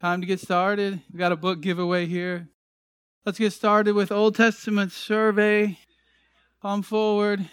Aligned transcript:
Time 0.00 0.22
to 0.22 0.26
get 0.26 0.40
started. 0.40 1.02
We 1.12 1.18
got 1.18 1.30
a 1.30 1.36
book 1.36 1.60
giveaway 1.60 2.06
here. 2.06 2.48
Let's 3.26 3.38
get 3.38 3.52
started 3.52 3.94
with 3.94 4.10
Old 4.10 4.34
Testament 4.34 4.92
survey. 4.92 5.78
Come 6.62 6.80
forward. 6.80 7.50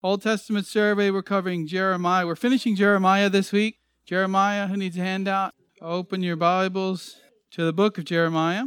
Old 0.00 0.22
Testament 0.22 0.66
survey. 0.66 1.10
We're 1.10 1.24
covering 1.24 1.66
Jeremiah. 1.66 2.28
We're 2.28 2.36
finishing 2.36 2.76
Jeremiah 2.76 3.28
this 3.28 3.50
week. 3.50 3.80
Jeremiah, 4.06 4.68
who 4.68 4.76
needs 4.76 4.96
a 4.96 5.00
handout? 5.00 5.52
Open 5.82 6.22
your 6.22 6.36
Bibles 6.36 7.16
to 7.50 7.64
the 7.64 7.72
book 7.72 7.98
of 7.98 8.04
Jeremiah. 8.04 8.66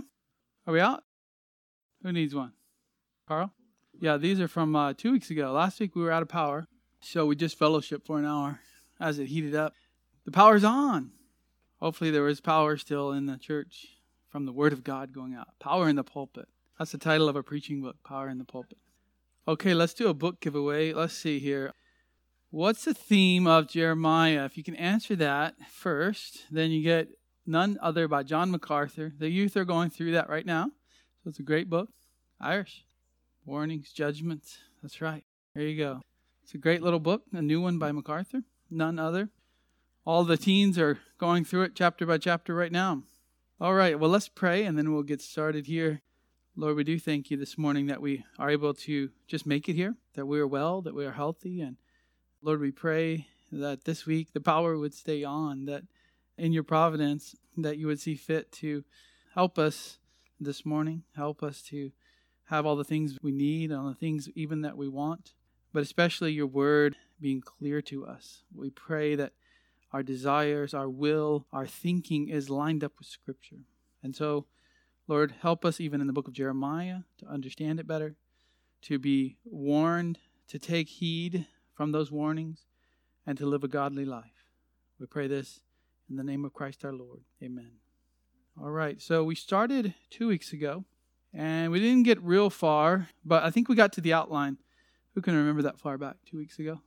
Are 0.65 0.73
we 0.73 0.81
out? 0.81 1.03
Who 2.03 2.11
needs 2.11 2.35
one? 2.35 2.51
Carl? 3.25 3.53
Yeah, 4.01 4.17
these 4.17 4.41
are 4.41 4.49
from 4.49 4.75
uh, 4.75 4.91
two 4.91 5.13
weeks 5.13 5.29
ago. 5.29 5.53
Last 5.53 5.79
week 5.79 5.95
we 5.95 6.01
were 6.03 6.11
out 6.11 6.23
of 6.23 6.27
power, 6.27 6.67
so 6.99 7.25
we 7.25 7.37
just 7.37 7.57
fellowship 7.57 8.05
for 8.05 8.19
an 8.19 8.25
hour 8.25 8.59
as 8.99 9.17
it 9.17 9.27
heated 9.27 9.55
up. 9.55 9.73
The 10.25 10.31
power's 10.31 10.65
on. 10.65 11.11
Hopefully, 11.79 12.11
there 12.11 12.23
was 12.23 12.41
power 12.41 12.77
still 12.77 13.11
in 13.11 13.25
the 13.25 13.37
church 13.37 13.85
from 14.29 14.45
the 14.45 14.51
Word 14.51 14.73
of 14.73 14.83
God 14.83 15.13
going 15.13 15.35
out. 15.35 15.47
Power 15.59 15.87
in 15.87 15.95
the 15.95 16.03
pulpit. 16.03 16.47
That's 16.77 16.91
the 16.91 16.97
title 16.97 17.29
of 17.29 17.35
a 17.35 17.43
preaching 17.43 17.81
book, 17.81 17.97
Power 18.05 18.29
in 18.29 18.37
the 18.37 18.43
Pulpit. 18.43 18.77
Okay, 19.47 19.73
let's 19.73 19.93
do 19.93 20.09
a 20.09 20.13
book 20.13 20.39
giveaway. 20.41 20.93
Let's 20.93 21.13
see 21.13 21.39
here. 21.39 21.71
What's 22.51 22.85
the 22.85 22.93
theme 22.93 23.47
of 23.47 23.67
Jeremiah? 23.67 24.45
If 24.45 24.57
you 24.57 24.63
can 24.63 24.75
answer 24.75 25.15
that 25.15 25.55
first, 25.69 26.45
then 26.51 26.71
you 26.71 26.83
get 26.83 27.09
None 27.45 27.77
Other 27.81 28.07
by 28.07 28.23
John 28.23 28.51
MacArthur. 28.51 29.13
The 29.17 29.29
youth 29.29 29.57
are 29.57 29.65
going 29.65 29.89
through 29.89 30.11
that 30.11 30.29
right 30.29 30.45
now. 30.45 30.71
So 31.23 31.29
it's 31.29 31.39
a 31.39 31.43
great 31.43 31.69
book. 31.69 31.89
Irish. 32.39 32.83
Warnings, 33.45 33.91
judgments. 33.91 34.57
That's 34.81 35.01
right. 35.01 35.23
There 35.55 35.63
you 35.63 35.77
go. 35.77 36.01
It's 36.43 36.53
a 36.53 36.57
great 36.57 36.81
little 36.81 36.99
book, 36.99 37.23
a 37.33 37.41
new 37.41 37.61
one 37.61 37.79
by 37.79 37.91
MacArthur. 37.91 38.43
None 38.69 38.99
Other. 38.99 39.29
All 40.07 40.23
the 40.23 40.37
teens 40.37 40.79
are 40.79 40.99
going 41.17 41.43
through 41.43 41.63
it 41.63 41.75
chapter 41.75 42.05
by 42.05 42.17
chapter 42.17 42.55
right 42.55 42.71
now. 42.71 43.03
All 43.59 43.73
right, 43.73 43.99
well, 43.99 44.09
let's 44.09 44.29
pray 44.29 44.63
and 44.63 44.77
then 44.77 44.93
we'll 44.93 45.03
get 45.03 45.21
started 45.21 45.65
here. 45.65 46.01
Lord, 46.55 46.77
we 46.77 46.85
do 46.85 46.97
thank 46.97 47.29
you 47.29 47.35
this 47.35 47.57
morning 47.57 47.87
that 47.87 48.01
we 48.01 48.23
are 48.39 48.49
able 48.49 48.73
to 48.73 49.09
just 49.27 49.45
make 49.45 49.67
it 49.67 49.73
here, 49.73 49.97
that 50.13 50.25
we 50.25 50.39
are 50.39 50.47
well, 50.47 50.81
that 50.81 50.95
we 50.95 51.05
are 51.05 51.11
healthy. 51.11 51.59
And 51.59 51.75
Lord, 52.41 52.61
we 52.61 52.71
pray 52.71 53.27
that 53.51 53.83
this 53.83 54.05
week 54.05 54.31
the 54.31 54.39
power 54.39 54.77
would 54.77 54.93
stay 54.93 55.25
on, 55.25 55.65
that 55.65 55.83
in 56.37 56.53
your 56.53 56.63
providence, 56.63 57.35
that 57.57 57.77
you 57.77 57.87
would 57.87 57.99
see 57.99 58.15
fit 58.15 58.49
to 58.53 58.85
help 59.35 59.59
us 59.59 59.97
this 60.39 60.65
morning, 60.65 61.03
help 61.17 61.43
us 61.43 61.61
to 61.63 61.91
have 62.45 62.65
all 62.65 62.77
the 62.77 62.85
things 62.85 63.17
we 63.21 63.33
need, 63.33 63.73
all 63.73 63.89
the 63.89 63.93
things 63.93 64.29
even 64.35 64.61
that 64.61 64.77
we 64.77 64.87
want, 64.87 65.33
but 65.73 65.83
especially 65.83 66.31
your 66.31 66.47
word 66.47 66.95
being 67.19 67.41
clear 67.41 67.81
to 67.81 68.05
us. 68.05 68.43
We 68.55 68.69
pray 68.69 69.13
that 69.15 69.33
our 69.97 70.03
desires, 70.03 70.75
our 70.75 70.87
will, 70.87 71.47
our 71.51 71.65
thinking 71.65 72.29
is 72.29 72.51
lined 72.51 72.83
up 72.83 72.91
with 72.99 73.07
Scripture. 73.07 73.63
And 74.03 74.15
so, 74.15 74.45
Lord, 75.07 75.33
help 75.41 75.65
us 75.65 75.81
even 75.81 76.01
in 76.01 76.05
the 76.05 76.13
book 76.13 76.27
of 76.27 76.35
Jeremiah 76.35 76.97
to 77.17 77.25
understand 77.25 77.79
it 77.79 77.87
better, 77.87 78.15
to 78.83 78.99
be 78.99 79.37
warned, 79.43 80.19
to 80.49 80.59
take 80.59 80.87
heed 80.87 81.47
from 81.73 81.93
those 81.93 82.11
warnings, 82.11 82.67
and 83.25 83.39
to 83.39 83.47
live 83.47 83.63
a 83.63 83.67
godly 83.67 84.05
life. 84.05 84.51
We 84.99 85.07
pray 85.07 85.25
this 85.25 85.61
in 86.07 86.15
the 86.15 86.23
name 86.23 86.45
of 86.45 86.53
Christ 86.53 86.85
our 86.85 86.93
Lord. 86.93 87.21
Amen. 87.41 87.71
All 88.61 88.69
right, 88.69 89.01
so 89.01 89.23
we 89.23 89.33
started 89.33 89.95
two 90.11 90.27
weeks 90.27 90.53
ago, 90.53 90.85
and 91.33 91.71
we 91.71 91.79
didn't 91.79 92.03
get 92.03 92.21
real 92.21 92.51
far, 92.51 93.09
but 93.25 93.41
I 93.41 93.49
think 93.49 93.67
we 93.67 93.73
got 93.73 93.93
to 93.93 94.01
the 94.01 94.13
outline. 94.13 94.57
Who 95.15 95.21
can 95.21 95.35
remember 95.35 95.63
that 95.63 95.79
far 95.79 95.97
back 95.97 96.17
two 96.29 96.37
weeks 96.37 96.59
ago? 96.59 96.81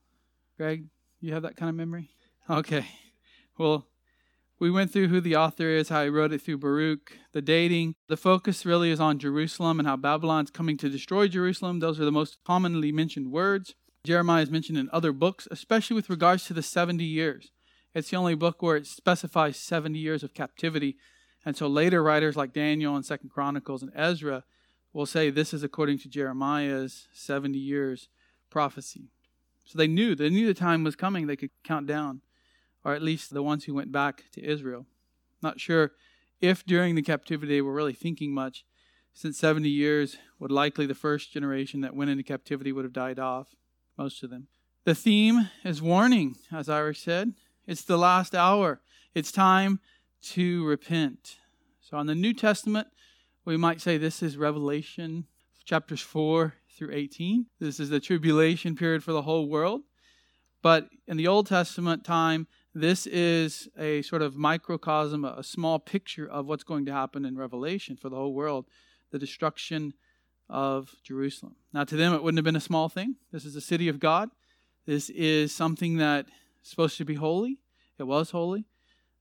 Greg, 0.56 0.84
you 1.20 1.34
have 1.34 1.42
that 1.42 1.56
kind 1.56 1.68
of 1.70 1.74
memory? 1.74 2.10
Okay. 2.50 2.84
Well, 3.58 3.86
we 4.58 4.72
went 4.72 4.92
through 4.92 5.06
who 5.06 5.20
the 5.20 5.36
author 5.36 5.68
is, 5.68 5.88
how 5.88 6.02
he 6.02 6.10
wrote 6.10 6.32
it 6.32 6.42
through 6.42 6.58
Baruch, 6.58 7.12
the 7.32 7.40
dating. 7.40 7.94
The 8.08 8.16
focus 8.16 8.66
really 8.66 8.90
is 8.90 8.98
on 8.98 9.20
Jerusalem 9.20 9.78
and 9.78 9.86
how 9.86 9.96
Babylon's 9.96 10.50
coming 10.50 10.76
to 10.78 10.88
destroy 10.88 11.28
Jerusalem. 11.28 11.78
Those 11.78 12.00
are 12.00 12.04
the 12.04 12.10
most 12.10 12.38
commonly 12.44 12.90
mentioned 12.90 13.30
words. 13.30 13.76
Jeremiah 14.04 14.42
is 14.42 14.50
mentioned 14.50 14.78
in 14.78 14.90
other 14.92 15.12
books, 15.12 15.46
especially 15.52 15.94
with 15.94 16.10
regards 16.10 16.44
to 16.46 16.52
the 16.52 16.60
70 16.62 17.04
years. 17.04 17.52
It's 17.94 18.10
the 18.10 18.16
only 18.16 18.34
book 18.34 18.62
where 18.62 18.76
it 18.76 18.88
specifies 18.88 19.56
70 19.56 19.96
years 19.96 20.24
of 20.24 20.34
captivity. 20.34 20.96
And 21.46 21.56
so 21.56 21.68
later 21.68 22.02
writers 22.02 22.36
like 22.36 22.52
Daniel 22.52 22.96
and 22.96 23.06
Second 23.06 23.30
Chronicles 23.30 23.80
and 23.80 23.92
Ezra 23.94 24.42
will 24.92 25.06
say 25.06 25.30
this 25.30 25.54
is 25.54 25.62
according 25.62 25.98
to 25.98 26.08
Jeremiah's 26.08 27.06
70 27.12 27.56
years 27.56 28.08
prophecy. 28.50 29.12
So 29.66 29.78
they 29.78 29.86
knew, 29.86 30.16
they 30.16 30.30
knew 30.30 30.48
the 30.48 30.54
time 30.54 30.82
was 30.82 30.96
coming. 30.96 31.28
They 31.28 31.36
could 31.36 31.50
count 31.62 31.86
down 31.86 32.22
or 32.84 32.94
at 32.94 33.02
least 33.02 33.32
the 33.32 33.42
ones 33.42 33.64
who 33.64 33.74
went 33.74 33.92
back 33.92 34.24
to 34.32 34.44
Israel. 34.44 34.86
Not 35.42 35.60
sure 35.60 35.92
if 36.40 36.64
during 36.64 36.94
the 36.94 37.02
captivity 37.02 37.54
they 37.54 37.60
were 37.60 37.72
really 37.72 37.92
thinking 37.92 38.32
much, 38.32 38.64
since 39.12 39.38
70 39.38 39.68
years 39.68 40.16
would 40.38 40.52
likely 40.52 40.86
the 40.86 40.94
first 40.94 41.32
generation 41.32 41.80
that 41.80 41.94
went 41.94 42.10
into 42.10 42.22
captivity 42.22 42.72
would 42.72 42.84
have 42.84 42.92
died 42.92 43.18
off, 43.18 43.54
most 43.98 44.22
of 44.22 44.30
them. 44.30 44.48
The 44.84 44.94
theme 44.94 45.50
is 45.64 45.82
warning, 45.82 46.36
as 46.50 46.68
Irish 46.68 47.02
said. 47.02 47.34
It's 47.66 47.82
the 47.82 47.98
last 47.98 48.34
hour. 48.34 48.80
It's 49.14 49.32
time 49.32 49.80
to 50.22 50.64
repent. 50.66 51.36
So, 51.80 51.96
on 51.96 52.06
the 52.06 52.14
New 52.14 52.32
Testament, 52.32 52.88
we 53.44 53.56
might 53.56 53.80
say 53.80 53.98
this 53.98 54.22
is 54.22 54.36
Revelation 54.36 55.26
chapters 55.64 56.00
4 56.00 56.54
through 56.76 56.92
18. 56.92 57.46
This 57.58 57.78
is 57.78 57.90
the 57.90 58.00
tribulation 58.00 58.74
period 58.74 59.04
for 59.04 59.12
the 59.12 59.22
whole 59.22 59.48
world. 59.48 59.82
But 60.62 60.88
in 61.06 61.16
the 61.16 61.26
Old 61.26 61.46
Testament 61.46 62.04
time, 62.04 62.46
this 62.74 63.06
is 63.06 63.68
a 63.78 64.02
sort 64.02 64.22
of 64.22 64.36
microcosm, 64.36 65.24
a 65.24 65.42
small 65.42 65.78
picture 65.78 66.28
of 66.28 66.46
what's 66.46 66.64
going 66.64 66.86
to 66.86 66.92
happen 66.92 67.24
in 67.24 67.36
Revelation 67.36 67.96
for 67.96 68.08
the 68.08 68.16
whole 68.16 68.32
world 68.32 68.66
the 69.10 69.18
destruction 69.18 69.94
of 70.48 70.94
Jerusalem. 71.02 71.56
Now, 71.72 71.84
to 71.84 71.96
them, 71.96 72.14
it 72.14 72.22
wouldn't 72.22 72.38
have 72.38 72.44
been 72.44 72.56
a 72.56 72.60
small 72.60 72.88
thing. 72.88 73.16
This 73.32 73.44
is 73.44 73.54
the 73.54 73.60
city 73.60 73.88
of 73.88 74.00
God. 74.00 74.30
This 74.86 75.10
is 75.10 75.54
something 75.54 75.96
that 75.98 76.26
is 76.62 76.70
supposed 76.70 76.96
to 76.98 77.04
be 77.04 77.14
holy. 77.14 77.58
It 77.98 78.04
was 78.04 78.30
holy. 78.30 78.66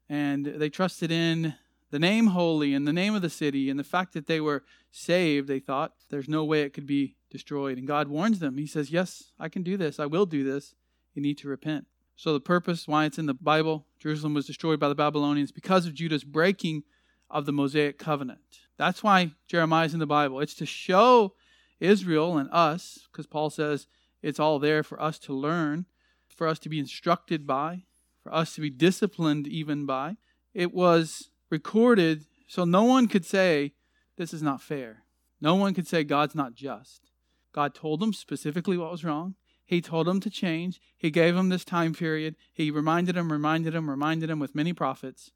And 0.07 0.45
they 0.45 0.69
trusted 0.69 1.11
in 1.11 1.55
the 1.91 1.99
name 1.99 2.27
holy 2.27 2.73
and 2.73 2.87
the 2.87 2.93
name 2.93 3.13
of 3.13 3.21
the 3.21 3.29
city 3.29 3.69
and 3.69 3.79
the 3.79 3.83
fact 3.83 4.13
that 4.13 4.27
they 4.27 4.39
were 4.39 4.63
saved. 4.91 5.47
They 5.47 5.59
thought 5.59 5.93
there's 6.09 6.29
no 6.29 6.43
way 6.43 6.61
it 6.61 6.73
could 6.73 6.87
be 6.87 7.15
destroyed. 7.29 7.77
And 7.77 7.87
God 7.87 8.07
warns 8.07 8.39
them. 8.39 8.57
He 8.57 8.67
says, 8.67 8.91
Yes, 8.91 9.31
I 9.39 9.49
can 9.49 9.63
do 9.63 9.77
this. 9.77 9.99
I 9.99 10.05
will 10.05 10.25
do 10.25 10.43
this. 10.43 10.75
You 11.13 11.21
need 11.21 11.37
to 11.39 11.47
repent. 11.47 11.85
So, 12.19 12.33
the 12.33 12.41
purpose 12.41 12.85
why 12.85 13.05
it's 13.05 13.17
in 13.17 13.27
the 13.27 13.33
Bible, 13.33 13.85
Jerusalem 13.97 14.33
was 14.33 14.45
destroyed 14.45 14.77
by 14.77 14.89
the 14.89 14.93
Babylonians 14.93 15.53
because 15.53 15.85
of 15.85 15.93
Judah's 15.93 16.25
breaking 16.25 16.83
of 17.29 17.45
the 17.45 17.53
Mosaic 17.53 17.97
covenant. 17.97 18.41
That's 18.77 19.01
why 19.01 19.31
Jeremiah 19.47 19.85
is 19.85 19.93
in 19.93 20.01
the 20.01 20.05
Bible. 20.05 20.41
It's 20.41 20.55
to 20.55 20.65
show 20.65 21.35
Israel 21.79 22.37
and 22.37 22.49
us, 22.51 23.07
because 23.09 23.25
Paul 23.25 23.49
says 23.49 23.87
it's 24.21 24.37
all 24.37 24.59
there 24.59 24.83
for 24.83 25.01
us 25.01 25.17
to 25.19 25.33
learn, 25.33 25.85
for 26.27 26.45
us 26.45 26.59
to 26.59 26.67
be 26.67 26.77
instructed 26.77 27.47
by, 27.47 27.83
for 28.21 28.33
us 28.33 28.53
to 28.55 28.59
be 28.59 28.69
disciplined 28.69 29.47
even 29.47 29.85
by. 29.85 30.17
It 30.53 30.73
was 30.73 31.29
recorded 31.49 32.25
so 32.49 32.65
no 32.65 32.83
one 32.83 33.07
could 33.07 33.25
say, 33.25 33.75
This 34.17 34.33
is 34.33 34.43
not 34.43 34.61
fair. 34.61 35.03
No 35.39 35.55
one 35.55 35.73
could 35.73 35.87
say 35.87 36.03
God's 36.03 36.35
not 36.35 36.53
just. 36.53 37.11
God 37.53 37.73
told 37.73 38.01
them 38.01 38.11
specifically 38.11 38.75
what 38.75 38.91
was 38.91 39.05
wrong. 39.05 39.35
He 39.69 39.81
told 39.81 40.07
them 40.07 40.19
to 40.21 40.31
change. 40.31 40.81
He 40.97 41.11
gave 41.11 41.35
them 41.35 41.49
this 41.49 41.63
time 41.63 41.93
period. 41.93 42.35
He 42.51 42.71
reminded 42.71 43.13
them, 43.13 43.31
reminded 43.31 43.73
them, 43.73 43.87
reminded 43.87 44.27
them 44.27 44.39
with 44.39 44.55
many 44.55 44.73
prophets, 44.73 45.29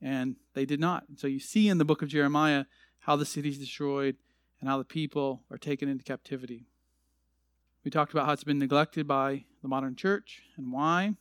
and 0.00 0.36
they 0.54 0.64
did 0.64 0.80
not. 0.80 1.04
So 1.16 1.26
you 1.26 1.38
see 1.38 1.68
in 1.68 1.76
the 1.76 1.84
book 1.84 2.00
of 2.00 2.08
Jeremiah 2.08 2.64
how 3.00 3.16
the 3.16 3.26
city's 3.26 3.58
destroyed 3.58 4.16
and 4.62 4.70
how 4.70 4.78
the 4.78 4.84
people 4.84 5.42
are 5.50 5.58
taken 5.58 5.90
into 5.90 6.04
captivity. 6.04 6.64
We 7.84 7.90
talked 7.90 8.12
about 8.12 8.24
how 8.24 8.32
it's 8.32 8.44
been 8.44 8.58
neglected 8.58 9.06
by 9.06 9.44
the 9.60 9.68
modern 9.68 9.94
church 9.94 10.40
and 10.56 10.72
why. 10.72 11.12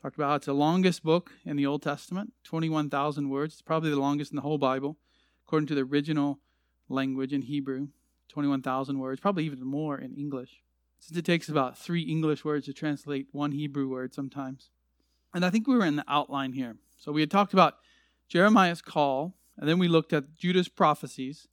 Talked 0.00 0.16
about 0.16 0.28
how 0.30 0.36
it's 0.36 0.46
the 0.46 0.54
longest 0.54 1.02
book 1.02 1.32
in 1.44 1.56
the 1.56 1.66
Old 1.66 1.82
Testament, 1.82 2.32
21,000 2.44 3.28
words. 3.28 3.52
It's 3.52 3.60
probably 3.60 3.90
the 3.90 4.00
longest 4.00 4.32
in 4.32 4.36
the 4.36 4.42
whole 4.42 4.56
Bible, 4.56 4.96
according 5.46 5.66
to 5.66 5.74
the 5.74 5.82
original 5.82 6.38
language 6.88 7.34
in 7.34 7.42
Hebrew. 7.42 7.88
21,000 8.30 8.98
words, 8.98 9.20
probably 9.20 9.44
even 9.44 9.62
more 9.62 9.98
in 9.98 10.14
English 10.14 10.62
since 11.02 11.18
it 11.18 11.24
takes 11.24 11.48
about 11.48 11.76
three 11.76 12.02
English 12.02 12.44
words 12.44 12.66
to 12.66 12.72
translate 12.72 13.26
one 13.32 13.50
Hebrew 13.50 13.88
word 13.88 14.14
sometimes. 14.14 14.70
And 15.34 15.44
I 15.44 15.50
think 15.50 15.66
we 15.66 15.74
were 15.74 15.84
in 15.84 15.96
the 15.96 16.04
outline 16.06 16.52
here. 16.52 16.76
So 16.96 17.10
we 17.10 17.22
had 17.22 17.30
talked 17.30 17.52
about 17.52 17.74
Jeremiah's 18.28 18.80
call, 18.80 19.34
and 19.58 19.68
then 19.68 19.80
we 19.80 19.88
looked 19.88 20.12
at 20.12 20.36
Judah's 20.36 20.68
prophecies. 20.68 21.48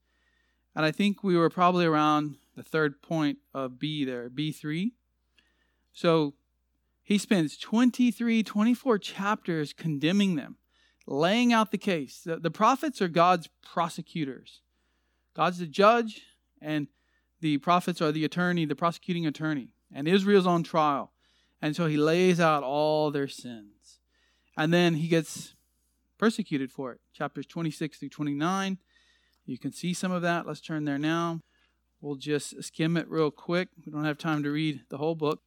And 0.75 0.85
I 0.85 0.91
think 0.91 1.23
we 1.23 1.35
were 1.35 1.49
probably 1.49 1.85
around 1.85 2.35
the 2.55 2.61
third 2.61 3.01
point 3.01 3.39
of 3.51 3.79
B 3.79 4.05
there, 4.05 4.29
B3. 4.29 4.91
So 5.93 6.35
he 7.01 7.17
spends 7.17 7.57
23, 7.57 8.43
24 8.43 8.99
chapters 8.99 9.73
condemning 9.73 10.35
them, 10.35 10.57
laying 11.07 11.51
out 11.51 11.71
the 11.71 11.79
case. 11.79 12.21
The, 12.23 12.35
the 12.35 12.51
prophets 12.51 13.01
are 13.01 13.07
God's 13.07 13.49
prosecutors. 13.63 14.61
God's 15.35 15.57
the 15.57 15.65
judge, 15.65 16.21
and 16.61 16.87
the 17.41 17.57
prophets 17.57 18.01
are 18.01 18.11
the 18.11 18.25
attorney, 18.25 18.65
the 18.65 18.75
prosecuting 18.75 19.25
attorney, 19.25 19.73
and 19.93 20.07
Israel's 20.07 20.47
on 20.47 20.63
trial. 20.63 21.11
And 21.61 21.75
so 21.75 21.87
he 21.87 21.97
lays 21.97 22.39
out 22.39 22.63
all 22.63 23.11
their 23.11 23.27
sins. 23.27 23.99
And 24.57 24.73
then 24.73 24.95
he 24.95 25.07
gets 25.07 25.55
persecuted 26.17 26.71
for 26.71 26.91
it. 26.91 26.99
Chapters 27.13 27.45
26 27.45 27.97
through 27.97 28.09
29. 28.09 28.77
You 29.45 29.57
can 29.57 29.71
see 29.71 29.93
some 29.93 30.11
of 30.11 30.21
that. 30.21 30.45
Let's 30.45 30.61
turn 30.61 30.85
there 30.85 30.99
now. 30.99 31.41
We'll 32.01 32.15
just 32.15 32.63
skim 32.63 32.95
it 32.95 33.09
real 33.09 33.31
quick. 33.31 33.69
We 33.85 33.91
don't 33.91 34.05
have 34.05 34.17
time 34.17 34.43
to 34.43 34.51
read 34.51 34.81
the 34.89 34.97
whole 34.97 35.15
book. 35.15 35.41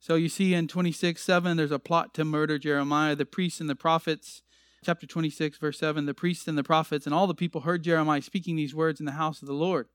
So 0.00 0.16
you 0.16 0.28
see 0.28 0.52
in 0.52 0.66
26 0.66 1.22
7, 1.22 1.56
there's 1.56 1.70
a 1.70 1.78
plot 1.78 2.12
to 2.14 2.24
murder 2.24 2.58
Jeremiah. 2.58 3.14
The 3.14 3.24
priests 3.24 3.60
and 3.60 3.70
the 3.70 3.76
prophets, 3.76 4.42
chapter 4.84 5.06
26, 5.06 5.58
verse 5.58 5.78
7, 5.78 6.06
the 6.06 6.14
priests 6.14 6.48
and 6.48 6.58
the 6.58 6.64
prophets 6.64 7.06
and 7.06 7.14
all 7.14 7.26
the 7.26 7.34
people 7.34 7.60
heard 7.60 7.84
Jeremiah 7.84 8.20
speaking 8.20 8.56
these 8.56 8.74
words 8.74 8.98
in 8.98 9.06
the 9.06 9.12
house 9.12 9.40
of 9.40 9.46
the 9.46 9.54
Lord. 9.54 9.86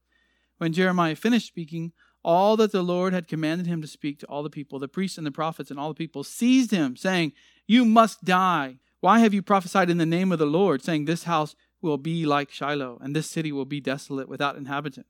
When 0.58 0.72
Jeremiah 0.72 1.16
finished 1.16 1.46
speaking, 1.46 1.92
all 2.24 2.56
that 2.56 2.72
the 2.72 2.82
Lord 2.82 3.12
had 3.12 3.28
commanded 3.28 3.66
him 3.66 3.80
to 3.80 3.88
speak 3.88 4.18
to 4.20 4.26
all 4.26 4.42
the 4.42 4.50
people, 4.50 4.78
the 4.78 4.88
priests 4.88 5.16
and 5.16 5.26
the 5.26 5.30
prophets 5.30 5.70
and 5.70 5.78
all 5.78 5.88
the 5.88 5.94
people 5.94 6.24
seized 6.24 6.72
him, 6.72 6.96
saying, 6.96 7.32
You 7.66 7.84
must 7.84 8.24
die. 8.24 8.80
Why 9.00 9.20
have 9.20 9.32
you 9.32 9.40
prophesied 9.40 9.88
in 9.88 9.98
the 9.98 10.06
name 10.06 10.32
of 10.32 10.40
the 10.40 10.46
Lord, 10.46 10.82
saying, 10.82 11.04
This 11.04 11.24
house 11.24 11.54
will 11.80 11.96
be 11.96 12.26
like 12.26 12.50
Shiloh, 12.50 12.98
and 13.00 13.14
this 13.14 13.30
city 13.30 13.52
will 13.52 13.64
be 13.64 13.80
desolate 13.80 14.28
without 14.28 14.56
inhabitant? 14.56 15.06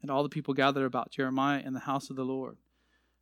And 0.00 0.10
all 0.10 0.22
the 0.22 0.28
people 0.28 0.54
gathered 0.54 0.86
about 0.86 1.10
Jeremiah 1.10 1.60
in 1.64 1.74
the 1.74 1.80
house 1.80 2.08
of 2.08 2.16
the 2.16 2.24
Lord. 2.24 2.58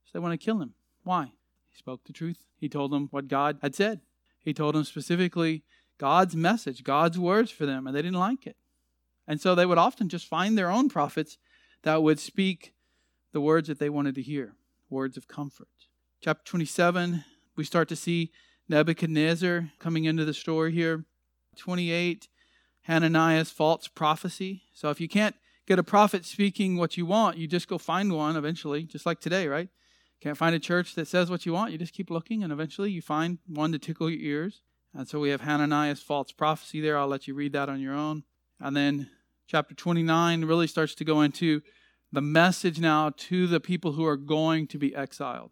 So 0.05 0.11
they 0.13 0.23
want 0.23 0.39
to 0.39 0.45
kill 0.45 0.61
him. 0.61 0.75
Why? 1.05 1.33
He 1.71 1.79
spoke 1.79 2.05
the 2.05 2.13
truth. 2.13 2.45
He 2.59 2.69
told 2.69 2.93
them 2.93 3.09
what 3.11 3.29
God 3.29 3.59
had 3.63 3.75
said. 3.75 4.03
He 4.43 4.53
told 4.53 4.75
them 4.75 4.85
specifically 4.85 5.65
God's 5.99 6.37
message, 6.37 6.85
God's 6.85 7.19
words 7.19 7.51
for 7.51 7.65
them, 7.65 7.87
and 7.87 7.97
they 7.97 8.03
didn't 8.03 8.21
like 8.21 8.47
it. 8.47 8.57
And 9.27 9.41
so 9.41 9.55
they 9.55 9.67
would 9.67 9.79
often 9.79 10.09
just 10.09 10.27
find 10.27 10.57
their 10.57 10.71
own 10.71 10.89
prophets 10.89 11.39
that 11.83 12.03
would 12.03 12.19
speak 12.19 12.75
the 13.33 13.41
words 13.41 13.69
that 13.69 13.79
they 13.79 13.91
wanted 13.91 14.15
to 14.15 14.23
hear, 14.23 14.55
words 14.89 15.17
of 15.17 15.29
comfort. 15.29 15.69
Chapter 16.23 16.45
27, 16.45 17.25
we 17.57 17.65
start 17.65 17.89
to 17.89 17.97
see 17.97 18.31
Nebuchadnezzar 18.69 19.71
coming 19.79 20.05
into 20.05 20.25
the 20.25 20.35
story 20.35 20.73
here. 20.73 21.05
28, 21.57 22.29
Hananiah's 22.83 23.51
false 23.51 23.89
prophecy. 23.89 24.63
So 24.75 24.91
if 24.91 25.01
you 25.01 25.09
can't 25.09 25.35
get 25.67 25.79
a 25.79 25.85
prophet 25.85 26.25
speaking 26.25 26.77
what 26.77 26.97
you 26.97 27.07
want, 27.07 27.37
you 27.37 27.47
just 27.47 27.69
go 27.69 27.79
find 27.79 28.13
one 28.13 28.37
eventually, 28.37 28.85
just 28.85 29.07
like 29.07 29.21
today, 29.21 29.49
right? 29.49 29.69
Can't 30.21 30.37
find 30.37 30.55
a 30.55 30.61
church 30.61 30.95
that 30.95 31.09
says 31.09 31.31
what 31.31 31.45
you 31.45 31.53
want, 31.53 31.73
you 31.73 31.79
just 31.79 31.93
keep 31.93 32.11
looking, 32.11 32.43
and 32.43 32.53
eventually 32.53 32.91
you 32.91 33.03
find 33.03 33.39
one 33.47 33.73
to 33.73 33.79
tickle 33.79 34.09
your 34.09 34.21
ears. 34.21 34.63
And 34.95 35.07
so 35.07 35.21
we 35.21 35.29
have 35.29 35.43
Hananiah's 35.43 36.01
false 36.01 36.33
prophecy 36.33 36.81
there. 36.81 36.97
I'll 36.97 37.07
let 37.07 37.29
you 37.29 37.35
read 37.35 37.53
that 37.53 37.69
on 37.69 37.81
your 37.81 37.93
own. 37.93 38.25
And 38.59 38.75
then 38.75 39.11
chapter 39.47 39.75
29 39.75 40.45
really 40.45 40.67
starts 40.67 40.95
to 40.97 41.05
go 41.05 41.21
into 41.21 41.63
the 42.13 42.21
message 42.21 42.81
now 42.81 43.11
to 43.17 43.47
the 43.47 43.61
people 43.61 43.93
who 43.93 44.05
are 44.05 44.17
going 44.17 44.67
to 44.69 44.79
be 44.79 44.95
exiled. 44.95 45.51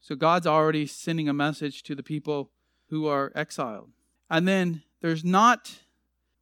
So 0.00 0.14
God's 0.14 0.46
already 0.46 0.86
sending 0.86 1.28
a 1.28 1.34
message 1.34 1.82
to 1.84 1.94
the 1.94 2.02
people 2.02 2.50
who 2.90 3.06
are 3.06 3.32
exiled. 3.34 3.90
And 4.28 4.46
then 4.46 4.82
there's 5.00 5.24
not 5.24 5.80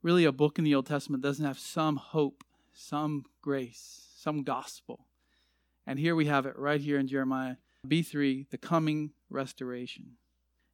really 0.03 0.25
a 0.25 0.33
book 0.33 0.59
in 0.59 0.65
the 0.65 0.75
Old 0.75 0.87
Testament 0.87 1.23
that 1.23 1.29
doesn't 1.29 1.45
have 1.45 1.59
some 1.59 1.97
hope, 1.97 2.45
some 2.73 3.25
grace, 3.41 4.09
some 4.17 4.43
gospel. 4.43 5.07
And 5.87 5.99
here 5.99 6.15
we 6.15 6.27
have 6.27 6.47
it 6.47 6.59
right 6.59 6.81
here 6.81 6.99
in 6.99 7.07
Jeremiah 7.07 7.57
B3, 7.87 8.49
the 8.51 8.59
coming 8.59 9.13
restoration. 9.31 10.17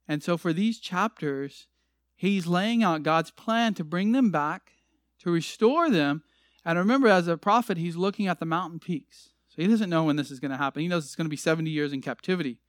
And 0.07 0.23
so 0.23 0.37
for 0.37 0.53
these 0.53 0.79
chapters, 0.79 1.67
he's 2.15 2.47
laying 2.47 2.83
out 2.83 3.03
God's 3.03 3.31
plan 3.31 3.73
to 3.75 3.83
bring 3.83 4.11
them 4.11 4.31
back, 4.31 4.71
to 5.19 5.31
restore 5.31 5.89
them. 5.89 6.23
And 6.65 6.77
remember, 6.77 7.07
as 7.07 7.27
a 7.27 7.37
prophet, 7.37 7.77
he's 7.77 7.95
looking 7.95 8.27
at 8.27 8.39
the 8.39 8.45
mountain 8.45 8.79
peaks. 8.79 9.29
So 9.49 9.61
he 9.61 9.67
doesn't 9.67 9.89
know 9.89 10.03
when 10.03 10.15
this 10.15 10.31
is 10.31 10.39
going 10.39 10.51
to 10.51 10.57
happen. 10.57 10.81
He 10.81 10.87
knows 10.87 11.05
it's 11.05 11.15
going 11.15 11.25
to 11.25 11.29
be 11.29 11.37
70 11.37 11.69
years 11.69 11.93
in 11.93 12.01
captivity, 12.01 12.59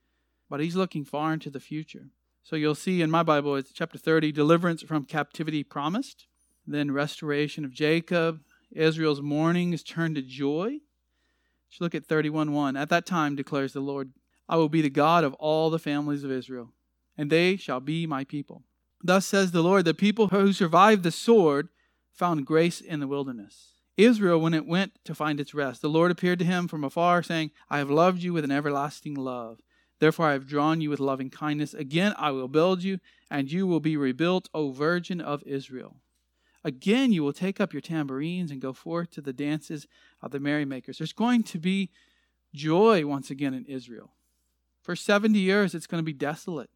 but 0.49 0.61
he's 0.61 0.77
looking 0.77 1.05
far 1.05 1.33
into 1.33 1.51
the 1.51 1.61
future. 1.61 2.11
So 2.43 2.57
you'll 2.57 2.75
see 2.75 3.03
in 3.03 3.11
my 3.11 3.23
Bible, 3.23 3.57
it's 3.57 3.73
chapter 3.73 3.99
30, 3.99 4.33
deliverance 4.33 4.83
from 4.83 5.05
captivity 5.05 5.63
promised, 5.63 6.27
then 6.67 6.91
restoration 6.91 7.65
of 7.65 7.73
Jacob. 7.73 8.41
Israel's 8.73 9.21
mourning 9.21 9.73
is 9.73 9.83
turned 9.83 10.15
to 10.15 10.23
joy. 10.23 10.79
Let's 11.69 11.81
look 11.81 11.95
at 11.95 12.07
31:1. 12.07 12.77
At 12.77 12.89
that 12.89 13.07
time, 13.07 13.37
declares 13.37 13.73
the 13.73 13.81
Lord, 13.81 14.13
I 14.49 14.57
will 14.57 14.69
be 14.69 14.83
the 14.83 14.91
God 14.91 15.23
of 15.23 15.35
all 15.35 15.71
the 15.71 15.79
families 15.79 16.25
of 16.25 16.31
Israel, 16.31 16.73
and 17.17 17.31
they 17.31 17.57
shall 17.57 17.81
be 17.81 18.07
my 18.07 18.25
people. 18.25 18.65
Thus 19.03 19.27
says 19.27 19.53
the 19.53 19.63
Lord, 19.63 19.85
the 19.85 19.95
people 19.95 20.29
who 20.29 20.53
survived 20.53 21.03
the 21.03 21.13
sword 21.13 21.69
found 22.13 22.47
grace 22.47 22.81
in 22.81 23.01
the 23.01 23.07
wilderness. 23.07 23.75
Israel, 23.97 24.41
when 24.41 24.55
it 24.55 24.67
went 24.67 24.93
to 25.05 25.15
find 25.15 25.41
its 25.41 25.55
rest, 25.55 25.83
the 25.83 25.89
Lord 25.89 26.11
appeared 26.11 26.39
to 26.39 26.45
him 26.45 26.69
from 26.69 26.85
afar, 26.85 27.23
saying, 27.23 27.51
I 27.69 27.79
have 27.79 27.91
loved 27.91 28.23
you 28.23 28.33
with 28.33 28.45
an 28.45 28.51
everlasting 28.51 29.15
love. 29.15 29.61
Therefore 29.99 30.27
I 30.27 30.33
have 30.33 30.47
drawn 30.47 30.81
you 30.81 30.89
with 30.89 31.01
loving 31.01 31.29
kindness. 31.29 31.75
Again 31.75 32.15
I 32.17 32.31
will 32.31 32.49
build 32.49 32.83
you, 32.83 32.99
and 33.31 33.53
you 33.53 33.67
will 33.67 33.81
be 33.81 33.97
rebuilt, 33.97 34.49
O 34.55 34.71
Virgin 34.71 35.21
of 35.21 35.43
Israel. 35.45 35.97
Again, 36.63 37.13
you 37.13 37.23
will 37.23 37.33
take 37.33 37.61
up 37.61 37.73
your 37.73 37.81
tambourines 37.81 38.51
and 38.51 38.61
go 38.61 38.73
forth 38.73 39.11
to 39.13 39.23
the 39.23 39.33
dances 39.33 39.87
of 40.21 40.31
the 40.31 40.41
merrymakers. 40.41 40.99
There's 40.99 41.13
going 41.13 41.43
to 41.45 41.59
be 41.59 41.91
joy 42.55 43.07
once 43.07 43.31
again 43.31 43.55
in 43.55 43.65
Israel. 43.65 44.13
For 44.83 44.95
70 44.95 45.39
years, 45.39 45.75
it's 45.75 45.87
going 45.87 46.03
to 46.03 46.07
be 46.07 46.13
desolate. 46.13 46.71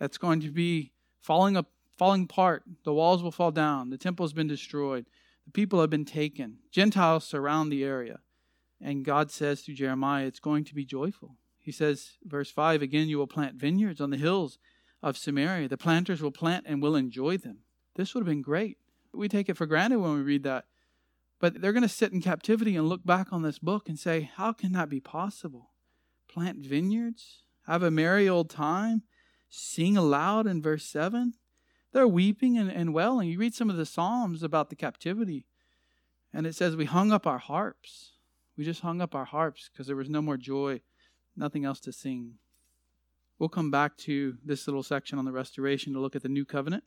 It's 0.00 0.18
going 0.18 0.40
to 0.40 0.50
be 0.50 0.92
falling 1.20 1.56
up, 1.56 1.70
falling 2.00 2.22
apart. 2.22 2.62
The 2.84 2.94
walls 2.94 3.22
will 3.22 3.30
fall 3.30 3.50
down. 3.50 3.90
The 3.90 3.98
temple 3.98 4.24
has 4.24 4.32
been 4.32 4.46
destroyed. 4.46 5.04
The 5.44 5.52
people 5.52 5.82
have 5.82 5.90
been 5.90 6.06
taken. 6.06 6.56
Gentiles 6.72 7.26
surround 7.26 7.70
the 7.70 7.84
area. 7.84 8.20
And 8.80 9.04
God 9.04 9.30
says 9.30 9.60
to 9.64 9.74
Jeremiah, 9.74 10.24
it's 10.24 10.40
going 10.40 10.64
to 10.64 10.74
be 10.74 10.86
joyful. 10.86 11.36
He 11.58 11.70
says, 11.70 12.12
verse 12.24 12.50
5 12.50 12.80
again, 12.80 13.10
you 13.10 13.18
will 13.18 13.26
plant 13.26 13.56
vineyards 13.56 14.00
on 14.00 14.08
the 14.08 14.16
hills 14.16 14.56
of 15.02 15.18
Samaria. 15.18 15.68
The 15.68 15.76
planters 15.76 16.22
will 16.22 16.30
plant 16.30 16.64
and 16.66 16.80
will 16.80 16.96
enjoy 16.96 17.36
them. 17.36 17.58
This 17.96 18.14
would 18.14 18.22
have 18.22 18.30
been 18.30 18.40
great. 18.40 18.78
We 19.12 19.28
take 19.28 19.50
it 19.50 19.58
for 19.58 19.66
granted 19.66 19.98
when 19.98 20.14
we 20.14 20.22
read 20.22 20.44
that. 20.44 20.64
But 21.38 21.60
they're 21.60 21.74
going 21.74 21.82
to 21.82 21.88
sit 21.88 22.14
in 22.14 22.22
captivity 22.22 22.76
and 22.76 22.88
look 22.88 23.04
back 23.04 23.26
on 23.30 23.42
this 23.42 23.58
book 23.58 23.90
and 23.90 23.98
say, 23.98 24.30
How 24.36 24.54
can 24.54 24.72
that 24.72 24.88
be 24.88 25.00
possible? 25.00 25.72
Plant 26.32 26.64
vineyards? 26.64 27.42
Have 27.66 27.82
a 27.82 27.90
merry 27.90 28.26
old 28.26 28.48
time? 28.48 29.02
Sing 29.50 29.98
aloud 29.98 30.46
in 30.46 30.62
verse 30.62 30.86
7? 30.86 31.34
They're 31.92 32.08
weeping 32.08 32.56
and, 32.56 32.70
and 32.70 32.94
wailing. 32.94 33.28
You 33.28 33.38
read 33.38 33.54
some 33.54 33.70
of 33.70 33.76
the 33.76 33.86
Psalms 33.86 34.42
about 34.42 34.70
the 34.70 34.76
captivity, 34.76 35.46
and 36.32 36.46
it 36.46 36.54
says, 36.54 36.76
We 36.76 36.84
hung 36.84 37.12
up 37.12 37.26
our 37.26 37.38
harps. 37.38 38.12
We 38.56 38.64
just 38.64 38.82
hung 38.82 39.00
up 39.00 39.14
our 39.14 39.24
harps 39.24 39.70
because 39.72 39.86
there 39.86 39.96
was 39.96 40.10
no 40.10 40.22
more 40.22 40.36
joy, 40.36 40.80
nothing 41.36 41.64
else 41.64 41.80
to 41.80 41.92
sing. 41.92 42.34
We'll 43.38 43.48
come 43.48 43.70
back 43.70 43.96
to 43.98 44.36
this 44.44 44.66
little 44.66 44.82
section 44.82 45.18
on 45.18 45.24
the 45.24 45.32
restoration 45.32 45.94
to 45.94 46.00
look 46.00 46.14
at 46.14 46.22
the 46.22 46.28
new 46.28 46.44
covenant. 46.44 46.84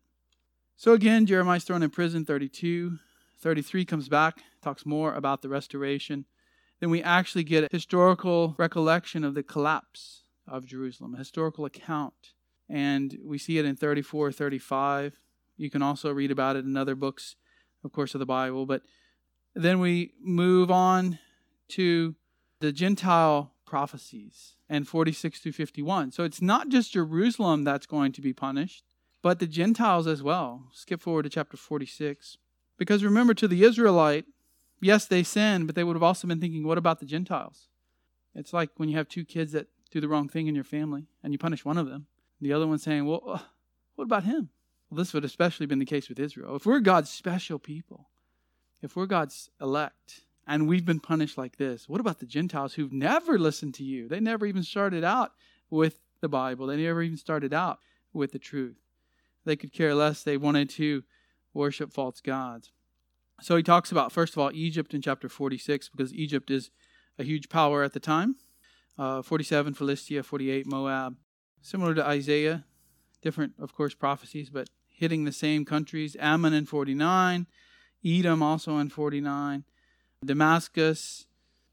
So 0.76 0.94
again, 0.94 1.26
Jeremiah's 1.26 1.64
thrown 1.64 1.84
in 1.84 1.90
prison, 1.90 2.26
32. 2.26 3.00
33 3.40 3.86
comes 3.86 4.08
back, 4.08 4.44
talks 4.62 4.86
more 4.86 5.16
about 5.16 5.42
the 5.42 5.50
restoration. 5.50 6.26
Then 6.80 6.90
we 6.90 7.02
actually 7.02 7.44
get 7.44 7.64
a 7.64 7.70
historical 7.72 8.56
recollection 8.58 9.24
of 9.24 9.34
the 9.34 9.44
collapse 9.44 10.24
of 10.48 10.66
Jerusalem, 10.66 11.16
a 11.16 11.18
historical 11.18 11.66
account. 11.66 12.34
And 12.74 13.20
we 13.24 13.38
see 13.38 13.60
it 13.60 13.66
in 13.66 13.76
34, 13.76 14.32
35. 14.32 15.20
You 15.58 15.70
can 15.70 15.84
also 15.84 16.12
read 16.12 16.32
about 16.32 16.56
it 16.56 16.66
in 16.66 16.76
other 16.76 16.96
books, 16.96 17.36
of 17.84 17.92
course, 17.92 18.16
of 18.16 18.20
the 18.20 18.26
Bible. 18.26 18.66
But 18.66 18.82
then 19.54 19.80
we 19.80 20.14
move 20.20 20.72
on 20.72 21.20
to 21.70 22.16
the 22.62 22.72
Gentile 22.72 23.54
prophecies 23.64 24.56
and 24.68 24.88
46 24.88 25.40
through 25.40 25.52
51. 25.52 26.14
So 26.14 26.24
it's 26.24 26.42
not 26.42 26.70
just 26.70 26.94
Jerusalem 26.94 27.64
that's 27.64 27.86
going 27.86 28.12
to 28.14 28.22
be 28.22 28.34
punished, 28.34 28.84
but 29.22 29.38
the 29.38 29.46
Gentiles 29.46 30.08
as 30.08 30.24
well. 30.24 30.64
Skip 30.72 31.00
forward 31.00 31.24
to 31.24 31.30
chapter 31.30 31.58
46. 31.58 32.38
Because 32.80 33.04
remember, 33.04 33.36
to 33.36 33.48
the 33.48 33.64
Israelite, 33.64 34.26
yes, 34.82 35.06
they 35.06 35.22
sinned, 35.22 35.68
but 35.68 35.76
they 35.76 35.84
would 35.84 35.96
have 35.96 36.02
also 36.02 36.28
been 36.28 36.42
thinking, 36.42 36.66
what 36.66 36.80
about 36.80 37.00
the 37.00 37.06
Gentiles? 37.06 37.68
It's 38.34 38.52
like 38.52 38.72
when 38.78 38.90
you 38.90 38.98
have 38.98 39.08
two 39.08 39.26
kids 39.26 39.52
that 39.52 39.68
do 39.92 40.02
the 40.02 40.08
wrong 40.08 40.28
thing 40.28 40.48
in 40.48 40.56
your 40.56 40.64
family 40.64 41.06
and 41.22 41.32
you 41.34 41.38
punish 41.38 41.64
one 41.64 41.78
of 41.78 41.88
them. 41.88 42.08
The 42.44 42.54
other 42.54 42.68
one 42.68 42.78
saying, 42.78 43.06
well, 43.06 43.24
uh, 43.26 43.40
what 43.96 44.06
about 44.06 44.26
him? 44.26 44.50
Well, 44.90 44.98
this 44.98 45.14
would 45.14 45.26
especially 45.26 45.66
been 45.66 45.80
the 45.80 45.86
case 45.86 46.10
with 46.10 46.20
Israel. 46.20 46.56
If 46.56 46.66
we're 46.66 46.80
God's 46.80 47.10
special 47.10 47.58
people, 47.58 48.10
if 48.82 48.96
we're 48.96 49.06
God's 49.06 49.50
elect, 49.62 50.22
and 50.46 50.68
we've 50.68 50.86
been 50.86 51.00
punished 51.00 51.38
like 51.38 51.56
this, 51.56 51.88
what 51.88 52.02
about 52.02 52.20
the 52.20 52.26
Gentiles 52.26 52.74
who've 52.74 52.92
never 52.92 53.40
listened 53.40 53.74
to 53.76 53.84
you? 53.84 54.10
They 54.10 54.20
never 54.20 54.46
even 54.46 54.64
started 54.64 55.04
out 55.04 55.32
with 55.70 56.02
the 56.20 56.28
Bible, 56.28 56.68
they 56.68 56.78
never 56.78 57.02
even 57.02 57.18
started 57.18 57.54
out 57.54 57.80
with 58.12 58.32
the 58.34 58.40
truth. 58.40 58.78
They 59.46 59.56
could 59.56 59.74
care 59.74 59.94
less. 59.96 60.24
They 60.24 60.38
wanted 60.38 60.70
to 60.72 61.04
worship 61.54 61.92
false 61.92 62.22
gods. 62.22 62.72
So 63.42 63.58
he 63.58 63.64
talks 63.64 63.92
about, 63.92 64.12
first 64.12 64.34
of 64.34 64.40
all, 64.40 64.52
Egypt 64.54 64.94
in 64.94 65.02
chapter 65.02 65.28
46, 65.28 65.90
because 65.90 66.14
Egypt 66.14 66.50
is 66.52 66.70
a 67.18 67.24
huge 67.24 67.50
power 67.50 67.84
at 67.84 67.94
the 67.94 68.00
time. 68.00 68.36
Uh, 68.98 69.22
47, 69.22 69.74
Philistia, 69.74 70.24
48, 70.24 70.68
Moab. 70.68 71.18
Similar 71.64 71.96
to 71.96 72.06
Isaiah, 72.06 72.66
different, 73.22 73.54
of 73.58 73.74
course, 73.74 73.96
prophecies, 73.96 74.50
but 74.50 74.70
hitting 74.90 75.24
the 75.24 75.32
same 75.32 75.64
countries. 75.64 76.18
Ammon 76.20 76.54
in 76.54 76.66
49, 76.66 77.48
Edom 78.06 78.44
also 78.44 78.78
in 78.80 78.90
49, 78.90 79.64
Damascus. 80.26 81.26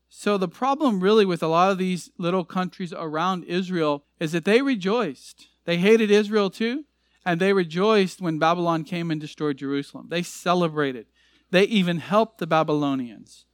So 0.09 0.39
the 0.39 0.49
problem 0.49 1.01
really 1.01 1.27
with 1.27 1.43
a 1.43 1.49
lot 1.49 1.73
of 1.73 1.79
these 1.79 2.09
little 2.19 2.45
countries 2.45 2.93
around 2.93 3.45
Israel 3.45 4.05
is 4.21 4.31
that 4.31 4.45
they 4.45 4.63
rejoiced. 4.63 5.49
They 5.65 5.79
hated 5.79 6.11
Israel 6.11 6.51
too, 6.51 6.85
And 7.27 7.41
they 7.41 7.53
rejoiced 7.53 8.21
when 8.21 8.39
Babylon 8.39 8.85
came 8.85 9.11
and 9.11 9.21
destroyed 9.21 9.59
Jerusalem. 9.59 10.07
They 10.09 10.23
celebrated. 10.23 11.07
They 11.51 11.65
even 11.65 11.99
helped 11.99 12.39
the 12.39 12.47
Babylonians. 12.47 13.45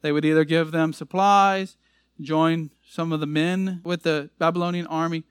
They 0.00 0.12
would 0.12 0.24
either 0.24 0.44
give 0.44 0.72
them 0.72 0.94
supplies, 0.94 1.76
join 2.20 2.70
some 2.86 3.12
of 3.12 3.20
the 3.20 3.26
men 3.26 3.82
with 3.84 4.02
the 4.02 4.30
Babylonian 4.38 4.86
army. 4.86 5.24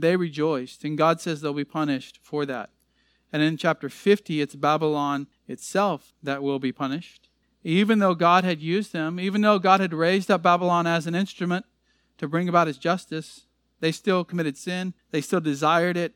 They 0.00 0.16
rejoiced. 0.16 0.84
And 0.84 0.98
God 0.98 1.20
says 1.20 1.40
they'll 1.40 1.54
be 1.54 1.64
punished 1.64 2.18
for 2.22 2.46
that. 2.46 2.70
And 3.32 3.42
in 3.42 3.56
chapter 3.56 3.88
50, 3.88 4.40
it's 4.40 4.54
Babylon 4.54 5.26
itself 5.46 6.14
that 6.22 6.42
will 6.42 6.58
be 6.58 6.72
punished. 6.72 7.28
Even 7.62 7.98
though 7.98 8.14
God 8.14 8.44
had 8.44 8.60
used 8.60 8.92
them, 8.92 9.20
even 9.20 9.42
though 9.42 9.58
God 9.58 9.80
had 9.80 9.92
raised 9.92 10.30
up 10.30 10.42
Babylon 10.42 10.86
as 10.86 11.06
an 11.06 11.14
instrument 11.14 11.66
to 12.16 12.28
bring 12.28 12.48
about 12.48 12.66
his 12.66 12.78
justice, 12.78 13.46
they 13.80 13.92
still 13.92 14.24
committed 14.24 14.56
sin. 14.56 14.94
They 15.10 15.20
still 15.20 15.40
desired 15.40 15.96
it 15.96 16.14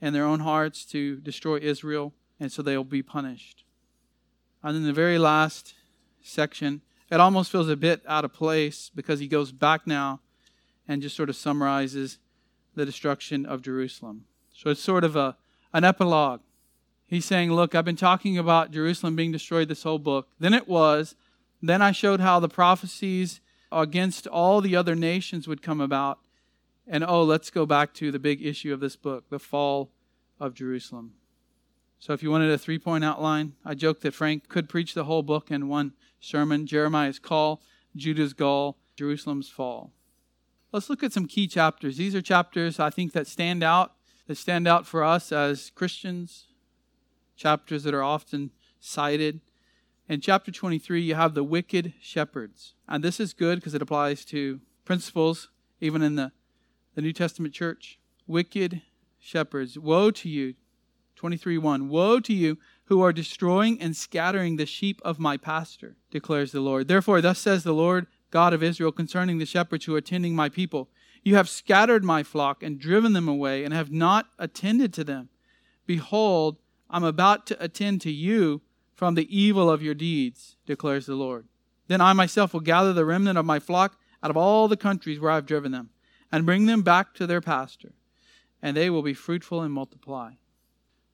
in 0.00 0.12
their 0.12 0.24
own 0.24 0.40
hearts 0.40 0.84
to 0.86 1.16
destroy 1.16 1.58
Israel, 1.58 2.12
and 2.38 2.50
so 2.50 2.62
they'll 2.62 2.84
be 2.84 3.02
punished. 3.02 3.64
And 4.62 4.76
in 4.76 4.84
the 4.84 4.92
very 4.92 5.18
last 5.18 5.74
section, 6.22 6.82
it 7.10 7.20
almost 7.20 7.50
feels 7.50 7.68
a 7.68 7.76
bit 7.76 8.02
out 8.06 8.24
of 8.24 8.32
place 8.32 8.90
because 8.94 9.20
he 9.20 9.28
goes 9.28 9.52
back 9.52 9.86
now 9.86 10.20
and 10.86 11.02
just 11.02 11.16
sort 11.16 11.28
of 11.28 11.36
summarizes 11.36 12.18
the 12.80 12.86
destruction 12.86 13.44
of 13.44 13.60
Jerusalem. 13.60 14.24
So 14.54 14.70
it's 14.70 14.80
sort 14.80 15.04
of 15.04 15.14
a, 15.14 15.36
an 15.74 15.84
epilogue. 15.84 16.40
He's 17.06 17.26
saying, 17.26 17.52
Look, 17.52 17.74
I've 17.74 17.84
been 17.84 17.94
talking 17.94 18.38
about 18.38 18.70
Jerusalem 18.70 19.16
being 19.16 19.32
destroyed 19.32 19.68
this 19.68 19.82
whole 19.82 19.98
book. 19.98 20.28
Then 20.38 20.54
it 20.54 20.66
was. 20.66 21.14
Then 21.62 21.82
I 21.82 21.92
showed 21.92 22.20
how 22.20 22.40
the 22.40 22.48
prophecies 22.48 23.42
against 23.70 24.26
all 24.26 24.62
the 24.62 24.74
other 24.74 24.94
nations 24.94 25.46
would 25.46 25.60
come 25.60 25.80
about. 25.80 26.20
And 26.86 27.04
oh, 27.04 27.22
let's 27.22 27.50
go 27.50 27.66
back 27.66 27.92
to 27.94 28.10
the 28.10 28.18
big 28.18 28.44
issue 28.44 28.72
of 28.72 28.80
this 28.80 28.96
book 28.96 29.24
the 29.28 29.38
fall 29.38 29.90
of 30.40 30.54
Jerusalem. 30.54 31.12
So, 31.98 32.14
if 32.14 32.22
you 32.22 32.30
wanted 32.30 32.50
a 32.50 32.56
three 32.56 32.78
point 32.78 33.04
outline, 33.04 33.56
I 33.62 33.74
joked 33.74 34.00
that 34.02 34.14
Frank 34.14 34.48
could 34.48 34.70
preach 34.70 34.94
the 34.94 35.04
whole 35.04 35.22
book 35.22 35.50
in 35.50 35.68
one 35.68 35.92
sermon 36.18 36.66
Jeremiah's 36.66 37.18
call, 37.18 37.60
Judah's 37.94 38.32
gall, 38.32 38.78
Jerusalem's 38.96 39.50
fall. 39.50 39.92
Let's 40.72 40.88
look 40.88 41.02
at 41.02 41.12
some 41.12 41.26
key 41.26 41.48
chapters. 41.48 41.96
These 41.96 42.14
are 42.14 42.22
chapters 42.22 42.78
I 42.78 42.90
think 42.90 43.12
that 43.12 43.26
stand 43.26 43.64
out, 43.64 43.92
that 44.28 44.36
stand 44.36 44.68
out 44.68 44.86
for 44.86 45.02
us 45.02 45.32
as 45.32 45.70
Christians, 45.74 46.46
chapters 47.36 47.82
that 47.82 47.94
are 47.94 48.04
often 48.04 48.50
cited. 48.78 49.40
In 50.08 50.20
chapter 50.20 50.52
23, 50.52 51.00
you 51.00 51.16
have 51.16 51.34
the 51.34 51.42
wicked 51.42 51.94
shepherds. 52.00 52.74
And 52.88 53.02
this 53.02 53.18
is 53.18 53.32
good 53.32 53.58
because 53.58 53.74
it 53.74 53.82
applies 53.82 54.24
to 54.26 54.60
principles 54.84 55.48
even 55.80 56.02
in 56.02 56.14
the, 56.14 56.30
the 56.94 57.02
New 57.02 57.12
Testament 57.12 57.52
church. 57.52 57.98
Wicked 58.28 58.82
shepherds. 59.18 59.76
Woe 59.76 60.12
to 60.12 60.28
you. 60.28 60.54
23 61.16 61.58
1. 61.58 61.88
Woe 61.88 62.20
to 62.20 62.32
you 62.32 62.58
who 62.84 63.02
are 63.02 63.12
destroying 63.12 63.80
and 63.80 63.96
scattering 63.96 64.56
the 64.56 64.66
sheep 64.66 65.02
of 65.04 65.18
my 65.18 65.36
pasture, 65.36 65.96
declares 66.10 66.50
the 66.52 66.60
Lord. 66.60 66.88
Therefore, 66.88 67.20
thus 67.20 67.38
says 67.38 67.62
the 67.62 67.74
Lord 67.74 68.06
God 68.30 68.52
of 68.52 68.62
Israel 68.62 68.92
concerning 68.92 69.38
the 69.38 69.46
shepherds 69.46 69.84
who 69.84 69.94
are 69.94 70.00
tending 70.00 70.34
my 70.34 70.48
people 70.48 70.88
You 71.22 71.36
have 71.36 71.48
scattered 71.48 72.04
my 72.04 72.22
flock 72.22 72.62
and 72.62 72.78
driven 72.78 73.12
them 73.12 73.28
away, 73.28 73.64
and 73.64 73.74
have 73.74 73.90
not 73.90 74.26
attended 74.38 74.94
to 74.94 75.04
them. 75.04 75.28
Behold, 75.86 76.56
I'm 76.88 77.04
about 77.04 77.46
to 77.48 77.62
attend 77.62 78.00
to 78.02 78.10
you 78.10 78.62
from 78.94 79.14
the 79.14 79.28
evil 79.36 79.70
of 79.70 79.82
your 79.82 79.94
deeds, 79.94 80.56
declares 80.66 81.06
the 81.06 81.14
Lord. 81.14 81.46
Then 81.88 82.00
I 82.00 82.12
myself 82.12 82.52
will 82.52 82.60
gather 82.60 82.92
the 82.92 83.04
remnant 83.04 83.38
of 83.38 83.44
my 83.44 83.58
flock 83.58 83.98
out 84.22 84.30
of 84.30 84.36
all 84.36 84.68
the 84.68 84.76
countries 84.76 85.18
where 85.18 85.30
I've 85.30 85.46
driven 85.46 85.72
them, 85.72 85.90
and 86.30 86.46
bring 86.46 86.66
them 86.66 86.82
back 86.82 87.14
to 87.14 87.26
their 87.26 87.40
pasture, 87.40 87.92
and 88.62 88.76
they 88.76 88.90
will 88.90 89.02
be 89.02 89.14
fruitful 89.14 89.62
and 89.62 89.72
multiply. 89.72 90.32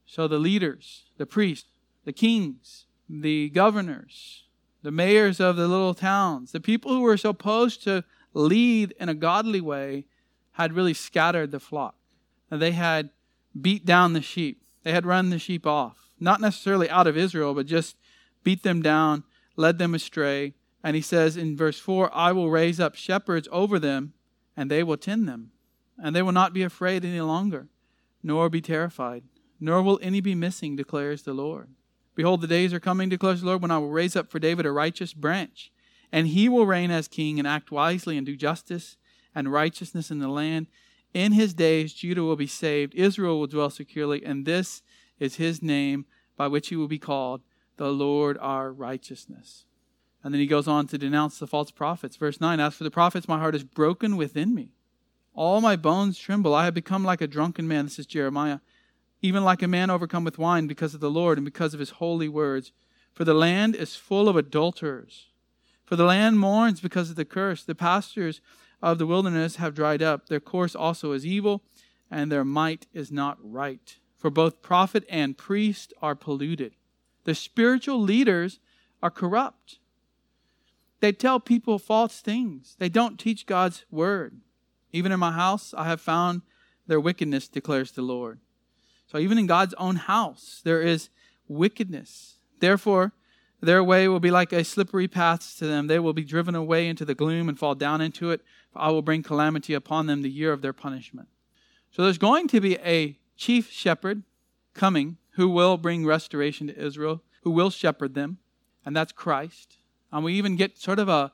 So 0.04 0.28
the 0.28 0.38
leaders, 0.38 1.06
the 1.16 1.26
priests, 1.26 1.68
the 2.04 2.12
kings, 2.12 2.86
the 3.08 3.48
governors, 3.50 4.44
the 4.86 4.92
mayors 4.92 5.40
of 5.40 5.56
the 5.56 5.66
little 5.66 5.94
towns, 5.94 6.52
the 6.52 6.60
people 6.60 6.92
who 6.92 7.00
were 7.00 7.16
supposed 7.16 7.82
to 7.82 8.04
lead 8.32 8.94
in 9.00 9.08
a 9.08 9.14
godly 9.14 9.60
way, 9.60 10.06
had 10.52 10.72
really 10.72 10.94
scattered 10.94 11.50
the 11.50 11.58
flock. 11.58 11.96
And 12.50 12.62
they 12.62 12.70
had 12.70 13.10
beat 13.60 13.84
down 13.84 14.12
the 14.12 14.22
sheep. 14.22 14.62
They 14.84 14.92
had 14.92 15.04
run 15.04 15.30
the 15.30 15.38
sheep 15.38 15.66
off. 15.66 16.10
Not 16.20 16.40
necessarily 16.40 16.88
out 16.88 17.08
of 17.08 17.16
Israel, 17.16 17.52
but 17.52 17.66
just 17.66 17.96
beat 18.44 18.62
them 18.62 18.80
down, 18.80 19.24
led 19.56 19.78
them 19.78 19.94
astray. 19.94 20.54
And 20.84 20.94
he 20.94 21.02
says 21.02 21.36
in 21.36 21.56
verse 21.56 21.80
4 21.80 22.14
I 22.14 22.30
will 22.30 22.48
raise 22.48 22.78
up 22.78 22.94
shepherds 22.94 23.48
over 23.50 23.78
them, 23.80 24.14
and 24.56 24.70
they 24.70 24.84
will 24.84 24.96
tend 24.96 25.28
them. 25.28 25.50
And 25.98 26.14
they 26.14 26.22
will 26.22 26.32
not 26.32 26.54
be 26.54 26.62
afraid 26.62 27.04
any 27.04 27.20
longer, 27.20 27.66
nor 28.22 28.48
be 28.48 28.60
terrified 28.60 29.24
nor 29.60 29.82
will 29.82 29.98
any 30.02 30.20
be 30.20 30.34
missing, 30.34 30.76
declares 30.76 31.22
the 31.22 31.34
Lord. 31.34 31.70
Behold, 32.16 32.40
the 32.40 32.46
days 32.46 32.72
are 32.72 32.80
coming, 32.80 33.10
declares 33.10 33.42
the 33.42 33.46
Lord, 33.46 33.62
when 33.62 33.70
I 33.70 33.78
will 33.78 33.90
raise 33.90 34.16
up 34.16 34.30
for 34.30 34.38
David 34.38 34.64
a 34.64 34.72
righteous 34.72 35.12
branch, 35.12 35.70
and 36.10 36.26
he 36.28 36.48
will 36.48 36.66
reign 36.66 36.90
as 36.90 37.06
king 37.06 37.38
and 37.38 37.46
act 37.46 37.70
wisely 37.70 38.16
and 38.16 38.26
do 38.26 38.34
justice 38.34 38.96
and 39.34 39.52
righteousness 39.52 40.10
in 40.10 40.18
the 40.18 40.28
land. 40.28 40.66
In 41.12 41.32
his 41.32 41.52
days, 41.52 41.92
Judah 41.92 42.22
will 42.22 42.36
be 42.36 42.46
saved, 42.46 42.94
Israel 42.94 43.38
will 43.38 43.46
dwell 43.46 43.70
securely, 43.70 44.24
and 44.24 44.46
this 44.46 44.82
is 45.20 45.36
his 45.36 45.62
name 45.62 46.06
by 46.36 46.48
which 46.48 46.68
he 46.68 46.76
will 46.76 46.88
be 46.88 46.98
called, 46.98 47.42
the 47.76 47.92
Lord 47.92 48.38
our 48.40 48.72
righteousness. 48.72 49.66
And 50.24 50.32
then 50.32 50.40
he 50.40 50.46
goes 50.46 50.66
on 50.66 50.86
to 50.88 50.98
denounce 50.98 51.38
the 51.38 51.46
false 51.46 51.70
prophets. 51.70 52.16
Verse 52.16 52.40
9 52.40 52.58
As 52.58 52.74
for 52.74 52.84
the 52.84 52.90
prophets, 52.90 53.28
my 53.28 53.38
heart 53.38 53.54
is 53.54 53.62
broken 53.62 54.16
within 54.16 54.54
me. 54.54 54.70
All 55.34 55.60
my 55.60 55.76
bones 55.76 56.18
tremble. 56.18 56.54
I 56.54 56.64
have 56.64 56.74
become 56.74 57.04
like 57.04 57.20
a 57.20 57.26
drunken 57.26 57.68
man. 57.68 57.84
This 57.84 57.98
is 57.98 58.06
Jeremiah 58.06 58.60
even 59.26 59.44
like 59.44 59.62
a 59.62 59.68
man 59.68 59.90
overcome 59.90 60.24
with 60.24 60.38
wine 60.38 60.66
because 60.66 60.94
of 60.94 61.00
the 61.00 61.10
Lord 61.10 61.36
and 61.36 61.44
because 61.44 61.74
of 61.74 61.80
his 61.80 61.90
holy 61.90 62.28
words. 62.28 62.72
For 63.12 63.24
the 63.24 63.34
land 63.34 63.74
is 63.74 63.96
full 63.96 64.28
of 64.28 64.36
adulterers. 64.36 65.26
For 65.84 65.96
the 65.96 66.04
land 66.04 66.38
mourns 66.38 66.80
because 66.80 67.10
of 67.10 67.16
the 67.16 67.24
curse. 67.24 67.64
The 67.64 67.74
pastures 67.74 68.40
of 68.82 68.98
the 68.98 69.06
wilderness 69.06 69.56
have 69.56 69.74
dried 69.74 70.02
up. 70.02 70.28
Their 70.28 70.40
course 70.40 70.74
also 70.74 71.12
is 71.12 71.26
evil, 71.26 71.62
and 72.10 72.30
their 72.30 72.44
might 72.44 72.86
is 72.92 73.10
not 73.10 73.38
right. 73.42 73.96
For 74.16 74.30
both 74.30 74.62
prophet 74.62 75.04
and 75.08 75.36
priest 75.36 75.92
are 76.00 76.14
polluted. 76.14 76.74
The 77.24 77.34
spiritual 77.34 78.00
leaders 78.00 78.60
are 79.02 79.10
corrupt. 79.10 79.78
They 81.00 81.12
tell 81.12 81.40
people 81.40 81.78
false 81.78 82.20
things. 82.20 82.76
They 82.78 82.88
don't 82.88 83.18
teach 83.18 83.46
God's 83.46 83.84
word. 83.90 84.40
Even 84.92 85.12
in 85.12 85.20
my 85.20 85.32
house, 85.32 85.74
I 85.76 85.84
have 85.84 86.00
found 86.00 86.42
their 86.86 87.00
wickedness, 87.00 87.48
declares 87.48 87.92
the 87.92 88.02
Lord. 88.02 88.40
So 89.06 89.18
even 89.18 89.38
in 89.38 89.46
God's 89.46 89.74
own 89.74 89.96
house, 89.96 90.60
there 90.64 90.82
is 90.82 91.10
wickedness. 91.48 92.38
Therefore, 92.60 93.12
their 93.60 93.82
way 93.82 94.08
will 94.08 94.20
be 94.20 94.30
like 94.30 94.52
a 94.52 94.64
slippery 94.64 95.08
path 95.08 95.56
to 95.58 95.66
them. 95.66 95.86
They 95.86 95.98
will 95.98 96.12
be 96.12 96.24
driven 96.24 96.54
away 96.54 96.88
into 96.88 97.04
the 97.04 97.14
gloom 97.14 97.48
and 97.48 97.58
fall 97.58 97.74
down 97.74 98.00
into 98.00 98.30
it. 98.30 98.42
For 98.72 98.80
I 98.80 98.90
will 98.90 99.02
bring 99.02 99.22
calamity 99.22 99.74
upon 99.74 100.06
them 100.06 100.22
the 100.22 100.30
year 100.30 100.52
of 100.52 100.62
their 100.62 100.72
punishment. 100.72 101.28
So 101.90 102.02
there's 102.02 102.18
going 102.18 102.48
to 102.48 102.60
be 102.60 102.76
a 102.78 103.18
chief 103.36 103.70
shepherd 103.70 104.22
coming 104.74 105.16
who 105.30 105.48
will 105.48 105.76
bring 105.76 106.04
restoration 106.04 106.66
to 106.66 106.78
Israel, 106.78 107.22
who 107.42 107.50
will 107.50 107.70
shepherd 107.70 108.14
them, 108.14 108.38
and 108.84 108.94
that's 108.94 109.12
Christ. 109.12 109.78
And 110.12 110.24
we 110.24 110.34
even 110.34 110.56
get 110.56 110.78
sort 110.78 110.98
of 110.98 111.08
a, 111.08 111.32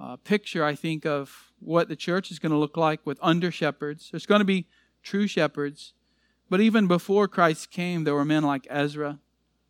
a 0.00 0.16
picture, 0.16 0.64
I 0.64 0.74
think, 0.74 1.06
of 1.06 1.52
what 1.60 1.88
the 1.88 1.96
church 1.96 2.30
is 2.30 2.38
going 2.38 2.52
to 2.52 2.58
look 2.58 2.76
like 2.76 3.04
with 3.04 3.18
under 3.22 3.50
shepherds. 3.50 4.10
There's 4.10 4.26
going 4.26 4.40
to 4.40 4.44
be 4.44 4.66
true 5.02 5.26
shepherds 5.26 5.94
but 6.48 6.60
even 6.60 6.86
before 6.86 7.28
Christ 7.28 7.70
came, 7.70 8.04
there 8.04 8.14
were 8.14 8.24
men 8.24 8.42
like 8.42 8.66
Ezra, 8.70 9.18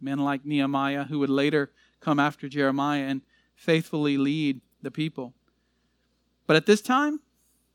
men 0.00 0.18
like 0.18 0.44
Nehemiah, 0.44 1.04
who 1.04 1.18
would 1.18 1.30
later 1.30 1.72
come 2.00 2.20
after 2.20 2.48
Jeremiah 2.48 3.04
and 3.04 3.22
faithfully 3.54 4.16
lead 4.16 4.60
the 4.82 4.90
people. 4.90 5.34
But 6.46 6.56
at 6.56 6.66
this 6.66 6.80
time, 6.80 7.20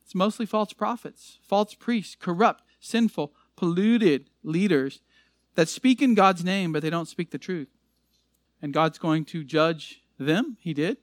it's 0.03 0.15
mostly 0.15 0.45
false 0.45 0.73
prophets, 0.73 1.39
false 1.41 1.73
priests, 1.73 2.15
corrupt, 2.15 2.63
sinful, 2.79 3.33
polluted 3.55 4.29
leaders 4.43 5.01
that 5.55 5.69
speak 5.69 6.01
in 6.01 6.15
God's 6.15 6.43
name, 6.43 6.71
but 6.71 6.81
they 6.81 6.89
don't 6.89 7.07
speak 7.07 7.31
the 7.31 7.37
truth. 7.37 7.69
And 8.61 8.73
God's 8.73 8.97
going 8.97 9.25
to 9.25 9.43
judge 9.43 10.01
them. 10.17 10.57
He 10.59 10.73
did. 10.73 10.97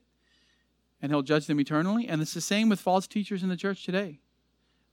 And 1.01 1.11
He'll 1.11 1.21
judge 1.21 1.47
them 1.47 1.59
eternally. 1.59 2.07
And 2.07 2.21
it's 2.21 2.33
the 2.33 2.41
same 2.41 2.69
with 2.69 2.79
false 2.79 3.07
teachers 3.07 3.43
in 3.43 3.49
the 3.49 3.55
church 3.55 3.83
today. 3.83 4.19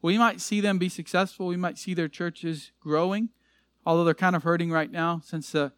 We 0.01 0.17
might 0.19 0.41
see 0.41 0.61
them 0.61 0.79
be 0.79 0.89
successful. 0.89 1.47
We 1.47 1.57
might 1.57 1.79
see 1.79 1.95
their 1.95 2.09
churches 2.09 2.71
growing, 2.81 3.31
although 3.85 4.05
they're 4.05 4.15
kind 4.15 4.37
of 4.37 4.45
hurting 4.45 4.71
right 4.71 4.91
now 4.91 5.21
since 5.25 5.55
uh, 5.55 5.71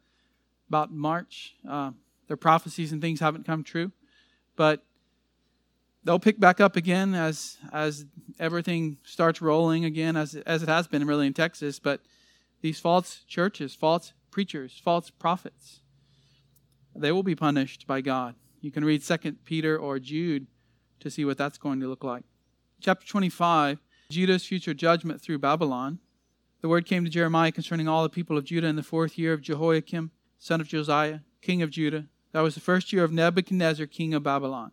about 0.69 0.91
March. 0.91 1.55
Uh, 1.67 1.91
their 2.27 2.37
prophecies 2.37 2.91
and 2.91 3.01
things 3.01 3.19
haven't 3.19 3.45
come 3.45 3.63
true. 3.63 3.91
But 4.55 4.83
they'll 6.03 6.19
pick 6.19 6.39
back 6.39 6.59
up 6.59 6.75
again 6.75 7.13
as 7.13 7.57
as 7.71 8.05
everything 8.39 8.97
starts 9.03 9.41
rolling 9.41 9.85
again, 9.85 10.15
as 10.15 10.35
as 10.35 10.63
it 10.63 10.69
has 10.69 10.87
been 10.87 11.05
really 11.07 11.27
in 11.27 11.33
Texas. 11.33 11.79
But 11.79 12.01
these 12.61 12.79
false 12.79 13.23
churches, 13.27 13.73
false 13.73 14.13
preachers, 14.29 14.79
false 14.83 15.09
prophets, 15.09 15.81
they 16.95 17.11
will 17.11 17.23
be 17.23 17.35
punished 17.35 17.87
by 17.87 18.01
God. 18.01 18.35
You 18.61 18.71
can 18.71 18.85
read 18.85 19.01
Second 19.01 19.43
Peter 19.45 19.77
or 19.77 19.97
Jude 19.97 20.45
to 20.99 21.09
see 21.09 21.25
what 21.25 21.37
that's 21.37 21.57
going 21.57 21.79
to 21.79 21.87
look 21.87 22.03
like. 22.03 22.23
Chapter 22.79 23.07
25 23.07 23.79
Judah's 24.11 24.45
future 24.45 24.73
judgment 24.73 25.21
through 25.21 25.39
Babylon. 25.39 25.99
The 26.61 26.69
word 26.69 26.85
came 26.85 27.03
to 27.03 27.09
Jeremiah 27.09 27.51
concerning 27.51 27.87
all 27.87 28.03
the 28.03 28.09
people 28.09 28.37
of 28.37 28.43
Judah 28.43 28.67
in 28.67 28.75
the 28.75 28.83
fourth 28.83 29.17
year 29.17 29.33
of 29.33 29.41
Jehoiakim, 29.41 30.11
son 30.37 30.61
of 30.61 30.67
Josiah, 30.67 31.21
king 31.41 31.61
of 31.61 31.71
Judah. 31.71 32.05
That 32.33 32.41
was 32.41 32.53
the 32.53 32.61
first 32.61 32.93
year 32.93 33.03
of 33.03 33.11
Nebuchadnezzar, 33.11 33.87
king 33.87 34.13
of 34.13 34.23
Babylon, 34.23 34.71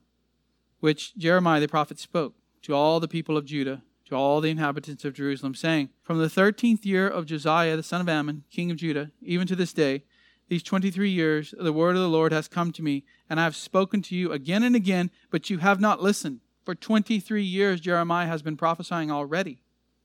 which 0.81 1.17
Jeremiah 1.17 1.61
the 1.61 1.69
prophet 1.69 1.99
spoke 1.99 2.35
to 2.63 2.75
all 2.75 3.01
the 3.01 3.09
people 3.09 3.37
of 3.37 3.47
Judah, 3.47 3.83
to 4.07 4.15
all 4.15 4.41
the 4.41 4.51
inhabitants 4.51 5.05
of 5.05 5.15
Jerusalem, 5.15 5.55
saying, 5.55 5.91
From 6.03 6.19
the 6.19 6.29
thirteenth 6.29 6.85
year 6.85 7.09
of 7.09 7.27
Josiah 7.27 7.77
the 7.77 7.83
son 7.83 8.01
of 8.01 8.09
Amon, 8.09 8.45
king 8.51 8.71
of 8.71 8.77
Judah, 8.77 9.11
even 9.23 9.47
to 9.47 9.57
this 9.57 9.73
day, 9.73 10.05
these 10.49 10.63
twenty 10.63 10.91
three 10.91 11.11
years, 11.11 11.55
the 11.59 11.73
word 11.73 11.95
of 11.95 12.03
the 12.03 12.09
Lord 12.09 12.33
has 12.33 12.49
come 12.49 12.73
to 12.73 12.83
me, 12.83 13.05
and 13.31 13.39
I 13.39 13.45
have 13.45 13.57
spoken 13.57 14.03
to 14.03 14.17
you 14.17 14.33
again 14.33 14.63
and 14.63 14.75
again, 14.75 15.11
but 15.31 15.49
you 15.49 15.59
have 15.59 15.81
not 15.81 16.03
listened. 16.03 16.41
For 16.69 16.75
twenty 16.75 17.19
three 17.19 17.45
years 17.45 17.81
Jeremiah 17.81 18.27
has 18.27 18.43
been 18.43 18.59
prophesying 18.59 19.11
already, 19.11 19.63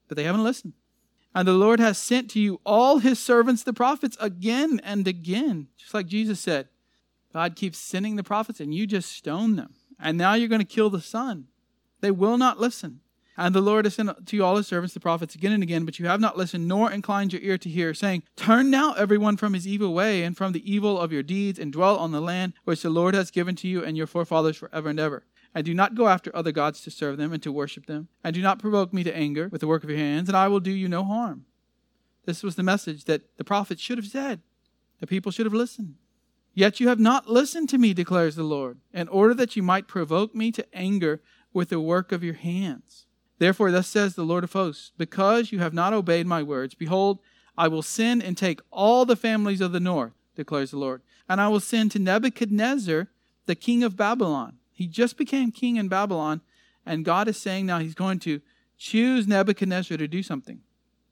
but 0.07 0.15
they 0.15 0.23
haven't 0.23 0.45
listened. 0.45 0.71
And 1.35 1.45
the 1.45 1.51
Lord 1.51 1.81
has 1.81 1.97
sent 1.97 2.29
to 2.29 2.39
you 2.39 2.61
all 2.65 2.99
his 2.99 3.19
servants, 3.19 3.63
the 3.63 3.73
prophets, 3.73 4.15
again 4.17 4.79
and 4.81 5.05
again. 5.05 5.67
Just 5.75 5.93
like 5.93 6.05
Jesus 6.05 6.39
said, 6.39 6.69
God 7.33 7.57
keeps 7.57 7.77
sending 7.79 8.15
the 8.15 8.23
prophets, 8.23 8.61
and 8.61 8.73
you 8.73 8.87
just 8.87 9.11
stone 9.11 9.57
them. 9.57 9.73
And 9.99 10.17
now 10.17 10.35
you're 10.35 10.47
going 10.47 10.61
to 10.61 10.65
kill 10.65 10.89
the 10.89 11.01
Son. 11.01 11.47
They 11.99 12.11
will 12.11 12.37
not 12.37 12.61
listen. 12.61 13.01
And 13.35 13.53
the 13.53 13.59
Lord 13.59 13.83
has 13.83 13.95
sent 13.95 14.25
to 14.25 14.35
you 14.37 14.45
all 14.45 14.55
his 14.55 14.67
servants, 14.67 14.93
the 14.93 15.01
prophets, 15.01 15.35
again 15.35 15.51
and 15.51 15.63
again, 15.63 15.83
but 15.83 15.99
you 15.99 16.05
have 16.05 16.21
not 16.21 16.37
listened, 16.37 16.65
nor 16.65 16.89
inclined 16.89 17.33
your 17.33 17.41
ear 17.41 17.57
to 17.57 17.67
hear, 17.67 17.93
saying, 17.93 18.23
Turn 18.37 18.69
now 18.69 18.93
everyone 18.93 19.35
from 19.35 19.53
his 19.53 19.67
evil 19.67 19.93
way 19.93 20.23
and 20.23 20.37
from 20.37 20.53
the 20.53 20.71
evil 20.71 20.97
of 20.97 21.11
your 21.11 21.23
deeds, 21.23 21.59
and 21.59 21.73
dwell 21.73 21.97
on 21.97 22.13
the 22.13 22.21
land 22.21 22.53
which 22.63 22.83
the 22.83 22.89
Lord 22.89 23.15
has 23.15 23.31
given 23.31 23.57
to 23.57 23.67
you 23.67 23.83
and 23.83 23.97
your 23.97 24.07
forefathers 24.07 24.55
forever 24.55 24.87
and 24.87 24.99
ever. 25.01 25.25
And 25.55 25.65
do 25.65 25.73
not 25.73 25.95
go 25.95 26.07
after 26.07 26.35
other 26.35 26.51
gods 26.51 26.81
to 26.81 26.91
serve 26.91 27.17
them 27.17 27.31
and 27.31 27.43
to 27.43 27.51
worship 27.51 27.85
them. 27.85 28.07
And 28.23 28.33
do 28.33 28.41
not 28.41 28.59
provoke 28.59 28.93
me 28.93 29.03
to 29.03 29.15
anger 29.15 29.49
with 29.49 29.61
the 29.61 29.67
work 29.67 29.83
of 29.83 29.89
your 29.89 29.99
hands, 29.99 30.27
and 30.27 30.37
I 30.37 30.47
will 30.47 30.59
do 30.59 30.71
you 30.71 30.87
no 30.87 31.03
harm. 31.03 31.45
This 32.25 32.41
was 32.41 32.55
the 32.55 32.63
message 32.63 33.05
that 33.05 33.37
the 33.37 33.43
prophets 33.43 33.81
should 33.81 33.97
have 33.97 34.07
said. 34.07 34.41
The 34.99 35.07
people 35.07 35.31
should 35.31 35.45
have 35.45 35.53
listened. 35.53 35.95
Yet 36.53 36.79
you 36.79 36.87
have 36.87 36.99
not 36.99 37.29
listened 37.29 37.69
to 37.69 37.77
me, 37.77 37.93
declares 37.93 38.35
the 38.35 38.43
Lord, 38.43 38.77
in 38.93 39.07
order 39.07 39.33
that 39.33 39.55
you 39.55 39.63
might 39.63 39.87
provoke 39.87 40.35
me 40.35 40.51
to 40.51 40.65
anger 40.73 41.21
with 41.51 41.69
the 41.69 41.79
work 41.79 42.11
of 42.11 42.23
your 42.23 42.35
hands. 42.35 43.05
Therefore, 43.39 43.71
thus 43.71 43.87
says 43.87 44.15
the 44.15 44.23
Lord 44.23 44.43
of 44.43 44.53
hosts, 44.53 44.91
because 44.97 45.51
you 45.51 45.59
have 45.59 45.73
not 45.73 45.93
obeyed 45.93 46.27
my 46.27 46.43
words, 46.43 46.75
behold, 46.75 47.19
I 47.57 47.67
will 47.67 47.81
send 47.81 48.23
and 48.23 48.37
take 48.37 48.61
all 48.71 49.05
the 49.05 49.15
families 49.15 49.61
of 49.61 49.71
the 49.71 49.79
north, 49.79 50.13
declares 50.35 50.71
the 50.71 50.77
Lord, 50.77 51.01
and 51.27 51.41
I 51.41 51.47
will 51.47 51.59
send 51.59 51.91
to 51.91 51.99
Nebuchadnezzar, 51.99 53.07
the 53.45 53.55
king 53.55 53.83
of 53.83 53.97
Babylon, 53.97 54.57
he 54.83 54.87
just 54.87 55.15
became 55.15 55.49
king 55.49 55.77
in 55.77 55.87
Babylon, 55.87 56.41
and 56.85 57.05
God 57.05 57.29
is 57.29 57.37
saying 57.37 57.65
now 57.65 57.79
he's 57.79 57.95
going 57.95 58.19
to 58.19 58.41
choose 58.77 59.25
Nebuchadnezzar 59.25 59.97
to 59.97 60.09
do 60.09 60.21
something. 60.21 60.59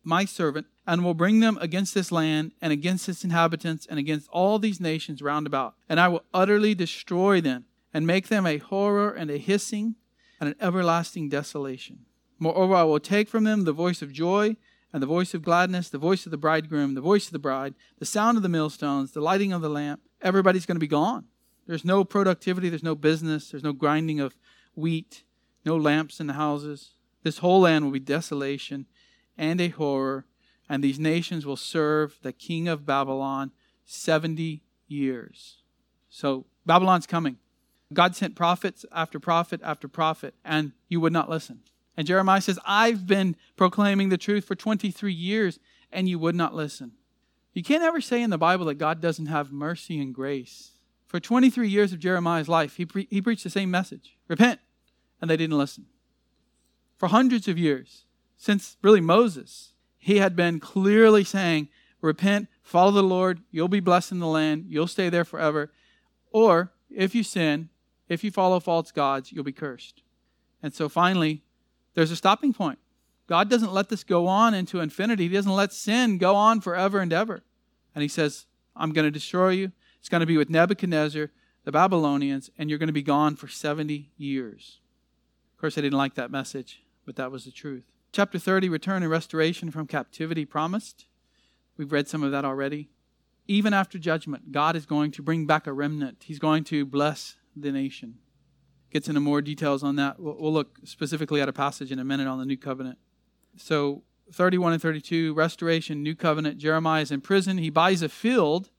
My 0.04 0.26
servant, 0.26 0.68
and 0.86 1.06
will 1.06 1.14
bring 1.14 1.40
them 1.40 1.58
against 1.62 1.94
this 1.94 2.12
land 2.12 2.52
and 2.62 2.74
against 2.74 3.08
its 3.08 3.24
inhabitants 3.24 3.86
and 3.86 3.98
against 3.98 4.28
all 4.28 4.60
these 4.60 4.82
nations 4.82 5.22
round 5.22 5.48
about. 5.48 5.76
And 5.88 6.02
I 6.02 6.10
will 6.10 6.26
utterly 6.34 6.76
destroy 6.76 7.40
them 7.40 7.64
and 7.94 8.06
make 8.06 8.28
them 8.28 8.46
a 8.46 8.58
horror 8.58 9.10
and 9.10 9.32
a 9.32 9.38
hissing 9.38 9.96
and 10.42 10.50
an 10.50 10.56
everlasting 10.60 11.30
desolation. 11.30 12.00
Moreover, 12.40 12.76
I 12.76 12.84
will 12.84 13.00
take 13.00 13.30
from 13.30 13.46
them 13.46 13.64
the 13.64 13.72
voice 13.72 14.02
of 14.02 14.12
joy 14.12 14.58
and 14.92 15.02
the 15.02 15.08
voice 15.08 15.34
of 15.34 15.44
gladness, 15.44 15.88
the 15.88 15.98
voice 15.98 16.26
of 16.26 16.32
the 16.32 16.38
bridegroom, 16.38 16.94
the 16.94 17.00
voice 17.00 17.28
of 17.28 17.32
the 17.32 17.40
bride, 17.40 17.74
the 18.00 18.06
sound 18.06 18.36
of 18.36 18.44
the 18.44 18.50
millstones, 18.50 19.14
the 19.14 19.22
lighting 19.22 19.54
of 19.54 19.62
the 19.62 19.70
lamp. 19.70 20.02
Everybody's 20.22 20.66
going 20.66 20.76
to 20.76 20.80
be 20.80 20.88
gone. 20.88 21.28
There's 21.72 21.86
no 21.86 22.04
productivity, 22.04 22.68
there's 22.68 22.84
no 22.84 22.96
business, 22.96 23.50
there's 23.50 23.64
no 23.64 23.72
grinding 23.72 24.20
of 24.20 24.36
wheat, 24.76 25.24
no 25.64 25.78
lamps 25.78 26.20
in 26.20 26.28
the 26.28 26.34
houses. 26.34 26.96
This 27.24 27.38
whole 27.38 27.62
land 27.62 27.86
will 27.86 27.94
be 27.94 28.00
desolation 28.02 28.88
and 29.38 29.62
a 29.62 29.70
horror, 29.70 30.26
and 30.68 30.84
these 30.84 31.00
nations 31.00 31.46
will 31.46 31.56
serve 31.56 32.20
the 32.24 32.34
king 32.34 32.68
of 32.68 32.86
Babylon 32.86 33.52
70 33.86 34.62
years. 34.90 35.60
So 36.10 36.46
Babylon's 36.66 37.08
coming. 37.08 37.38
God 37.94 38.18
sent 38.18 38.36
prophets 38.36 38.86
after 38.92 39.18
prophet 39.18 39.62
after 39.64 39.88
prophet, 39.88 40.34
and 40.44 40.74
you 40.90 41.00
would 41.00 41.14
not 41.14 41.30
listen. 41.30 41.62
And 41.96 42.06
Jeremiah 42.06 42.42
says, 42.42 42.60
I've 42.66 43.08
been 43.08 43.38
proclaiming 43.56 44.10
the 44.10 44.18
truth 44.18 44.44
for 44.44 44.56
23 44.56 45.14
years, 45.14 45.58
and 45.90 46.10
you 46.10 46.20
would 46.20 46.36
not 46.36 46.54
listen. 46.54 46.92
You 47.54 47.64
can't 47.64 47.82
ever 47.84 48.02
say 48.02 48.22
in 48.22 48.30
the 48.30 48.38
Bible 48.38 48.66
that 48.66 48.76
God 48.76 49.00
doesn't 49.00 49.28
have 49.28 49.54
mercy 49.54 50.02
and 50.02 50.14
grace. 50.14 50.71
For 51.12 51.20
23 51.20 51.68
years 51.68 51.92
of 51.92 52.00
Jeremiah's 52.00 52.48
life, 52.48 52.78
he, 52.78 52.86
pre- 52.86 53.10
he 53.10 53.22
preached 53.22 53.44
the 53.44 53.50
same 53.50 53.70
message 53.70 54.16
repent, 54.30 54.62
and 55.20 55.30
they 55.30 55.36
didn't 55.36 55.58
listen. 55.58 55.88
For 56.96 57.10
hundreds 57.10 57.50
of 57.50 57.58
years, 57.58 58.06
since 58.38 58.78
really 58.82 59.02
Moses, 59.02 59.74
he 59.98 60.20
had 60.20 60.38
been 60.38 60.62
clearly 60.62 61.26
saying, 61.26 61.68
Repent, 62.00 62.48
follow 62.64 62.92
the 62.92 63.04
Lord, 63.04 63.42
you'll 63.52 63.68
be 63.68 63.82
blessed 63.82 64.14
in 64.14 64.20
the 64.20 64.26
land, 64.26 64.68
you'll 64.70 64.88
stay 64.88 65.10
there 65.10 65.26
forever. 65.26 65.74
Or, 66.32 66.72
if 66.90 67.14
you 67.14 67.24
sin, 67.24 67.68
if 68.08 68.24
you 68.24 68.32
follow 68.32 68.62
false 68.62 68.94
gods, 68.94 69.34
you'll 69.34 69.44
be 69.44 69.52
cursed. 69.52 70.04
And 70.64 70.74
so 70.74 70.88
finally, 70.88 71.44
there's 71.94 72.12
a 72.12 72.16
stopping 72.16 72.54
point. 72.54 72.80
God 73.28 73.50
doesn't 73.50 73.74
let 73.74 73.90
this 73.90 74.06
go 74.06 74.28
on 74.28 74.54
into 74.54 74.80
infinity. 74.80 75.28
He 75.28 75.36
doesn't 75.36 75.52
let 75.52 75.74
sin 75.74 76.18
go 76.18 76.38
on 76.38 76.62
forever 76.62 77.00
and 77.02 77.12
ever. 77.12 77.44
And 77.94 78.02
He 78.02 78.08
says, 78.08 78.46
I'm 78.78 78.94
going 78.94 79.04
to 79.04 79.12
destroy 79.12 79.50
you. 79.50 79.74
It's 80.02 80.10
going 80.10 80.22
to 80.22 80.26
be 80.26 80.38
with 80.38 80.50
Nebuchadnezzar, 80.50 81.30
the 81.64 81.72
Babylonians, 81.72 82.50
and 82.58 82.70
you're 82.70 82.80
going 82.80 82.88
to 82.88 82.94
be 82.94 83.04
gone 83.04 83.36
for 83.36 83.48
70 83.48 84.10
years. 84.18 84.80
Of 85.54 85.62
course, 85.62 85.78
I 85.78 85.82
didn't 85.82 85.98
like 85.98 86.16
that 86.16 86.32
message, 86.32 86.82
but 87.06 87.16
that 87.18 87.32
was 87.32 87.46
the 87.46 87.52
truth. 87.52 87.84
Chapter 88.12 88.40
30, 88.40 88.68
return 88.68 89.04
and 89.04 89.12
restoration 89.12 89.70
from 89.70 89.86
captivity 89.86 90.44
promised. 90.44 91.06
We've 91.78 91.92
read 91.92 92.08
some 92.08 92.24
of 92.24 92.32
that 92.32 92.44
already. 92.44 92.90
Even 93.48 93.76
after 93.76 94.00
judgment, 94.00 94.52
God 94.52 94.76
is 94.76 94.88
going 94.88 95.12
to 95.12 95.22
bring 95.22 95.46
back 95.46 95.68
a 95.68 95.72
remnant. 95.74 96.24
He's 96.26 96.40
going 96.40 96.64
to 96.66 96.84
bless 96.84 97.36
the 97.56 97.72
nation. 97.72 98.16
Gets 98.90 99.08
into 99.08 99.22
more 99.22 99.40
details 99.40 99.84
on 99.84 99.98
that. 99.98 100.20
We'll 100.20 100.52
look 100.52 100.80
specifically 100.84 101.42
at 101.42 101.48
a 101.48 101.54
passage 101.54 101.92
in 101.92 102.00
a 102.00 102.04
minute 102.04 102.28
on 102.28 102.40
the 102.40 102.46
new 102.46 102.58
covenant. 102.58 102.98
So, 103.56 104.02
31 104.34 104.74
and 104.74 104.82
32, 104.82 105.36
restoration, 105.36 106.02
new 106.02 106.16
covenant. 106.16 106.58
Jeremiah 106.58 107.04
is 107.04 107.12
in 107.12 107.22
prison. 107.22 107.60
He 107.60 107.70
buys 107.70 108.02
a 108.02 108.10
field 108.10 108.72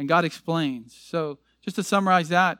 and 0.00 0.08
God 0.08 0.24
explains. 0.24 0.96
So, 0.98 1.38
just 1.60 1.76
to 1.76 1.82
summarize 1.82 2.30
that, 2.30 2.58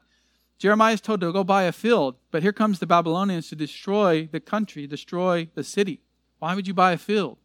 Jeremiah 0.59 0.92
is 0.92 1.00
told 1.00 1.22
to 1.22 1.33
go 1.33 1.42
buy 1.42 1.62
a 1.62 1.72
field, 1.72 2.16
but 2.31 2.42
here 2.42 2.53
comes 2.53 2.79
the 2.79 2.87
Babylonians 2.87 3.48
to 3.48 3.57
destroy 3.57 4.29
the 4.31 4.40
country, 4.40 4.87
destroy 4.87 5.48
the 5.55 5.64
city. 5.64 6.03
Why 6.38 6.55
would 6.55 6.68
you 6.68 6.74
buy 6.74 6.92
a 6.92 6.98
field? 6.98 7.38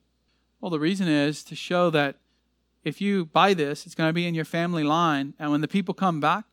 Well, 0.60 0.70
the 0.70 0.82
reason 0.82 1.08
is 1.08 1.46
to 1.46 1.56
show 1.56 1.90
that 1.92 2.18
if 2.84 3.00
you 3.00 3.28
buy 3.28 3.54
this, 3.54 3.86
it's 3.86 3.96
going 3.96 4.10
to 4.10 4.14
be 4.14 4.28
in 4.28 4.36
your 4.36 4.44
family 4.44 4.84
line, 4.84 5.34
and 5.40 5.50
when 5.50 5.62
the 5.62 5.68
people 5.70 5.94
come 5.94 6.20
back, 6.20 6.44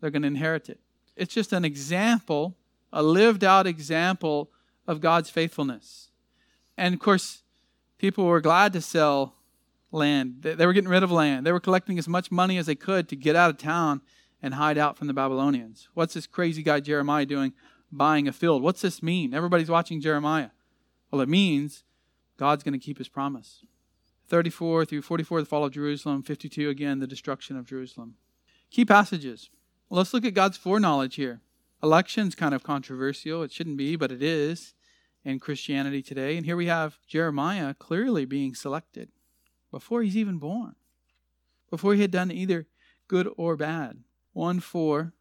they're 0.00 0.10
going 0.10 0.22
to 0.22 0.28
inherit 0.28 0.68
it. 0.68 0.80
It's 1.14 1.32
just 1.32 1.52
an 1.52 1.64
example, 1.64 2.56
a 2.92 3.04
lived 3.04 3.44
out 3.44 3.68
example 3.68 4.50
of 4.88 5.00
God's 5.00 5.30
faithfulness. 5.30 6.10
And 6.76 6.94
of 6.94 7.00
course, 7.00 7.42
people 7.96 8.24
were 8.24 8.40
glad 8.40 8.72
to 8.72 8.80
sell 8.80 9.34
land. 9.90 10.42
They 10.42 10.66
were 10.66 10.72
getting 10.72 10.90
rid 10.90 11.02
of 11.02 11.10
land. 11.10 11.46
They 11.46 11.52
were 11.52 11.60
collecting 11.60 11.98
as 11.98 12.08
much 12.08 12.30
money 12.30 12.58
as 12.58 12.66
they 12.66 12.74
could 12.74 13.08
to 13.08 13.16
get 13.16 13.36
out 13.36 13.50
of 13.50 13.58
town 13.58 14.02
and 14.42 14.54
hide 14.54 14.78
out 14.78 14.96
from 14.96 15.06
the 15.06 15.14
Babylonians. 15.14 15.88
What's 15.94 16.14
this 16.14 16.26
crazy 16.26 16.62
guy 16.62 16.80
Jeremiah 16.80 17.26
doing 17.26 17.52
buying 17.90 18.28
a 18.28 18.32
field? 18.32 18.62
What's 18.62 18.82
this 18.82 19.02
mean? 19.02 19.34
Everybody's 19.34 19.70
watching 19.70 20.00
Jeremiah. 20.00 20.50
Well, 21.10 21.20
it 21.20 21.28
means 21.28 21.84
God's 22.36 22.62
going 22.62 22.78
to 22.78 22.84
keep 22.84 22.98
his 22.98 23.08
promise. 23.08 23.64
34 24.28 24.84
through 24.84 25.02
44, 25.02 25.40
the 25.40 25.46
fall 25.46 25.64
of 25.64 25.72
Jerusalem. 25.72 26.22
52, 26.22 26.68
again, 26.68 26.98
the 26.98 27.06
destruction 27.06 27.56
of 27.56 27.66
Jerusalem. 27.66 28.14
Key 28.70 28.84
passages. 28.84 29.48
Let's 29.88 30.12
look 30.12 30.24
at 30.24 30.34
God's 30.34 30.58
foreknowledge 30.58 31.14
here. 31.14 31.40
Election's 31.82 32.34
kind 32.34 32.54
of 32.54 32.62
controversial. 32.62 33.42
It 33.42 33.52
shouldn't 33.52 33.78
be, 33.78 33.96
but 33.96 34.12
it 34.12 34.22
is 34.22 34.74
in 35.24 35.38
Christianity 35.38 36.02
today. 36.02 36.36
And 36.36 36.44
here 36.44 36.56
we 36.56 36.66
have 36.66 36.98
Jeremiah 37.06 37.72
clearly 37.72 38.26
being 38.26 38.54
selected 38.54 39.08
before 39.70 40.02
he's 40.02 40.16
even 40.16 40.38
born, 40.38 40.74
before 41.70 41.94
he 41.94 42.00
had 42.00 42.10
done 42.10 42.30
either 42.30 42.66
good 43.06 43.28
or 43.36 43.56
bad. 43.56 43.98
1 44.32 44.60
4. 44.60 45.12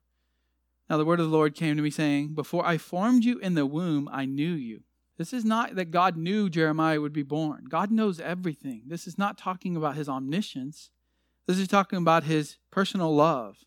Now 0.89 0.97
the 0.97 1.05
word 1.05 1.19
of 1.19 1.29
the 1.29 1.35
Lord 1.35 1.55
came 1.55 1.75
to 1.75 1.81
me, 1.81 1.89
saying, 1.89 2.33
Before 2.33 2.65
I 2.65 2.77
formed 2.77 3.23
you 3.23 3.39
in 3.39 3.55
the 3.55 3.65
womb, 3.65 4.09
I 4.11 4.25
knew 4.25 4.53
you. 4.53 4.81
This 5.17 5.33
is 5.33 5.43
not 5.43 5.75
that 5.75 5.91
God 5.91 6.15
knew 6.15 6.49
Jeremiah 6.49 7.01
would 7.01 7.13
be 7.13 7.23
born. 7.23 7.65
God 7.67 7.91
knows 7.91 8.19
everything. 8.19 8.83
This 8.85 9.07
is 9.07 9.17
not 9.17 9.37
talking 9.37 9.75
about 9.75 9.95
his 9.95 10.07
omniscience. 10.07 10.91
This 11.47 11.57
is 11.57 11.67
talking 11.67 11.97
about 11.97 12.23
his 12.23 12.57
personal 12.71 13.13
love. 13.15 13.57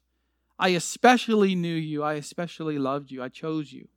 I 0.58 0.68
especially 0.68 1.54
knew 1.54 1.74
you. 1.74 2.02
I 2.02 2.14
especially 2.14 2.78
loved 2.78 3.10
you. 3.10 3.22
I 3.22 3.28
chose 3.28 3.72
you. 3.72 3.88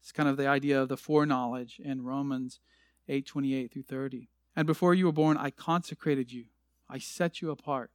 It's 0.00 0.12
kind 0.12 0.28
of 0.28 0.36
the 0.36 0.46
idea 0.46 0.80
of 0.80 0.88
the 0.88 0.96
foreknowledge 0.96 1.80
in 1.82 2.04
Romans 2.04 2.60
8 3.08 3.26
28 3.26 3.72
through 3.72 3.82
30. 3.82 4.28
And 4.56 4.66
before 4.66 4.94
you 4.94 5.06
were 5.06 5.12
born, 5.12 5.36
I 5.36 5.50
consecrated 5.50 6.32
you. 6.32 6.46
I 6.88 6.98
set 6.98 7.40
you 7.40 7.50
apart 7.50 7.90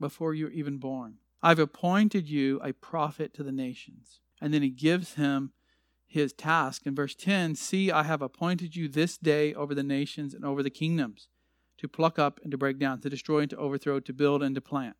before 0.00 0.34
you 0.34 0.46
were 0.46 0.50
even 0.50 0.78
born. 0.78 1.16
I've 1.42 1.58
appointed 1.58 2.28
you 2.28 2.60
a 2.62 2.72
prophet 2.72 3.34
to 3.34 3.42
the 3.42 3.52
nations. 3.52 4.20
And 4.40 4.52
then 4.52 4.62
he 4.62 4.70
gives 4.70 5.14
him 5.14 5.52
his 6.06 6.32
task 6.32 6.86
in 6.86 6.94
verse 6.94 7.14
10 7.14 7.54
See, 7.54 7.90
I 7.90 8.02
have 8.04 8.22
appointed 8.22 8.74
you 8.74 8.88
this 8.88 9.18
day 9.18 9.54
over 9.54 9.74
the 9.74 9.82
nations 9.82 10.34
and 10.34 10.44
over 10.44 10.62
the 10.62 10.70
kingdoms 10.70 11.28
to 11.76 11.86
pluck 11.86 12.18
up 12.18 12.40
and 12.42 12.50
to 12.50 12.58
break 12.58 12.78
down, 12.78 13.00
to 13.00 13.10
destroy 13.10 13.40
and 13.40 13.50
to 13.50 13.56
overthrow, 13.56 14.00
to 14.00 14.12
build 14.12 14.42
and 14.42 14.54
to 14.54 14.60
plant. 14.60 14.96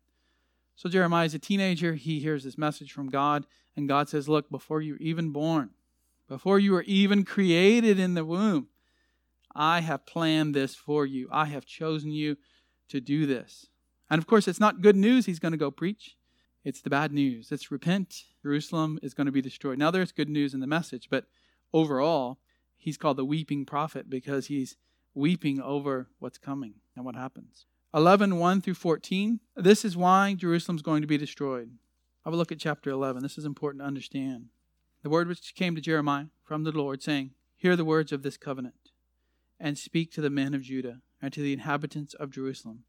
So 0.75 0.87
Jeremiah 0.87 1.25
is 1.25 1.33
a 1.33 1.39
teenager. 1.39 1.95
He 1.95 2.19
hears 2.19 2.45
this 2.45 2.57
message 2.57 2.93
from 2.93 3.09
God, 3.09 3.45
and 3.75 3.87
God 3.87 4.07
says, 4.07 4.29
Look, 4.29 4.49
before 4.49 4.81
you 4.81 4.93
were 4.93 4.99
even 4.99 5.31
born, 5.31 5.71
before 6.27 6.59
you 6.59 6.71
were 6.71 6.83
even 6.83 7.25
created 7.25 7.99
in 7.99 8.13
the 8.13 8.23
womb, 8.23 8.67
I 9.59 9.81
have 9.81 10.05
planned 10.05 10.55
this 10.55 10.73
for 10.73 11.05
you. 11.05 11.27
I 11.29 11.45
have 11.45 11.65
chosen 11.65 12.11
you 12.11 12.37
to 12.87 13.01
do 13.01 13.25
this. 13.25 13.67
And 14.09 14.17
of 14.17 14.25
course, 14.25 14.47
it's 14.47 14.59
not 14.59 14.81
good 14.81 14.95
news 14.95 15.25
he's 15.25 15.37
going 15.37 15.51
to 15.51 15.57
go 15.57 15.69
preach. 15.69 16.15
It's 16.63 16.81
the 16.81 16.89
bad 16.89 17.11
news. 17.11 17.51
It's 17.51 17.69
repent. 17.69 18.23
Jerusalem 18.41 18.99
is 19.03 19.13
going 19.13 19.25
to 19.25 19.33
be 19.33 19.41
destroyed. 19.41 19.77
Now, 19.77 19.91
there's 19.91 20.13
good 20.13 20.29
news 20.29 20.53
in 20.53 20.61
the 20.61 20.67
message, 20.67 21.09
but 21.11 21.25
overall, 21.73 22.39
he's 22.77 22.97
called 22.97 23.17
the 23.17 23.25
weeping 23.25 23.65
prophet 23.65 24.09
because 24.09 24.47
he's 24.47 24.77
weeping 25.13 25.59
over 25.59 26.07
what's 26.19 26.37
coming 26.37 26.75
and 26.95 27.03
what 27.03 27.15
happens. 27.15 27.65
11, 27.93 28.37
1 28.37 28.61
through 28.61 28.75
14. 28.75 29.41
This 29.57 29.83
is 29.83 29.97
why 29.97 30.35
Jerusalem's 30.35 30.81
going 30.81 31.01
to 31.01 31.07
be 31.07 31.17
destroyed. 31.17 31.71
Have 32.23 32.33
a 32.33 32.37
look 32.37 32.53
at 32.53 32.59
chapter 32.59 32.91
11. 32.91 33.23
This 33.23 33.37
is 33.37 33.45
important 33.45 33.81
to 33.81 33.87
understand. 33.87 34.45
The 35.03 35.09
word 35.09 35.27
which 35.27 35.53
came 35.53 35.75
to 35.75 35.81
Jeremiah 35.81 36.27
from 36.43 36.63
the 36.63 36.71
Lord, 36.71 37.03
saying, 37.03 37.31
Hear 37.57 37.75
the 37.75 37.83
words 37.83 38.13
of 38.13 38.23
this 38.23 38.37
covenant, 38.37 38.75
and 39.59 39.77
speak 39.77 40.11
to 40.13 40.21
the 40.21 40.29
men 40.29 40.53
of 40.53 40.61
Judah 40.61 41.01
and 41.21 41.33
to 41.33 41.41
the 41.41 41.53
inhabitants 41.53 42.13
of 42.13 42.31
Jerusalem, 42.31 42.85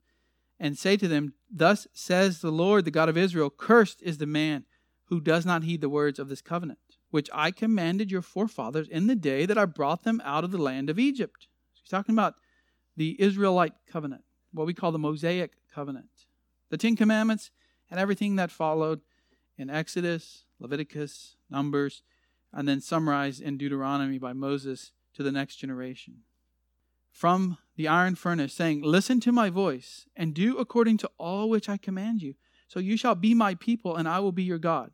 and 0.59 0.78
say 0.78 0.96
to 0.96 1.09
them, 1.09 1.35
Thus 1.50 1.87
says 1.92 2.40
the 2.40 2.52
Lord, 2.52 2.85
the 2.85 2.90
God 2.90 3.09
of 3.09 3.16
Israel, 3.16 3.50
Cursed 3.50 4.02
is 4.02 4.18
the 4.18 4.26
man 4.26 4.64
who 5.06 5.20
does 5.20 5.44
not 5.44 5.64
heed 5.64 5.80
the 5.80 5.88
words 5.88 6.18
of 6.18 6.28
this 6.28 6.42
covenant, 6.42 6.78
which 7.11 7.28
I 7.33 7.50
commanded 7.50 8.11
your 8.11 8.22
forefathers 8.22 8.88
in 8.88 9.06
the 9.06 9.16
day 9.16 9.46
that 9.46 9.59
I 9.59 9.64
brought 9.64 10.04
them 10.04 10.20
out 10.24 10.44
of 10.44 10.52
the 10.52 10.59
land 10.59 10.88
of 10.88 10.98
Egypt. 10.98 11.48
So 11.74 11.80
he's 11.83 11.90
talking 11.90 12.14
about 12.14 12.35
the 12.96 13.20
Israelite 13.20 13.72
covenant 13.90 14.22
what 14.52 14.66
we 14.66 14.74
call 14.74 14.92
the 14.92 14.98
Mosaic 14.98 15.52
covenant. 15.72 16.09
The 16.70 16.76
Ten 16.76 16.96
Commandments 16.96 17.50
and 17.90 17.98
everything 17.98 18.37
that 18.37 18.50
followed 18.50 19.00
in 19.56 19.70
Exodus, 19.70 20.44
Leviticus, 20.59 21.37
Numbers, 21.50 22.02
and 22.52 22.68
then 22.68 22.80
summarized 22.80 23.40
in 23.40 23.56
Deuteronomy 23.56 24.18
by 24.18 24.33
Moses 24.33 24.92
to 25.14 25.22
the 25.22 25.33
next 25.33 25.56
generation. 25.56 26.22
From 27.10 27.58
the 27.76 27.88
iron 27.88 28.14
furnace, 28.14 28.54
saying, 28.54 28.82
Listen 28.82 29.20
to 29.20 29.32
my 29.32 29.50
voice, 29.50 30.06
and 30.16 30.34
do 30.34 30.58
according 30.58 30.98
to 30.98 31.10
all 31.18 31.48
which 31.48 31.68
I 31.68 31.76
command 31.76 32.22
you. 32.22 32.34
So 32.68 32.78
you 32.78 32.96
shall 32.96 33.14
be 33.14 33.34
my 33.34 33.54
people, 33.54 33.96
and 33.96 34.08
I 34.08 34.20
will 34.20 34.32
be 34.32 34.44
your 34.44 34.58
God. 34.58 34.92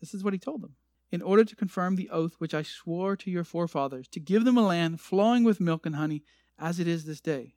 This 0.00 0.12
is 0.14 0.24
what 0.24 0.32
he 0.32 0.38
told 0.38 0.62
them. 0.62 0.74
In 1.10 1.22
order 1.22 1.44
to 1.44 1.56
confirm 1.56 1.96
the 1.96 2.10
oath 2.10 2.34
which 2.38 2.54
I 2.54 2.62
swore 2.62 3.16
to 3.16 3.30
your 3.30 3.44
forefathers, 3.44 4.08
to 4.08 4.20
give 4.20 4.44
them 4.44 4.56
a 4.56 4.66
land 4.66 5.00
flowing 5.00 5.44
with 5.44 5.60
milk 5.60 5.86
and 5.86 5.94
honey, 5.96 6.24
as 6.58 6.80
it 6.80 6.88
is 6.88 7.04
this 7.04 7.20
day. 7.20 7.54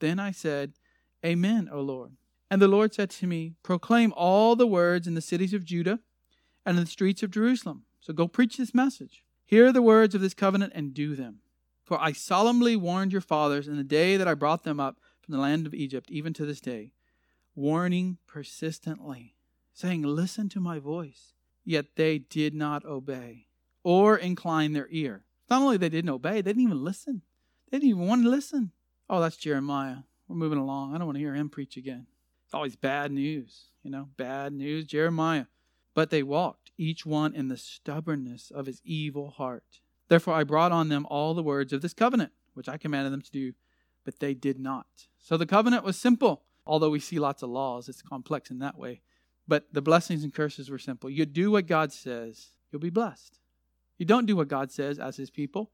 Then 0.00 0.18
I 0.18 0.30
said, 0.30 0.74
Amen, 1.24 1.68
O 1.72 1.80
Lord. 1.80 2.12
And 2.50 2.60
the 2.60 2.68
Lord 2.68 2.92
said 2.92 3.10
to 3.10 3.26
me, 3.26 3.54
Proclaim 3.62 4.12
all 4.16 4.56
the 4.56 4.66
words 4.66 5.06
in 5.06 5.14
the 5.14 5.20
cities 5.20 5.54
of 5.54 5.64
Judah 5.64 6.00
and 6.66 6.76
in 6.76 6.84
the 6.84 6.90
streets 6.90 7.22
of 7.22 7.30
Jerusalem. 7.30 7.84
So 8.00 8.12
go 8.12 8.26
preach 8.26 8.56
this 8.56 8.74
message. 8.74 9.22
Hear 9.44 9.72
the 9.72 9.82
words 9.82 10.14
of 10.14 10.20
this 10.20 10.34
covenant 10.34 10.72
and 10.74 10.94
do 10.94 11.14
them. 11.14 11.40
For 11.90 12.00
I 12.00 12.12
solemnly 12.12 12.76
warned 12.76 13.10
your 13.10 13.20
fathers 13.20 13.66
in 13.66 13.76
the 13.76 13.82
day 13.82 14.16
that 14.16 14.28
I 14.28 14.34
brought 14.34 14.62
them 14.62 14.78
up 14.78 15.00
from 15.20 15.34
the 15.34 15.40
land 15.40 15.66
of 15.66 15.74
Egypt, 15.74 16.08
even 16.08 16.32
to 16.34 16.46
this 16.46 16.60
day, 16.60 16.92
warning 17.56 18.18
persistently, 18.28 19.34
saying, 19.72 20.02
Listen 20.02 20.48
to 20.50 20.60
my 20.60 20.78
voice. 20.78 21.34
Yet 21.64 21.96
they 21.96 22.18
did 22.18 22.54
not 22.54 22.84
obey 22.84 23.48
or 23.82 24.16
incline 24.16 24.72
their 24.72 24.86
ear. 24.92 25.24
Not 25.50 25.62
only 25.62 25.78
they 25.78 25.88
didn't 25.88 26.10
obey, 26.10 26.34
they 26.34 26.52
didn't 26.52 26.62
even 26.62 26.84
listen. 26.84 27.22
They 27.68 27.78
didn't 27.78 27.90
even 27.90 28.06
want 28.06 28.22
to 28.22 28.30
listen. 28.30 28.70
Oh, 29.08 29.20
that's 29.20 29.36
Jeremiah. 29.36 30.04
We're 30.28 30.36
moving 30.36 30.58
along. 30.58 30.94
I 30.94 30.98
don't 30.98 31.08
want 31.08 31.16
to 31.16 31.24
hear 31.24 31.34
him 31.34 31.48
preach 31.48 31.76
again. 31.76 32.06
It's 32.44 32.54
always 32.54 32.76
bad 32.76 33.10
news, 33.10 33.64
you 33.82 33.90
know, 33.90 34.10
bad 34.16 34.52
news. 34.52 34.84
Jeremiah. 34.84 35.46
But 35.96 36.10
they 36.10 36.22
walked, 36.22 36.70
each 36.78 37.04
one 37.04 37.34
in 37.34 37.48
the 37.48 37.56
stubbornness 37.56 38.52
of 38.52 38.66
his 38.66 38.80
evil 38.84 39.30
heart. 39.30 39.80
Therefore 40.10 40.34
I 40.34 40.42
brought 40.42 40.72
on 40.72 40.88
them 40.88 41.06
all 41.08 41.34
the 41.34 41.42
words 41.42 41.72
of 41.72 41.82
this 41.82 41.94
covenant, 41.94 42.32
which 42.54 42.68
I 42.68 42.76
commanded 42.76 43.12
them 43.12 43.22
to 43.22 43.30
do, 43.30 43.52
but 44.04 44.18
they 44.18 44.34
did 44.34 44.58
not. 44.58 45.06
So 45.18 45.36
the 45.36 45.46
covenant 45.46 45.84
was 45.84 45.96
simple. 45.96 46.42
Although 46.66 46.90
we 46.90 46.98
see 46.98 47.20
lots 47.20 47.44
of 47.44 47.50
laws, 47.50 47.88
it's 47.88 48.02
complex 48.02 48.50
in 48.50 48.58
that 48.58 48.76
way. 48.76 49.02
But 49.46 49.72
the 49.72 49.80
blessings 49.80 50.24
and 50.24 50.34
curses 50.34 50.68
were 50.68 50.78
simple. 50.78 51.08
You 51.08 51.26
do 51.26 51.52
what 51.52 51.68
God 51.68 51.92
says, 51.92 52.48
you'll 52.70 52.80
be 52.80 52.90
blessed. 52.90 53.38
You 53.98 54.04
don't 54.04 54.26
do 54.26 54.34
what 54.34 54.48
God 54.48 54.72
says 54.72 54.98
as 54.98 55.16
his 55.16 55.30
people, 55.30 55.70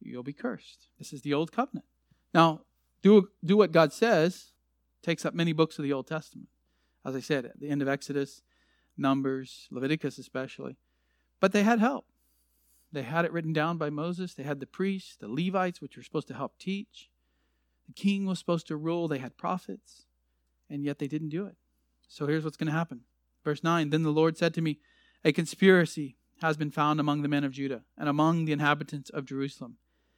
you'll 0.00 0.22
be 0.22 0.32
cursed. 0.32 0.88
This 0.96 1.12
is 1.12 1.20
the 1.20 1.34
old 1.34 1.52
covenant. 1.52 1.84
Now, 2.32 2.62
do, 3.02 3.28
do 3.44 3.58
what 3.58 3.70
God 3.70 3.92
says 3.92 4.52
takes 5.02 5.26
up 5.26 5.34
many 5.34 5.52
books 5.52 5.78
of 5.78 5.82
the 5.82 5.92
Old 5.92 6.06
Testament. 6.06 6.48
As 7.04 7.14
I 7.14 7.20
said, 7.20 7.44
at 7.44 7.60
the 7.60 7.68
end 7.68 7.82
of 7.82 7.88
Exodus, 7.88 8.42
Numbers, 8.96 9.68
Leviticus 9.70 10.16
especially. 10.18 10.78
But 11.38 11.52
they 11.52 11.64
had 11.64 11.80
help. 11.80 12.06
They 12.92 13.02
had 13.02 13.24
it 13.24 13.32
written 13.32 13.52
down 13.52 13.76
by 13.76 13.90
Moses. 13.90 14.34
They 14.34 14.42
had 14.42 14.60
the 14.60 14.66
priests, 14.66 15.16
the 15.16 15.28
Levites, 15.28 15.80
which 15.80 15.96
were 15.96 16.02
supposed 16.02 16.28
to 16.28 16.34
help 16.34 16.58
teach. 16.58 17.10
The 17.86 17.92
king 17.92 18.26
was 18.26 18.38
supposed 18.38 18.66
to 18.68 18.76
rule. 18.76 19.08
They 19.08 19.18
had 19.18 19.36
prophets, 19.36 20.06
and 20.70 20.84
yet 20.84 20.98
they 20.98 21.06
didn't 21.06 21.28
do 21.30 21.46
it. 21.46 21.56
So 22.08 22.26
here's 22.26 22.44
what's 22.44 22.56
going 22.56 22.68
to 22.68 22.72
happen. 22.72 23.02
Verse 23.44 23.62
9 23.62 23.90
Then 23.90 24.02
the 24.02 24.10
Lord 24.10 24.36
said 24.36 24.54
to 24.54 24.62
me, 24.62 24.78
A 25.24 25.32
conspiracy 25.32 26.16
has 26.40 26.56
been 26.56 26.70
found 26.70 27.00
among 27.00 27.22
the 27.22 27.28
men 27.28 27.44
of 27.44 27.52
Judah 27.52 27.82
and 27.96 28.08
among 28.08 28.44
the 28.44 28.52
inhabitants 28.52 29.10
of 29.10 29.26
Jerusalem. 29.26 29.76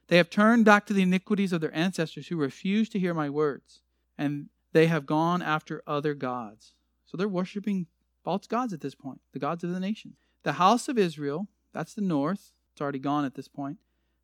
They 0.09 0.17
have 0.17 0.31
turned 0.31 0.65
back 0.65 0.87
to 0.87 0.93
the 0.93 1.03
iniquities 1.03 1.53
of 1.53 1.61
their 1.61 1.75
ancestors 1.75 2.29
who 2.29 2.37
refused 2.37 2.93
to 2.93 2.99
hear 2.99 3.15
my 3.15 3.31
words, 3.31 3.83
and 4.19 4.49
they 4.73 4.87
have 4.87 5.07
gone 5.07 5.43
after 5.43 5.83
other 5.87 6.15
gods. 6.15 6.75
So 7.07 7.17
they're 7.17 7.29
worshiping 7.29 7.87
false 8.25 8.47
gods 8.47 8.73
at 8.73 8.81
this 8.81 8.95
point, 8.95 9.21
the 9.33 9.39
gods 9.39 9.65
of 9.65 9.71
the 9.71 9.81
nation. 9.81 10.15
The 10.43 10.55
house 10.55 10.89
of 10.89 10.99
Israel, 10.99 11.49
that's 11.73 11.95
the 11.95 12.03
north, 12.03 12.53
it's 12.81 12.83
already 12.83 12.99
gone 12.99 13.27
at 13.27 13.35
this 13.35 13.47
point. 13.47 13.77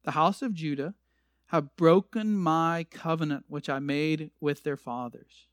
The 0.04 0.12
house 0.12 0.40
of 0.40 0.54
Judah 0.54 0.94
have 1.48 1.76
broken 1.76 2.34
my 2.34 2.86
covenant 2.90 3.44
which 3.48 3.68
I 3.68 3.80
made 3.80 4.30
with 4.40 4.62
their 4.62 4.78
fathers. 4.78 5.46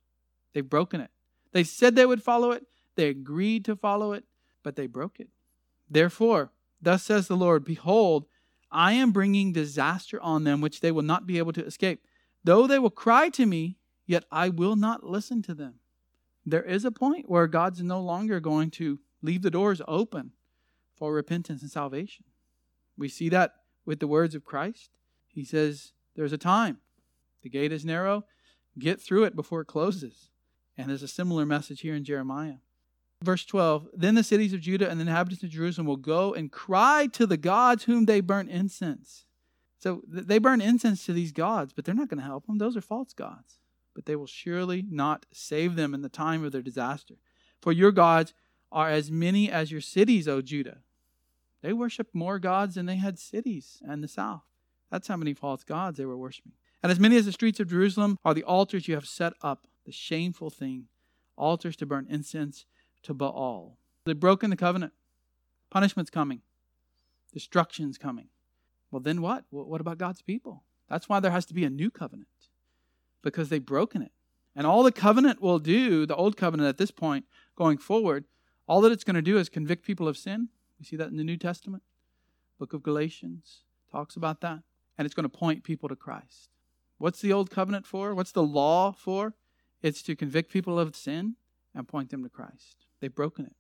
They've 0.54 0.70
broken 0.70 1.02
it. 1.02 1.12
They 1.52 1.66
said 1.66 1.98
they 1.98 2.06
would 2.06 2.24
follow 2.24 2.52
it, 2.52 2.66
they 2.96 3.10
agreed 3.10 3.66
to 3.66 3.76
follow 3.76 4.13
it, 4.13 4.24
but 4.63 4.78
they 4.78 4.88
broke 4.88 5.20
it. 5.20 5.28
Therefore, 5.89 6.54
thus 6.82 7.04
says 7.04 7.28
the 7.28 7.36
Lord 7.36 7.66
Behold, 7.66 8.26
I 8.72 8.94
am 8.94 9.12
bringing 9.12 9.52
disaster 9.52 10.18
on 10.22 10.46
them 10.46 10.62
which 10.62 10.80
they 10.80 10.92
will 10.92 11.02
not 11.02 11.28
be 11.28 11.39
able 11.39 11.52
to 11.54 11.66
escape. 11.66 12.06
Though 12.42 12.68
they 12.68 12.80
will 12.80 12.89
cry 12.89 13.28
to 13.32 13.46
me, 13.46 13.80
yet 14.08 14.24
I 14.32 14.48
will 14.48 14.78
not 14.78 15.04
listen 15.04 15.42
to 15.42 15.54
them. 15.54 15.76
There 16.46 16.63
is 16.63 16.86
a 16.86 16.92
point 16.92 17.30
where 17.30 17.48
God's 17.48 17.84
no 17.84 18.00
longer 18.00 18.39
going 18.39 18.72
to 18.72 19.00
leave 19.22 19.42
the 19.42 19.52
doors 19.52 19.82
open 19.89 20.32
for 20.96 21.13
repentance 21.13 21.62
and 21.62 21.70
salvation. 21.70 22.24
We 22.98 23.10
see 23.10 23.30
that 23.30 23.54
with 23.86 24.00
the 24.00 24.08
words 24.08 24.36
of 24.36 24.46
Christ. 24.46 24.92
He 25.28 25.44
says, 25.44 25.94
There's 26.16 26.34
a 26.34 26.38
time. 26.38 26.78
The 27.42 27.50
gate 27.50 27.72
is 27.72 27.86
narrow. 27.86 28.26
Get 28.78 29.02
through 29.02 29.26
it 29.26 29.36
before 29.36 29.62
it 29.62 29.68
closes. 29.68 30.30
And 30.78 30.90
there's 30.90 31.04
a 31.04 31.08
similar 31.08 31.46
message 31.46 31.82
here 31.82 31.96
in 31.96 32.04
Jeremiah. 32.04 32.58
Verse 33.24 33.46
12 33.46 33.90
Then 33.94 34.16
the 34.16 34.24
cities 34.24 34.54
of 34.54 34.62
Judah 34.62 34.90
and 34.90 35.00
the 35.00 35.04
inhabitants 35.04 35.44
of 35.44 35.50
Jerusalem 35.50 35.88
will 35.88 35.98
go 35.98 36.34
and 36.34 36.52
cry 36.52 37.08
to 37.14 37.26
the 37.26 37.38
gods 37.38 37.84
whom 37.84 38.06
they 38.06 38.22
burn 38.22 38.50
incense. 38.50 39.26
So 39.80 40.02
they 40.08 40.40
burn 40.40 40.62
incense 40.62 41.06
to 41.06 41.14
these 41.14 41.32
gods, 41.32 41.74
but 41.74 41.84
they're 41.84 41.94
not 41.94 42.08
going 42.08 42.20
to 42.20 42.26
help 42.26 42.48
them. 42.48 42.58
Those 42.58 42.78
are 42.78 42.82
false 42.82 43.14
gods. 43.14 43.60
But 43.94 44.06
they 44.06 44.16
will 44.16 44.28
surely 44.28 44.84
not 44.90 45.26
save 45.34 45.76
them 45.76 45.94
in 45.94 46.02
the 46.02 46.10
time 46.10 46.44
of 46.44 46.52
their 46.52 46.62
disaster. 46.62 47.16
For 47.62 47.72
your 47.72 47.92
gods 47.92 48.34
are 48.72 48.90
as 48.90 49.12
many 49.12 49.52
as 49.52 49.72
your 49.72 49.82
cities, 49.82 50.28
O 50.28 50.42
Judah. 50.42 50.80
They 51.63 51.73
worshiped 51.73 52.13
more 52.13 52.38
gods 52.38 52.76
than 52.76 52.86
they 52.86 52.97
had 52.97 53.17
cities 53.17 53.82
in 53.89 54.02
the 54.02 54.08
south. 54.08 54.43
That's 54.91 55.08
how 55.08 55.15
many 55.17 55.34
false 55.34 55.63
gods 55.63 55.97
they 55.97 56.06
were 56.06 56.17
worshiping. 56.17 56.52
And 56.84 56.91
as 56.91 56.99
many 56.99 57.15
as 57.15 57.26
the 57.26 57.32
streets 57.32 57.60
of 57.62 57.69
Jerusalem 57.69 58.19
are 58.26 58.34
the 58.34 58.43
altars 58.43 58.88
you 58.88 58.95
have 58.95 59.08
set 59.08 59.34
up, 59.41 59.65
the 59.86 59.91
shameful 59.91 60.49
thing, 60.49 60.88
altars 61.38 61.78
to 61.78 61.86
burn 61.86 62.06
incense 62.10 62.65
to 63.04 63.13
Baal. 63.13 63.78
They've 64.06 64.19
broken 64.19 64.49
the 64.49 64.58
covenant. 64.58 64.91
Punishment's 65.71 66.12
coming. 66.12 66.41
Destruction's 67.34 67.97
coming. 67.97 68.28
Well, 68.91 68.99
then 68.99 69.21
what? 69.21 69.45
What 69.49 69.82
about 69.82 69.97
God's 69.97 70.21
people? 70.21 70.63
That's 70.89 71.08
why 71.08 71.21
there 71.21 71.32
has 71.32 71.45
to 71.45 71.54
be 71.54 71.63
a 71.63 71.69
new 71.69 71.89
covenant 71.89 72.28
because 73.23 73.47
they've 73.47 73.65
broken 73.65 74.02
it. 74.02 74.12
And 74.54 74.67
all 74.67 74.84
the 74.84 74.91
covenant 74.91 75.41
will 75.41 75.60
do, 75.60 76.06
the 76.06 76.15
old 76.15 76.38
covenant 76.38 76.67
at 76.67 76.78
this 76.78 76.91
point, 76.91 77.26
going 77.56 77.78
forward, 77.78 78.26
all 78.67 78.82
that 78.82 78.91
it's 78.91 79.06
going 79.06 79.15
to 79.15 79.21
do 79.21 79.38
is 79.38 79.49
convict 79.49 79.86
people 79.86 80.08
of 80.08 80.17
sin. 80.17 80.49
We 80.80 80.86
see 80.86 80.96
that 80.96 81.10
in 81.10 81.18
the 81.18 81.24
New 81.24 81.38
Testament. 81.38 81.84
Book 82.60 82.74
of 82.74 82.84
Galatians 82.84 83.62
talks 83.92 84.16
about 84.16 84.42
that. 84.42 84.60
And 84.98 85.06
it's 85.06 85.16
going 85.16 85.30
to 85.30 85.38
point 85.38 85.64
people 85.64 85.90
to 85.90 85.96
Christ. 85.96 86.50
What's 86.98 87.22
the 87.22 87.34
old 87.34 87.50
covenant 87.50 87.86
for? 87.86 88.14
What's 88.14 88.32
the 88.32 88.44
law 88.44 88.92
for? 88.92 89.34
It's 89.82 90.02
to 90.04 90.16
convict 90.16 90.52
people 90.52 90.80
of 90.80 90.96
sin 90.96 91.36
and 91.76 91.88
point 91.88 92.10
them 92.10 92.24
to 92.24 92.30
Christ. 92.30 92.86
They've 93.02 93.14
broken 93.14 93.46
it. 93.46 93.56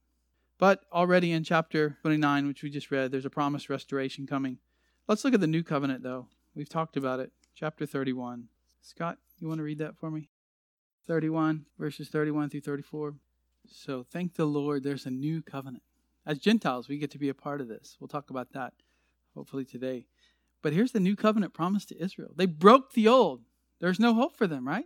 But 0.59 0.85
already 0.93 1.31
in 1.31 1.43
chapter 1.43 1.97
29, 2.01 2.47
which 2.47 2.63
we 2.63 2.69
just 2.69 2.91
read, 2.91 3.11
there's 3.11 3.25
a 3.25 3.29
promised 3.29 3.69
restoration 3.69 4.27
coming. 4.27 4.59
Let's 5.07 5.25
look 5.25 5.33
at 5.33 5.41
the 5.41 5.47
new 5.47 5.63
covenant, 5.63 6.03
though. 6.03 6.27
We've 6.55 6.69
talked 6.69 6.95
about 6.95 7.19
it. 7.19 7.31
Chapter 7.55 7.85
31. 7.85 8.47
Scott, 8.81 9.17
You 9.39 9.47
want 9.47 9.59
to 9.59 9.63
read 9.63 9.79
that 9.79 9.97
for 9.97 10.09
me? 10.09 10.29
31, 11.07 11.65
verses 11.77 12.07
31 12.09 12.49
through 12.49 12.61
34. 12.61 13.15
So 13.67 14.05
thank 14.09 14.35
the 14.35 14.45
Lord, 14.45 14.83
there's 14.83 15.05
a 15.05 15.11
new 15.11 15.41
covenant. 15.41 15.83
As 16.25 16.39
Gentiles, 16.39 16.87
we 16.87 16.97
get 16.97 17.11
to 17.11 17.19
be 17.19 17.29
a 17.29 17.33
part 17.33 17.61
of 17.61 17.67
this. 17.67 17.97
We'll 17.99 18.07
talk 18.07 18.29
about 18.29 18.53
that 18.53 18.73
hopefully 19.35 19.65
today. 19.65 20.05
But 20.61 20.73
here's 20.73 20.91
the 20.91 20.99
new 20.99 21.15
covenant 21.15 21.53
promised 21.53 21.89
to 21.89 22.01
Israel. 22.01 22.31
They 22.35 22.45
broke 22.45 22.93
the 22.93 23.07
old. 23.07 23.41
There's 23.79 23.99
no 23.99 24.13
hope 24.13 24.37
for 24.37 24.47
them, 24.47 24.67
right? 24.67 24.85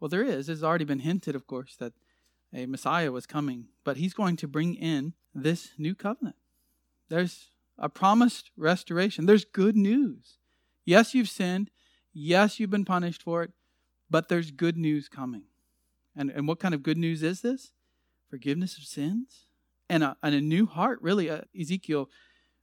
Well, 0.00 0.08
there 0.08 0.24
is. 0.24 0.48
It's 0.48 0.62
already 0.62 0.84
been 0.84 1.00
hinted, 1.00 1.34
of 1.34 1.46
course, 1.46 1.76
that 1.76 1.94
a 2.52 2.66
Messiah 2.66 3.10
was 3.12 3.26
coming, 3.26 3.68
but 3.84 3.96
he's 3.96 4.14
going 4.14 4.36
to 4.36 4.48
bring 4.48 4.74
in 4.74 5.14
this 5.34 5.70
new 5.78 5.94
covenant. 5.94 6.36
There's 7.08 7.50
a 7.78 7.88
promised 7.88 8.50
restoration. 8.56 9.26
There's 9.26 9.44
good 9.44 9.76
news. 9.76 10.38
Yes, 10.84 11.14
you've 11.14 11.28
sinned. 11.28 11.70
Yes, 12.12 12.58
you've 12.58 12.70
been 12.70 12.84
punished 12.84 13.22
for 13.22 13.42
it, 13.42 13.52
but 14.10 14.28
there's 14.28 14.50
good 14.50 14.76
news 14.76 15.08
coming. 15.08 15.44
And, 16.16 16.30
and 16.30 16.48
what 16.48 16.58
kind 16.58 16.74
of 16.74 16.82
good 16.82 16.98
news 16.98 17.22
is 17.22 17.40
this? 17.40 17.72
Forgiveness 18.28 18.76
of 18.76 18.84
sins 18.84 19.47
and 19.88 20.02
a, 20.02 20.16
and 20.22 20.34
a 20.34 20.40
new 20.40 20.66
heart. 20.66 20.98
Really, 21.02 21.30
uh, 21.30 21.42
Ezekiel 21.58 22.08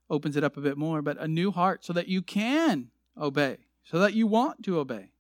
opens 0.10 0.36
it 0.36 0.44
up 0.44 0.58
a 0.58 0.62
bit 0.62 0.78
more, 0.78 1.02
but 1.02 1.18
a 1.20 1.28
new 1.28 1.52
heart 1.52 1.84
so 1.84 1.94
that 1.94 2.08
you 2.08 2.22
can 2.22 2.90
obey, 3.18 3.58
so 3.84 4.00
that 4.00 4.14
you 4.14 4.28
want 4.28 4.64
to 4.64 4.80
obey. 4.80 5.12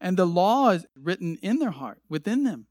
And 0.00 0.16
the 0.16 0.26
law 0.26 0.70
is 0.70 0.86
written 0.94 1.38
in 1.42 1.58
their 1.58 1.70
heart, 1.70 2.02
within 2.08 2.44
them. 2.44 2.66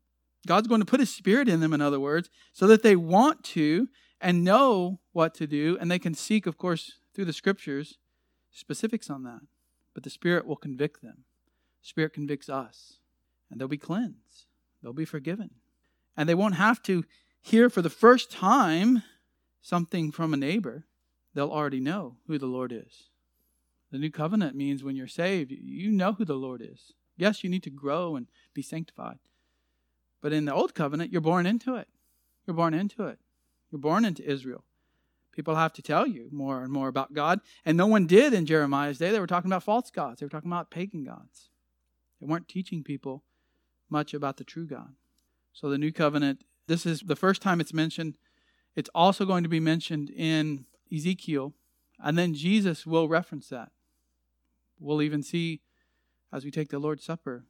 God's 0.47 0.67
going 0.67 0.81
to 0.81 0.85
put 0.85 0.99
His 0.99 1.13
Spirit 1.13 1.49
in 1.49 1.59
them, 1.59 1.73
in 1.73 1.81
other 1.81 1.99
words, 1.99 2.29
so 2.53 2.67
that 2.67 2.83
they 2.83 2.95
want 2.95 3.43
to 3.45 3.89
and 4.21 4.43
know 4.43 4.99
what 5.11 5.33
to 5.35 5.47
do. 5.47 5.77
And 5.79 5.89
they 5.89 5.99
can 5.99 6.13
seek, 6.13 6.45
of 6.45 6.57
course, 6.57 6.93
through 7.13 7.25
the 7.25 7.33
scriptures, 7.33 7.97
specifics 8.51 9.09
on 9.09 9.23
that. 9.23 9.41
But 9.93 10.03
the 10.03 10.09
Spirit 10.09 10.45
will 10.45 10.55
convict 10.55 11.01
them. 11.01 11.25
The 11.81 11.87
Spirit 11.87 12.13
convicts 12.13 12.47
us. 12.47 12.99
And 13.49 13.59
they'll 13.59 13.67
be 13.67 13.77
cleansed, 13.77 14.45
they'll 14.81 14.93
be 14.93 15.05
forgiven. 15.05 15.51
And 16.17 16.29
they 16.29 16.35
won't 16.35 16.55
have 16.55 16.81
to 16.83 17.03
hear 17.45 17.69
for 17.69 17.83
the 17.83 17.89
first 17.91 18.31
time 18.31 19.03
something 19.61 20.11
from 20.11 20.33
a 20.33 20.37
neighbor. 20.37 20.85
They'll 21.35 21.51
already 21.51 21.79
know 21.79 22.17
who 22.27 22.39
the 22.39 22.47
Lord 22.47 22.71
is. 22.71 23.09
The 23.91 23.99
new 23.99 24.09
covenant 24.09 24.55
means 24.55 24.83
when 24.83 24.95
you're 24.95 25.07
saved, 25.07 25.51
you 25.51 25.91
know 25.91 26.13
who 26.13 26.25
the 26.25 26.33
Lord 26.33 26.61
is. 26.61 26.93
Yes, 27.17 27.43
you 27.43 27.49
need 27.49 27.63
to 27.63 27.69
grow 27.69 28.15
and 28.15 28.27
be 28.53 28.63
sanctified. 28.63 29.19
But 30.21 30.33
in 30.33 30.45
the 30.45 30.53
old 30.53 30.73
covenant, 30.73 31.11
you're 31.11 31.21
born 31.21 31.45
into 31.45 31.75
it. 31.75 31.87
You're 32.47 32.55
born 32.55 32.73
into 32.73 33.05
it. 33.05 33.19
You're 33.71 33.79
born 33.79 34.05
into 34.05 34.27
Israel. 34.27 34.63
People 35.31 35.55
have 35.55 35.73
to 35.73 35.83
tell 35.83 36.07
you 36.07 36.29
more 36.31 36.63
and 36.63 36.73
more 36.73 36.87
about 36.87 37.13
God. 37.13 37.41
And 37.63 37.77
no 37.77 37.85
one 37.85 38.07
did 38.07 38.33
in 38.33 38.47
Jeremiah's 38.47 38.97
day. 38.97 39.11
They 39.11 39.19
were 39.19 39.27
talking 39.27 39.51
about 39.51 39.63
false 39.63 39.91
gods, 39.91 40.19
they 40.19 40.25
were 40.25 40.31
talking 40.31 40.51
about 40.51 40.71
pagan 40.71 41.03
gods. 41.03 41.49
They 42.19 42.25
weren't 42.25 42.47
teaching 42.47 42.83
people 42.83 43.23
much 43.89 44.15
about 44.15 44.37
the 44.37 44.43
true 44.43 44.65
God. 44.65 44.95
So 45.53 45.69
the 45.69 45.77
new 45.77 45.91
covenant, 45.91 46.43
this 46.67 46.85
is 46.85 47.01
the 47.01 47.15
first 47.15 47.41
time 47.41 47.59
it's 47.59 47.73
mentioned. 47.73 48.17
It's 48.75 48.89
also 48.93 49.25
going 49.25 49.43
to 49.43 49.49
be 49.49 49.59
mentioned 49.59 50.09
in 50.09 50.65
Ezekiel. 50.93 51.53
And 51.99 52.17
then 52.17 52.33
Jesus 52.33 52.85
will 52.85 53.07
reference 53.07 53.49
that. 53.49 53.69
We'll 54.79 55.01
even 55.01 55.23
see 55.23 55.61
as 56.33 56.43
we 56.43 56.51
take 56.51 56.69
the 56.69 56.79
Lord's 56.79 57.03
Supper 57.03 57.45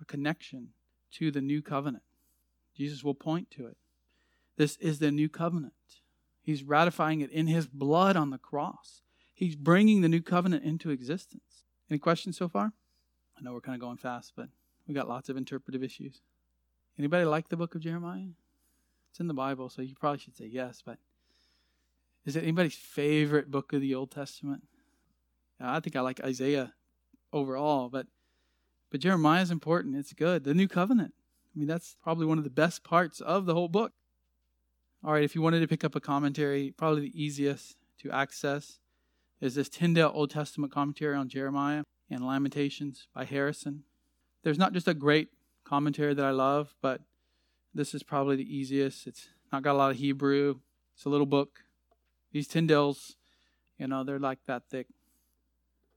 a 0.00 0.04
connection 0.04 0.68
to 1.12 1.30
the 1.30 1.40
new 1.40 1.60
covenant. 1.62 2.04
Jesus 2.76 3.02
will 3.02 3.14
point 3.14 3.50
to 3.52 3.66
it. 3.66 3.76
This 4.56 4.76
is 4.76 4.98
the 4.98 5.10
new 5.10 5.28
covenant. 5.28 5.72
He's 6.42 6.62
ratifying 6.62 7.20
it 7.20 7.30
in 7.30 7.46
his 7.46 7.66
blood 7.66 8.16
on 8.16 8.30
the 8.30 8.38
cross. 8.38 9.02
He's 9.34 9.56
bringing 9.56 10.00
the 10.00 10.08
new 10.08 10.22
covenant 10.22 10.64
into 10.64 10.90
existence. 10.90 11.64
Any 11.90 11.98
questions 11.98 12.36
so 12.36 12.48
far? 12.48 12.72
I 13.36 13.42
know 13.42 13.52
we're 13.52 13.60
kind 13.60 13.74
of 13.74 13.80
going 13.80 13.96
fast, 13.96 14.32
but 14.36 14.48
we 14.86 14.94
got 14.94 15.08
lots 15.08 15.28
of 15.28 15.36
interpretive 15.36 15.82
issues. 15.82 16.20
Anybody 16.98 17.24
like 17.24 17.48
the 17.48 17.56
book 17.56 17.74
of 17.74 17.80
Jeremiah? 17.80 18.32
It's 19.10 19.20
in 19.20 19.28
the 19.28 19.34
Bible, 19.34 19.68
so 19.68 19.82
you 19.82 19.94
probably 19.94 20.18
should 20.18 20.36
say 20.36 20.46
yes, 20.46 20.82
but 20.84 20.98
is 22.24 22.36
it 22.36 22.42
anybody's 22.42 22.74
favorite 22.74 23.50
book 23.50 23.72
of 23.72 23.80
the 23.80 23.94
Old 23.94 24.10
Testament? 24.10 24.62
I 25.58 25.80
think 25.80 25.96
I 25.96 26.00
like 26.00 26.22
Isaiah 26.22 26.74
overall, 27.32 27.88
but 27.88 28.06
but 28.90 29.00
Jeremiah 29.00 29.42
is 29.42 29.50
important. 29.50 29.96
It's 29.96 30.12
good. 30.12 30.44
The 30.44 30.54
new 30.54 30.66
covenant. 30.66 31.14
I 31.54 31.58
mean, 31.58 31.68
that's 31.68 31.96
probably 32.02 32.26
one 32.26 32.38
of 32.38 32.44
the 32.44 32.50
best 32.50 32.82
parts 32.82 33.20
of 33.20 33.46
the 33.46 33.54
whole 33.54 33.68
book. 33.68 33.92
All 35.04 35.12
right, 35.12 35.24
if 35.24 35.34
you 35.34 35.42
wanted 35.42 35.60
to 35.60 35.68
pick 35.68 35.84
up 35.84 35.94
a 35.94 36.00
commentary, 36.00 36.72
probably 36.76 37.02
the 37.02 37.22
easiest 37.22 37.76
to 38.02 38.10
access 38.10 38.78
is 39.40 39.54
this 39.54 39.68
Tyndale 39.68 40.12
Old 40.12 40.30
Testament 40.30 40.72
commentary 40.72 41.16
on 41.16 41.28
Jeremiah 41.28 41.84
and 42.10 42.26
Lamentations 42.26 43.06
by 43.14 43.24
Harrison. 43.24 43.84
There's 44.42 44.58
not 44.58 44.72
just 44.72 44.88
a 44.88 44.94
great 44.94 45.28
commentary 45.64 46.14
that 46.14 46.24
I 46.24 46.30
love, 46.30 46.74
but 46.82 47.00
this 47.74 47.94
is 47.94 48.02
probably 48.02 48.36
the 48.36 48.56
easiest. 48.56 49.06
It's 49.06 49.28
not 49.52 49.62
got 49.62 49.72
a 49.72 49.78
lot 49.78 49.90
of 49.90 49.96
Hebrew. 49.96 50.60
It's 50.94 51.04
a 51.04 51.08
little 51.08 51.26
book. 51.26 51.60
These 52.32 52.48
Tyndales, 52.48 53.14
you 53.78 53.88
know, 53.88 54.04
they're 54.04 54.18
like 54.18 54.38
that 54.46 54.64
thick. 54.70 54.86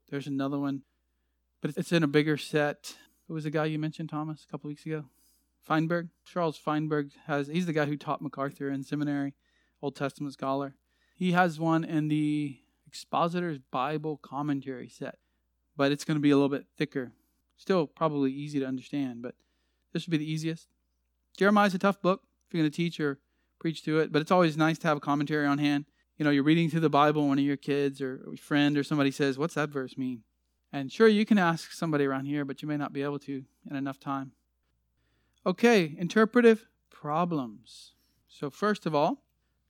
There's 0.10 0.28
another 0.28 0.60
one 0.60 0.84
but 1.64 1.72
it's 1.78 1.94
in 1.94 2.04
a 2.04 2.08
bigger 2.08 2.36
set. 2.36 2.98
Who 3.28 3.34
was 3.34 3.46
the 3.46 3.50
guy 3.50 3.66
you 3.66 3.80
mentioned, 3.80 4.10
Thomas, 4.10 4.44
a 4.44 4.52
couple 4.52 4.68
weeks 4.68 4.86
ago? 4.86 5.06
Feinberg. 5.62 6.10
Charles 6.26 6.58
Feinberg 6.58 7.12
has. 7.26 7.48
He's 7.48 7.66
the 7.66 7.72
guy 7.72 7.86
who 7.86 7.96
taught 7.96 8.22
MacArthur 8.22 8.70
in 8.70 8.84
seminary, 8.84 9.34
Old 9.82 9.96
Testament 9.96 10.34
scholar. 10.34 10.76
He 11.16 11.32
has 11.32 11.62
one 11.62 11.86
in 11.86 12.10
the 12.10 12.60
Expositor's 12.86 13.60
Bible 13.72 14.18
Commentary 14.18 14.90
set, 14.90 15.20
but 15.78 15.94
it's 15.94 16.04
going 16.04 16.18
to 16.18 16.22
be 16.22 16.32
a 16.32 16.36
little 16.36 16.50
bit 16.50 16.66
thicker. 16.78 17.14
Still 17.56 17.88
probably 17.88 18.34
easy 18.34 18.60
to 18.60 18.66
understand, 18.66 19.22
but 19.22 19.36
this 19.94 20.06
would 20.06 20.12
be 20.12 20.18
the 20.18 20.30
easiest. 20.30 20.68
Jeremiah's 21.38 21.74
a 21.74 21.80
tough 21.80 22.02
book 22.02 22.22
if 22.48 22.54
you're 22.54 22.62
going 22.62 22.72
to 22.72 22.76
teach 22.76 23.00
or 23.00 23.20
preach 23.60 23.84
to 23.84 24.00
it, 24.00 24.12
but 24.12 24.22
it's 24.22 24.32
always 24.32 24.58
nice 24.58 24.78
to 24.80 24.88
have 24.88 24.98
a 24.98 25.02
commentary 25.02 25.46
on 25.46 25.58
hand. 25.58 25.86
You 26.18 26.26
know, 26.26 26.32
you're 26.32 26.44
reading 26.44 26.70
through 26.70 26.82
the 26.82 26.90
Bible, 26.90 27.28
one 27.28 27.40
of 27.40 27.46
your 27.46 27.58
kids 27.58 28.02
or 28.02 28.24
a 28.32 28.38
friend 28.38 28.78
or 28.78 28.84
somebody 28.84 29.10
says, 29.10 29.38
What's 29.38 29.56
that 29.56 29.70
verse 29.70 29.98
mean? 29.98 30.24
And 30.72 30.92
sure, 30.92 31.08
you 31.08 31.26
can 31.26 31.38
ask 31.38 31.72
somebody 31.72 32.06
around 32.06 32.26
here, 32.26 32.46
but 32.46 32.62
you 32.62 32.68
may 32.68 32.78
not 32.78 32.94
be 32.94 33.04
able 33.04 33.20
to 33.20 33.44
in 33.70 33.76
enough 33.76 34.00
time. 34.00 34.32
Okay, 35.46 35.96
interpretive 35.98 36.68
problems. 36.90 37.92
So, 38.28 38.50
first 38.50 38.86
of 38.86 38.96
all, 38.96 39.24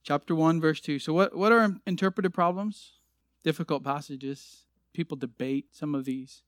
chapter 0.03 0.33
1, 0.33 0.61
verse 0.61 0.79
2. 0.79 0.99
So, 0.99 1.13
what, 1.13 1.35
what 1.35 1.51
are 1.51 1.75
interpretive 1.85 2.31
problems? 2.31 2.93
Difficult 3.43 3.83
passages. 3.83 4.63
People 4.93 5.17
debate 5.17 5.67
some 5.71 5.93
of 5.93 6.05
these. 6.05 6.43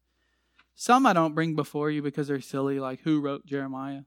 Some 0.75 1.05
I 1.05 1.13
don't 1.13 1.35
bring 1.35 1.55
before 1.55 1.89
you 1.89 2.01
because 2.01 2.27
they're 2.27 2.41
silly, 2.41 2.79
like 2.79 3.01
who 3.01 3.19
wrote 3.19 3.45
Jeremiah? 3.45 4.01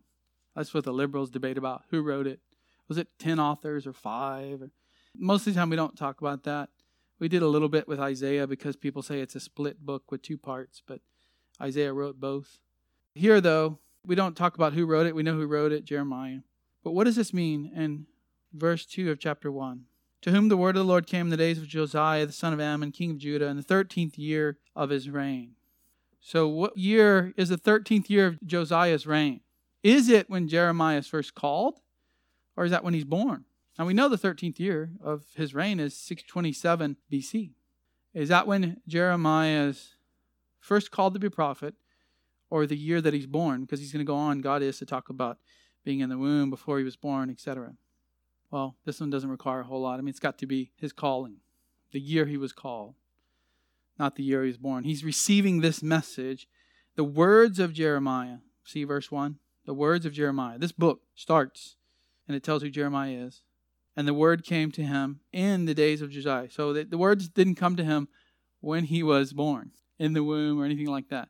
That's 0.59 0.75
what 0.75 0.83
the 0.83 0.92
liberals 0.92 1.31
debate 1.31 1.57
about. 1.57 1.85
Who 1.90 2.03
wrote 2.03 2.27
it? 2.27 2.40
Was 2.88 2.99
it 2.99 3.07
10 3.21 3.38
authors 3.38 3.87
or 3.87 3.92
five? 3.92 4.68
Most 5.16 5.47
of 5.47 5.55
the 5.55 5.61
time, 5.61 5.71
we 5.71 5.77
don't 5.77 5.97
talk 5.97 6.21
about 6.21 6.42
that. 6.42 6.71
We 7.21 7.29
did 7.29 7.42
a 7.42 7.49
little 7.49 7.68
bit 7.68 7.87
with 7.87 8.01
Isaiah 8.01 8.44
because 8.49 8.75
people 8.75 9.03
say 9.03 9.21
it's 9.21 9.37
a 9.37 9.40
split 9.40 9.87
book 9.87 10.11
with 10.11 10.21
two 10.21 10.37
parts, 10.37 10.83
but 10.85 11.01
Isaiah 11.62 11.92
wrote 11.92 12.18
both. 12.18 12.59
Here, 13.14 13.40
though, 13.40 13.79
we 14.05 14.16
don't 14.16 14.37
talk 14.37 14.57
about 14.57 14.73
who 14.73 14.85
wrote 14.85 15.07
it. 15.07 15.14
We 15.14 15.23
know 15.23 15.37
who 15.37 15.47
wrote 15.47 15.71
it, 15.71 15.85
Jeremiah. 15.85 16.40
But 16.83 16.90
what 16.90 17.05
does 17.05 17.14
this 17.14 17.33
mean 17.33 17.71
in 17.73 18.07
verse 18.53 18.85
2 18.85 19.12
of 19.12 19.21
chapter 19.21 19.53
1? 19.53 19.85
To 20.23 20.33
whom 20.33 20.49
the 20.49 20.57
word 20.57 20.75
of 20.75 20.81
the 20.81 20.88
Lord 20.88 21.07
came 21.07 21.27
in 21.27 21.31
the 21.31 21.37
days 21.37 21.59
of 21.59 21.68
Josiah, 21.68 22.27
the 22.27 22.33
son 22.33 22.53
of 22.53 22.59
Amon, 22.61 22.90
king 22.90 23.12
of 23.12 23.18
Judah, 23.18 23.47
in 23.47 23.57
the 23.57 23.62
thirteenth 23.62 24.18
year 24.18 24.59
of 24.75 24.90
his 24.90 25.09
reign. 25.09 25.53
So, 26.21 26.49
what 26.49 26.77
year 26.77 27.33
is 27.37 27.51
the 27.51 27.57
thirteenth 27.57 28.11
year 28.11 28.27
of 28.27 28.44
Josiah's 28.44 29.07
reign? 29.07 29.42
Is 29.83 30.09
it 30.09 30.29
when 30.29 30.49
Jeremiah 30.49 30.99
is 30.99 31.07
first 31.07 31.35
called, 31.35 31.81
or 32.57 32.64
is 32.64 32.71
that 32.71 32.85
when 32.85 32.95
he's 32.95 33.05
born? 33.05 33.45
Now 33.79 33.87
we 33.87 33.95
know 33.95 34.09
the 34.09 34.17
13th 34.17 34.59
year 34.59 34.91
of 35.03 35.25
his 35.37 35.55
reign 35.55 35.79
is 35.79 35.97
627 35.97 36.97
BC. 37.12 37.53
Is 38.12 38.29
that 38.31 38.47
when 38.47 38.81
Jeremiah 38.88 39.69
is 39.69 39.95
first 40.59 40.91
called 40.91 41.14
to 41.14 41.21
be 41.21 41.29
a 41.29 41.31
prophet 41.31 41.75
or 42.51 42.67
the 42.67 42.77
year 42.77 43.01
that 43.01 43.14
he's 43.14 43.27
born? 43.27 43.61
Because 43.61 43.79
he's 43.79 43.93
going 43.93 44.05
to 44.05 44.11
go 44.11 44.17
on, 44.17 44.41
God 44.41 44.62
is, 44.62 44.79
to 44.79 44.87
talk 44.87 45.09
about 45.09 45.38
being 45.85 46.01
in 46.01 46.09
the 46.09 46.19
womb 46.19 46.51
before 46.51 46.79
he 46.79 46.85
was 46.85 46.97
born, 46.97 47.31
etc. 47.31 47.75
Well, 48.51 48.77
this 48.85 48.99
one 48.99 49.11
doesn't 49.11 49.31
require 49.31 49.61
a 49.61 49.64
whole 49.64 49.83
lot. 49.83 49.99
I 49.99 50.03
mean, 50.03 50.09
it's 50.09 50.19
got 50.19 50.38
to 50.38 50.47
be 50.47 50.73
his 50.77 50.93
calling, 50.93 51.37
the 51.93 52.01
year 52.01 52.27
he 52.27 52.37
was 52.37 52.53
called, 52.53 52.95
not 53.99 54.17
the 54.17 54.25
year 54.25 54.43
he 54.43 54.49
was 54.49 54.59
born. 54.59 54.85
He's 54.85 55.05
receiving 55.05 55.61
this 55.61 55.83
message, 55.83 56.49
the 56.97 57.05
words 57.05 57.59
of 57.59 57.73
Jeremiah. 57.73 58.38
See 58.64 58.85
verse 58.85 59.11
1? 59.11 59.38
The 59.68 59.74
words 59.74 60.07
of 60.07 60.14
Jeremiah. 60.14 60.59
This 60.59 60.72
book 60.72 61.02
starts 61.14 61.76
and 62.26 62.35
it 62.35 62.42
tells 62.42 62.62
who 62.62 62.70
Jeremiah 62.70 63.12
is 63.12 63.42
and 63.94 64.09
the 64.09 64.14
word 64.14 64.42
came 64.42 64.72
to 64.72 64.83
him 64.83 65.20
in 65.31 65.66
the 65.66 65.74
days 65.74 66.00
of 66.00 66.09
Josiah. 66.09 66.48
So 66.48 66.72
the, 66.72 66.85
the 66.85 66.96
words 66.96 67.28
didn't 67.28 67.57
come 67.57 67.76
to 67.76 67.85
him 67.85 68.09
when 68.61 68.85
he 68.85 69.02
was 69.02 69.35
born 69.35 69.72
in 69.98 70.14
the 70.14 70.24
womb 70.24 70.59
or 70.59 70.64
anything 70.64 70.87
like 70.87 71.11
that. 71.11 71.28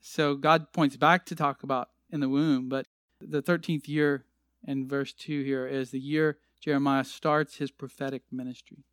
So 0.00 0.36
God 0.36 0.72
points 0.72 0.96
back 0.96 1.26
to 1.26 1.34
talk 1.34 1.64
about 1.64 1.88
in 2.10 2.20
the 2.20 2.28
womb, 2.28 2.68
but 2.68 2.86
the 3.20 3.42
13th 3.42 3.88
year 3.88 4.24
in 4.64 4.86
verse 4.86 5.12
2 5.12 5.42
here 5.42 5.66
is 5.66 5.90
the 5.90 5.98
year 5.98 6.38
Jeremiah 6.60 7.02
starts 7.02 7.56
his 7.56 7.72
prophetic 7.72 8.22
ministry. 8.30 8.84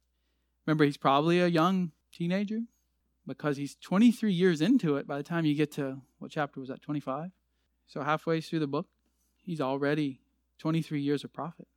Remember, 0.65 0.85
he's 0.85 0.97
probably 0.97 1.39
a 1.39 1.47
young 1.47 1.91
teenager, 2.12 2.62
because 3.27 3.57
he's 3.57 3.75
23 3.75 4.33
years 4.33 4.59
into 4.59 4.95
it 4.95 5.05
by 5.05 5.17
the 5.17 5.23
time 5.23 5.45
you 5.45 5.53
get 5.53 5.71
to 5.73 6.01
what 6.17 6.31
chapter 6.31 6.59
was 6.59 6.69
that 6.69 6.81
25 6.81 7.29
so 7.89 8.02
halfway 8.04 8.39
through 8.39 8.60
the 8.60 8.67
book 8.67 8.88
he's 9.43 9.60
already 9.60 10.21
23 10.60 11.02
years 11.02 11.23
of 11.25 11.34
prophet. 11.34 11.67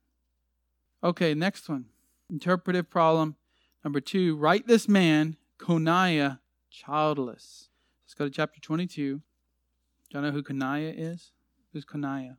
Okay 1.02 1.34
next 1.34 1.68
one. 1.68 1.86
Interpretive 2.30 2.88
problem 2.88 3.34
number 3.82 4.00
two. 4.00 4.36
Write 4.36 4.68
this 4.68 4.88
man 4.88 5.36
coniah 5.58 6.38
childless. 6.70 7.68
Let's 8.04 8.14
go 8.14 8.26
to 8.26 8.30
chapter 8.30 8.60
22 8.60 9.22
do 10.12 10.18
you 10.18 10.24
know 10.24 10.30
who 10.30 10.42
coniah 10.42 10.92
is? 10.94 11.32
Who's 11.72 11.86
coniah? 11.86 12.36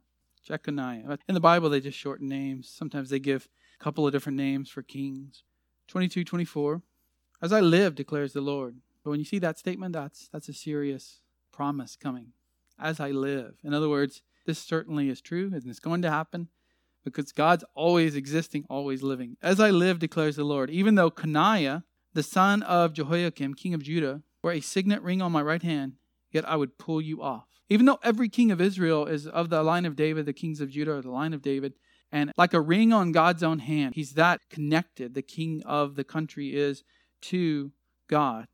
Jeconiah 0.48 1.18
in 1.28 1.34
the 1.34 1.40
bible 1.40 1.70
they 1.70 1.80
just 1.80 1.98
shorten 1.98 2.28
names. 2.28 2.70
Sometimes 2.70 3.10
they 3.10 3.20
give 3.20 3.50
a 3.80 3.84
couple 3.84 4.06
of 4.06 4.14
different 4.14 4.38
names 4.38 4.70
for 4.70 4.84
kings. 4.84 5.44
22 5.88 6.24
24 6.24 6.82
as 7.42 7.52
i 7.52 7.60
live 7.60 7.96
declares 7.96 8.34
the 8.34 8.42
lord. 8.42 8.78
But 9.04 9.10
when 9.10 9.20
you 9.20 9.26
see 9.26 9.40
that 9.40 9.58
statement, 9.58 9.94
that's 9.94 10.30
that's 10.32 10.50
a 10.50 10.54
serious 10.54 11.22
promise 11.52 11.96
coming. 11.96 12.34
As 12.84 13.00
I 13.00 13.12
live. 13.12 13.56
In 13.64 13.74
other 13.74 13.88
words, 13.88 14.22
this 14.46 14.60
certainly 14.60 15.10
is 15.10 15.22
true 15.22 15.50
and 15.54 15.66
it's 15.66 15.80
going 15.80 16.02
to 16.02 16.12
happen 16.12 16.50
because 17.06 17.32
God's 17.32 17.64
always 17.76 18.16
existing, 18.16 18.66
always 18.70 19.02
living. 19.02 19.38
As 19.42 19.60
I 19.60 19.70
live, 19.70 20.00
declares 20.00 20.36
the 20.36 20.44
Lord, 20.44 20.70
even 20.70 20.96
though 20.96 21.10
Coniah, 21.10 21.84
the 22.14 22.24
son 22.24 22.62
of 22.64 22.94
Jehoiakim, 22.94 23.54
king 23.54 23.74
of 23.74 23.84
Judah, 23.84 24.22
wore 24.44 24.52
a 24.52 24.60
signet 24.60 25.02
ring 25.02 25.22
on 25.22 25.32
my 25.32 25.42
right 25.42 25.64
hand, 25.64 25.94
yet 26.30 26.48
I 26.48 26.58
would 26.58 26.78
pull 26.78 27.02
you 27.02 27.22
off. 27.22 27.48
Even 27.70 27.86
though 27.86 28.00
every 28.04 28.28
king 28.28 28.52
of 28.52 28.60
Israel 28.60 29.06
is 29.06 29.28
of 29.28 29.50
the 29.50 29.64
line 29.64 29.86
of 29.86 29.96
David, 29.96 30.26
the 30.26 30.34
kings 30.34 30.60
of 30.60 30.70
Judah 30.70 30.96
are 30.96 31.02
the 31.02 31.10
line 31.10 31.34
of 31.34 31.42
David, 31.42 31.74
and 32.12 32.32
like 32.38 32.54
a 32.54 32.62
ring 32.62 32.92
on 32.92 33.14
God's 33.14 33.44
own 33.44 33.60
hand, 33.60 33.96
he's 33.96 34.14
that 34.14 34.42
connected, 34.50 35.14
the 35.14 35.22
king 35.22 35.64
of 35.66 35.96
the 35.96 36.04
country 36.04 36.54
is 36.54 36.84
to 37.22 37.72
God 38.10 38.48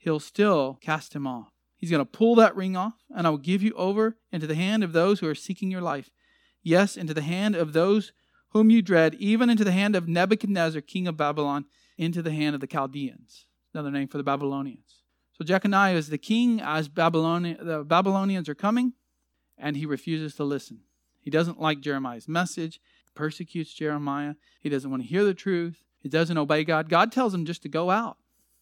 he'll 0.00 0.18
still 0.18 0.78
cast 0.80 1.14
him 1.14 1.26
off. 1.26 1.49
He's 1.80 1.90
going 1.90 2.04
to 2.04 2.10
pull 2.10 2.34
that 2.34 2.54
ring 2.54 2.76
off, 2.76 2.92
and 3.08 3.26
I 3.26 3.30
will 3.30 3.38
give 3.38 3.62
you 3.62 3.72
over 3.72 4.18
into 4.30 4.46
the 4.46 4.54
hand 4.54 4.84
of 4.84 4.92
those 4.92 5.20
who 5.20 5.26
are 5.26 5.34
seeking 5.34 5.70
your 5.70 5.80
life. 5.80 6.10
Yes, 6.62 6.94
into 6.94 7.14
the 7.14 7.22
hand 7.22 7.56
of 7.56 7.72
those 7.72 8.12
whom 8.50 8.68
you 8.68 8.82
dread, 8.82 9.14
even 9.14 9.48
into 9.48 9.64
the 9.64 9.72
hand 9.72 9.96
of 9.96 10.06
Nebuchadnezzar, 10.06 10.82
king 10.82 11.08
of 11.08 11.16
Babylon, 11.16 11.64
into 11.96 12.20
the 12.20 12.32
hand 12.32 12.54
of 12.54 12.60
the 12.60 12.66
Chaldeans. 12.66 13.46
Another 13.72 13.90
name 13.90 14.08
for 14.08 14.18
the 14.18 14.24
Babylonians. 14.24 15.04
So 15.32 15.42
Jeconiah 15.42 15.94
is 15.94 16.10
the 16.10 16.18
king 16.18 16.60
as 16.60 16.90
Babyloni- 16.90 17.64
the 17.64 17.82
Babylonians 17.82 18.46
are 18.50 18.54
coming, 18.54 18.92
and 19.56 19.74
he 19.74 19.86
refuses 19.86 20.34
to 20.34 20.44
listen. 20.44 20.80
He 21.18 21.30
doesn't 21.30 21.60
like 21.60 21.80
Jeremiah's 21.80 22.28
message, 22.28 22.78
persecutes 23.14 23.72
Jeremiah. 23.72 24.34
He 24.60 24.68
doesn't 24.68 24.90
want 24.90 25.02
to 25.02 25.08
hear 25.08 25.24
the 25.24 25.32
truth. 25.32 25.84
He 25.98 26.10
doesn't 26.10 26.36
obey 26.36 26.64
God. 26.64 26.90
God 26.90 27.10
tells 27.10 27.32
him 27.32 27.46
just 27.46 27.62
to 27.62 27.68
go 27.70 27.90
out. 27.90 28.18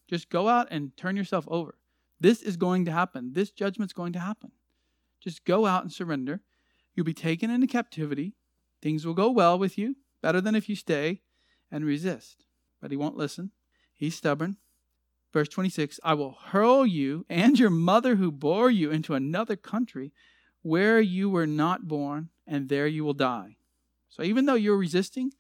Just 0.09 0.31
go 0.31 0.49
out 0.49 0.69
and 0.71 0.97
turn 0.97 1.17
yourself 1.17 1.47
over. 1.49 1.78
This 2.21 2.43
is 2.43 2.57
going 2.57 2.85
to 2.85 2.93
happen. 2.93 3.33
This 3.33 3.51
judgment's 3.51 3.93
going 3.93 4.13
to 4.15 4.19
happen. 4.19 4.53
Just 5.21 5.45
go 5.45 5.67
out 5.67 5.83
and 5.83 5.93
surrender. 5.93 6.41
You'll 6.95 7.07
be 7.07 7.15
taken 7.15 7.51
into 7.51 7.67
captivity. 7.67 8.35
Things 8.83 9.07
will 9.07 9.15
go 9.15 9.31
well 9.31 9.59
with 9.59 9.79
you, 9.79 9.97
better 10.23 10.41
than 10.41 10.55
if 10.55 10.69
you 10.69 10.77
stay 10.77 11.23
and 11.71 11.85
resist. 11.85 12.45
But 12.81 12.91
he 12.91 12.97
won't 12.97 13.17
listen. 13.17 13.53
He's 13.95 14.17
stubborn. 14.17 14.57
Verse 15.33 15.49
26 15.49 16.01
I 16.03 16.15
will 16.15 16.37
hurl 16.47 16.87
you 16.87 17.27
and 17.29 17.59
your 17.59 17.71
mother 17.71 18.17
who 18.17 18.33
bore 18.33 18.71
you 18.71 18.91
into 18.91 19.15
another 19.15 19.57
country 19.57 20.13
where 20.63 21.01
you 21.01 21.31
were 21.31 21.47
not 21.47 21.87
born, 21.87 22.31
and 22.47 22.69
there 22.69 22.87
you 22.87 23.05
will 23.05 23.15
die. 23.15 23.57
So 24.09 24.23
even 24.23 24.47
though 24.47 24.55
you're 24.55 24.77
resisting, 24.77 25.33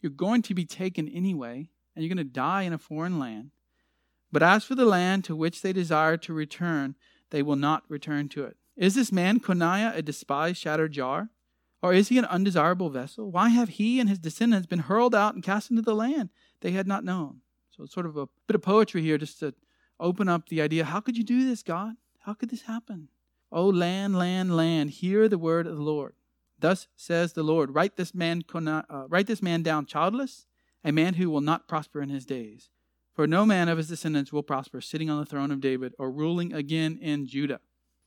you're 0.00 0.10
going 0.10 0.42
to 0.42 0.54
be 0.54 0.64
taken 0.64 1.08
anyway, 1.08 1.68
and 1.94 2.02
you're 2.02 2.14
going 2.14 2.26
to 2.26 2.32
die 2.32 2.62
in 2.62 2.72
a 2.72 2.78
foreign 2.78 3.18
land. 3.18 3.50
But 4.32 4.42
as 4.42 4.64
for 4.64 4.74
the 4.74 4.86
land 4.86 5.24
to 5.24 5.36
which 5.36 5.60
they 5.60 5.72
desire 5.72 6.16
to 6.16 6.32
return, 6.32 6.96
they 7.30 7.42
will 7.42 7.56
not 7.56 7.84
return 7.88 8.28
to 8.30 8.44
it. 8.44 8.56
Is 8.76 8.94
this 8.94 9.12
man 9.12 9.38
Coniah 9.38 9.94
a 9.94 10.02
despised 10.02 10.56
shattered 10.56 10.92
jar? 10.92 11.28
Or 11.82 11.92
is 11.92 12.08
he 12.08 12.18
an 12.18 12.24
undesirable 12.26 12.90
vessel? 12.90 13.30
Why 13.30 13.48
have 13.48 13.70
he 13.70 13.98
and 13.98 14.08
his 14.08 14.20
descendants 14.20 14.68
been 14.68 14.78
hurled 14.80 15.14
out 15.14 15.34
and 15.34 15.42
cast 15.42 15.70
into 15.70 15.82
the 15.82 15.94
land 15.94 16.30
they 16.60 16.70
had 16.70 16.86
not 16.86 17.04
known? 17.04 17.40
So 17.70 17.82
it's 17.82 17.92
sort 17.92 18.06
of 18.06 18.16
a 18.16 18.28
bit 18.46 18.54
of 18.54 18.62
poetry 18.62 19.02
here 19.02 19.18
just 19.18 19.40
to 19.40 19.52
open 19.98 20.28
up 20.28 20.48
the 20.48 20.62
idea 20.62 20.84
how 20.84 21.00
could 21.00 21.16
you 21.16 21.24
do 21.24 21.46
this, 21.46 21.62
God? 21.62 21.94
How 22.20 22.34
could 22.34 22.50
this 22.50 22.62
happen? 22.62 23.08
Oh, 23.50 23.66
land, 23.66 24.16
land, 24.16 24.56
land, 24.56 24.90
hear 24.90 25.28
the 25.28 25.38
word 25.38 25.66
of 25.66 25.76
the 25.76 25.82
Lord. 25.82 26.14
Thus 26.58 26.86
says 26.96 27.32
the 27.32 27.42
Lord, 27.42 27.74
write 27.74 27.96
this 27.96 28.14
man, 28.14 28.44
uh, 28.54 28.82
write 29.08 29.26
this 29.26 29.42
man 29.42 29.62
down 29.62 29.84
childless, 29.84 30.46
a 30.84 30.92
man 30.92 31.14
who 31.14 31.28
will 31.28 31.40
not 31.40 31.66
prosper 31.66 32.00
in 32.00 32.08
his 32.08 32.24
days. 32.24 32.70
For 33.14 33.26
no 33.26 33.44
man 33.44 33.68
of 33.68 33.78
his 33.78 33.88
descendants 33.88 34.32
will 34.32 34.42
prosper, 34.42 34.80
sitting 34.80 35.10
on 35.10 35.18
the 35.18 35.26
throne 35.26 35.50
of 35.50 35.60
David 35.60 35.92
or 35.98 36.10
ruling 36.10 36.52
again 36.52 36.98
in 37.00 37.26
Judah. 37.26 37.60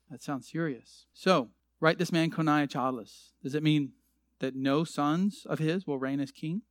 That 0.10 0.22
sounds 0.22 0.50
serious. 0.50 1.06
So, 1.14 1.50
write 1.80 2.00
this 2.00 2.12
man 2.12 2.32
Coniah 2.32 2.70
childless. 2.70 3.34
Does 3.44 3.56
it 3.56 3.64
mean 3.64 3.94
that 4.40 4.56
no 4.56 4.84
sons 4.84 5.46
of 5.48 5.60
his 5.60 5.86
will 5.86 6.00
reign 6.00 6.20
as 6.20 6.32
king? 6.32 6.64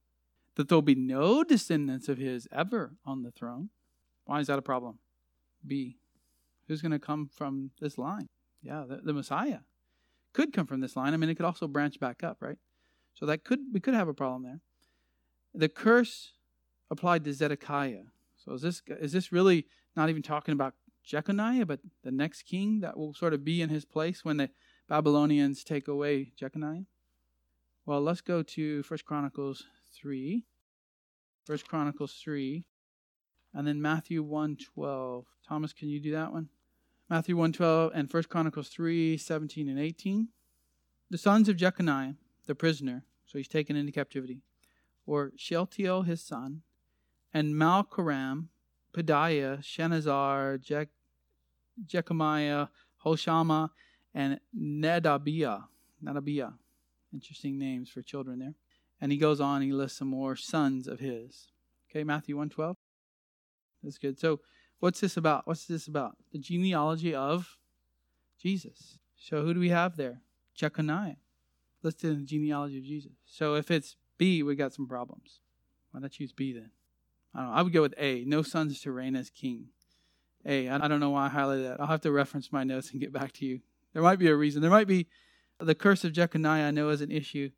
That 0.57 0.69
there'll 0.69 0.83
be 0.83 0.95
no 0.95 1.45
descendants 1.45 2.09
of 2.09 2.19
his 2.19 2.49
ever 2.53 2.95
on 3.05 3.23
the 3.23 3.31
throne? 3.31 3.71
Why 4.25 4.41
is 4.41 4.47
that 4.49 4.59
a 4.59 4.63
problem? 4.63 4.99
B. 5.67 5.99
Who's 6.67 6.81
going 6.81 6.93
to 6.93 6.99
come 6.99 7.29
from 7.29 7.71
this 7.81 7.99
line? 7.99 8.29
Yeah, 8.63 8.85
the, 8.89 8.97
the 8.97 9.13
Messiah 9.13 9.59
could 10.33 10.53
come 10.53 10.67
from 10.67 10.81
this 10.81 10.97
line. 10.97 11.15
I 11.15 11.17
mean, 11.17 11.31
it 11.31 11.37
could 11.37 11.47
also 11.47 11.67
branch 11.67 11.99
back 11.99 12.23
up, 12.23 12.39
right? 12.41 12.59
So 13.15 13.25
that 13.27 13.45
could 13.45 13.61
we 13.73 13.81
could 13.81 13.95
have 13.95 14.09
a 14.09 14.15
problem 14.15 14.43
there. 14.43 14.61
The 15.55 15.69
curse 15.69 16.33
applied 16.91 17.25
to 17.25 17.33
Zedekiah. 17.33 18.03
So 18.45 18.53
is 18.53 18.63
this 18.63 18.83
is 19.01 19.13
this 19.13 19.33
really 19.33 19.67
not 19.97 20.11
even 20.11 20.23
talking 20.23 20.53
about 20.53 20.75
Jeconiah, 21.05 21.67
but 21.67 21.81
the 22.03 22.11
next 22.11 22.43
king 22.43 22.81
that 22.81 22.97
will 22.97 23.15
sort 23.15 23.35
of 23.35 23.45
be 23.45 23.63
in 23.63 23.69
his 23.69 23.85
place 23.85 24.25
when 24.25 24.37
the 24.37 24.51
Babylonians 24.89 25.65
take 25.65 25.89
away 25.89 26.33
Jeconiah? 26.37 26.85
Well, 27.87 28.01
let's 28.01 28.21
go 28.21 28.43
to 28.43 28.83
First 28.83 29.05
Chronicles 29.05 29.65
3. 29.95 30.45
First 31.45 31.69
Chronicles 31.69 32.15
3. 32.23 32.65
And 33.53 33.67
then 33.67 33.81
Matthew 33.81 34.23
1:12. 34.23 35.27
Thomas, 35.47 35.73
can 35.73 35.89
you 35.89 36.01
do 36.01 36.11
that 36.13 36.33
one? 36.33 36.49
Matthew 37.09 37.37
1:12 37.37 37.93
and 37.95 38.11
First 38.11 38.29
Chronicles 38.29 38.69
3, 38.69 39.17
17 39.17 39.69
and 39.69 39.79
18. 39.79 40.29
The 41.11 41.19
sons 41.19 41.49
of 41.49 41.57
Jeconiah, 41.57 42.17
the 42.47 42.55
prisoner, 42.55 43.05
so 43.27 43.39
he's 43.39 43.49
taken 43.49 43.77
into 43.77 43.93
captivity, 43.93 44.41
or 45.07 45.33
Shealtiel 45.37 46.03
his 46.03 46.23
son, 46.23 46.63
and 47.35 47.55
Malkiram, 47.55 48.47
Pedaiah, 48.97 49.59
Shenazar, 49.59 50.61
Je- 50.63 50.87
Jechemiah, 51.85 52.69
Hoshama, 53.05 53.71
and 54.15 54.39
Nedabiah. 54.57 55.65
Nedabiah. 56.03 56.55
Interesting 57.13 57.59
names 57.59 57.91
for 57.91 58.03
children 58.03 58.39
there. 58.39 58.55
And 59.01 59.11
he 59.11 59.19
goes 59.19 59.41
on, 59.41 59.61
he 59.61 59.73
lists 59.73 59.99
some 59.99 60.09
more 60.09 60.37
sons 60.37 60.87
of 60.87 61.01
his. 61.01 61.49
Okay, 61.91 62.05
Matthew 62.05 62.37
112. 62.37 62.77
That's 63.83 63.99
good. 63.99 64.19
So 64.19 64.41
what's 64.79 65.01
this 65.01 65.17
about? 65.17 65.47
What's 65.47 65.67
this 65.67 65.89
about? 65.89 66.17
The 66.33 66.39
genealogy 66.39 67.15
of 67.15 67.59
Jesus. 68.41 68.99
So 69.17 69.43
who 69.43 69.55
do 69.55 69.61
we 69.61 69.71
have 69.71 69.97
there? 69.97 70.23
Jeconiah. 70.57 71.17
Listed 71.83 72.13
in 72.13 72.21
the 72.21 72.27
genealogy 72.27 72.79
of 72.79 72.85
Jesus. 72.85 73.13
So 73.27 73.57
if 73.57 73.71
it's 73.71 73.97
B, 74.17 74.43
we 74.43 74.55
got 74.55 74.73
some 74.73 74.87
problems. 74.87 75.41
Why 75.91 76.01
not 76.01 76.13
choose 76.13 76.33
B 76.33 76.53
then? 76.53 76.71
I, 77.35 77.43
know, 77.43 77.51
I 77.51 77.63
would 77.63 77.73
go 77.73 77.83
with 77.83 77.95
A. 77.99 78.25
No 78.25 78.43
sons 78.43 78.81
to 78.83 78.93
reign 78.93 79.17
as 79.17 79.31
king. 79.31 79.69
A. 80.47 80.69
I 80.69 80.89
don't 80.89 81.01
know 81.01 81.11
why 81.11 81.27
I 81.27 81.31
highlighted 81.31 81.69
that. 81.69 81.81
I'll 81.81 81.87
have 81.87 82.03
to 82.03 82.13
reference 82.13 82.53
my 82.53 82.65
notes 82.65 82.91
and 82.91 83.01
get 83.01 83.13
back 83.13 83.33
to 83.35 83.47
you. 83.47 83.61
There 83.93 84.03
might 84.03 84.19
be 84.19 84.29
a 84.29 84.37
reason. 84.37 84.61
There 84.61 84.71
might 84.71 84.89
be 84.89 85.07
the 85.59 85.75
curse 85.75 86.05
of 86.05 86.13
Jeconiah. 86.13 86.69
I 86.69 86.71
know 86.71 86.91
is 86.91 87.01
an 87.01 87.11
issue. 87.11 87.51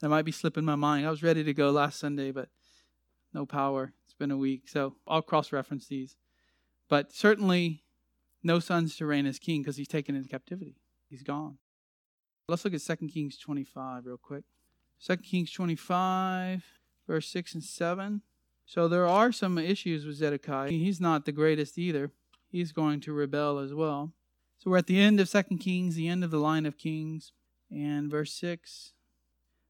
That 0.00 0.08
might 0.08 0.24
be 0.24 0.32
slipping 0.32 0.64
my 0.64 0.74
mind. 0.74 1.06
I 1.06 1.10
was 1.10 1.22
ready 1.22 1.44
to 1.44 1.54
go 1.54 1.70
last 1.70 2.00
Sunday, 2.00 2.30
but 2.30 2.48
no 3.34 3.46
power. 3.46 3.92
It's 4.04 4.14
been 4.14 4.30
a 4.30 4.36
week, 4.36 4.68
so 4.68 4.96
I'll 5.06 5.22
cross-reference 5.22 5.86
these. 5.86 6.16
But 6.88 7.12
certainly, 7.12 7.84
no 8.42 8.58
sons 8.58 8.96
to 8.96 9.06
reign 9.06 9.26
as 9.26 9.38
king 9.38 9.62
because 9.62 9.76
he's 9.76 9.88
taken 9.88 10.16
into 10.16 10.28
captivity. 10.28 10.76
He's 11.08 11.22
gone. 11.22 11.58
Let's 12.48 12.64
look 12.64 12.74
at 12.74 12.82
2 12.82 13.08
Kings 13.08 13.38
25 13.38 14.06
real 14.06 14.16
quick. 14.16 14.44
2 15.04 15.16
Kings 15.18 15.52
25, 15.52 16.64
verse 17.06 17.28
6 17.28 17.54
and 17.54 17.64
7. 17.64 18.22
So 18.72 18.88
there 18.88 19.06
are 19.06 19.32
some 19.32 19.58
issues 19.58 20.06
with 20.06 20.16
Zedekiah. 20.16 20.70
He's 20.70 20.98
not 20.98 21.26
the 21.26 21.30
greatest 21.30 21.76
either. 21.76 22.10
He's 22.48 22.72
going 22.72 23.00
to 23.00 23.12
rebel 23.12 23.58
as 23.58 23.74
well. 23.74 24.14
So 24.56 24.70
we're 24.70 24.78
at 24.78 24.86
the 24.86 24.98
end 24.98 25.20
of 25.20 25.28
Second 25.28 25.58
Kings, 25.58 25.94
the 25.94 26.08
end 26.08 26.24
of 26.24 26.30
the 26.30 26.38
line 26.38 26.64
of 26.64 26.78
kings, 26.78 27.32
and 27.70 28.10
verse 28.10 28.32
6. 28.32 28.94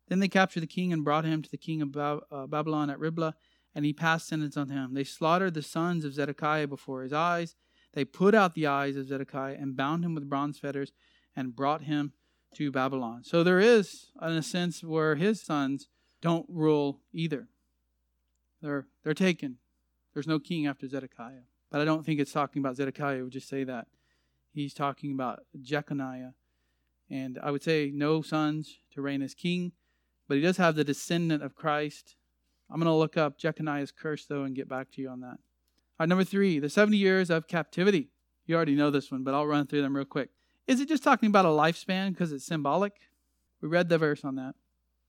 Then 0.06 0.20
they 0.20 0.28
captured 0.28 0.60
the 0.60 0.68
king 0.68 0.92
and 0.92 1.02
brought 1.02 1.24
him 1.24 1.42
to 1.42 1.50
the 1.50 1.56
king 1.56 1.82
of 1.82 1.96
uh, 1.96 2.46
Babylon 2.46 2.90
at 2.90 3.00
Riblah, 3.00 3.34
and 3.74 3.84
he 3.84 3.92
passed 3.92 4.28
sentence 4.28 4.56
on 4.56 4.68
him. 4.68 4.94
They 4.94 5.02
slaughtered 5.02 5.54
the 5.54 5.62
sons 5.62 6.04
of 6.04 6.14
Zedekiah 6.14 6.68
before 6.68 7.02
his 7.02 7.12
eyes. 7.12 7.56
They 7.94 8.04
put 8.04 8.36
out 8.36 8.54
the 8.54 8.68
eyes 8.68 8.94
of 8.94 9.08
Zedekiah 9.08 9.56
and 9.58 9.76
bound 9.76 10.04
him 10.04 10.14
with 10.14 10.30
bronze 10.30 10.60
fetters 10.60 10.92
and 11.34 11.56
brought 11.56 11.82
him 11.82 12.12
to 12.54 12.70
Babylon. 12.70 13.24
So 13.24 13.42
there 13.42 13.58
is, 13.58 14.12
in 14.22 14.28
a 14.28 14.44
sense, 14.44 14.84
where 14.84 15.16
his 15.16 15.42
sons 15.42 15.88
don't 16.20 16.46
rule 16.48 17.00
either. 17.12 17.48
They're, 18.62 18.86
they're 19.02 19.14
taken. 19.14 19.58
There's 20.14 20.26
no 20.26 20.38
king 20.38 20.66
after 20.66 20.88
Zedekiah. 20.88 21.44
but 21.70 21.80
I 21.80 21.84
don't 21.84 22.04
think 22.04 22.20
it's 22.20 22.32
talking 22.32 22.60
about 22.60 22.76
Zedekiah. 22.76 23.18
It 23.18 23.22
would 23.22 23.32
just 23.32 23.48
say 23.48 23.64
that. 23.64 23.88
He's 24.52 24.74
talking 24.74 25.12
about 25.12 25.40
Jeconiah. 25.60 26.34
And 27.10 27.38
I 27.42 27.50
would 27.50 27.62
say 27.62 27.90
no 27.92 28.22
sons 28.22 28.78
to 28.94 29.02
reign 29.02 29.22
as 29.22 29.34
king, 29.34 29.72
but 30.28 30.36
he 30.36 30.42
does 30.42 30.56
have 30.58 30.76
the 30.76 30.84
descendant 30.84 31.42
of 31.42 31.54
Christ. 31.54 32.16
I'm 32.70 32.78
going 32.78 32.86
to 32.86 32.92
look 32.92 33.16
up 33.16 33.38
Jeconiah's 33.38 33.92
curse, 33.92 34.24
though, 34.26 34.44
and 34.44 34.54
get 34.54 34.68
back 34.68 34.90
to 34.92 35.02
you 35.02 35.08
on 35.08 35.20
that. 35.20 35.26
All 35.26 36.00
right, 36.00 36.08
number 36.08 36.24
three, 36.24 36.58
the 36.58 36.70
70 36.70 36.96
years 36.96 37.30
of 37.30 37.48
captivity. 37.48 38.08
You 38.46 38.56
already 38.56 38.74
know 38.74 38.90
this 38.90 39.10
one, 39.10 39.24
but 39.24 39.34
I'll 39.34 39.46
run 39.46 39.66
through 39.66 39.82
them 39.82 39.94
real 39.94 40.04
quick. 40.04 40.30
Is 40.66 40.80
it 40.80 40.88
just 40.88 41.02
talking 41.02 41.28
about 41.28 41.44
a 41.44 41.48
lifespan 41.48 42.10
because 42.10 42.32
it's 42.32 42.46
symbolic? 42.46 42.94
We 43.60 43.68
read 43.68 43.88
the 43.88 43.98
verse 43.98 44.24
on 44.24 44.36
that. 44.36 44.54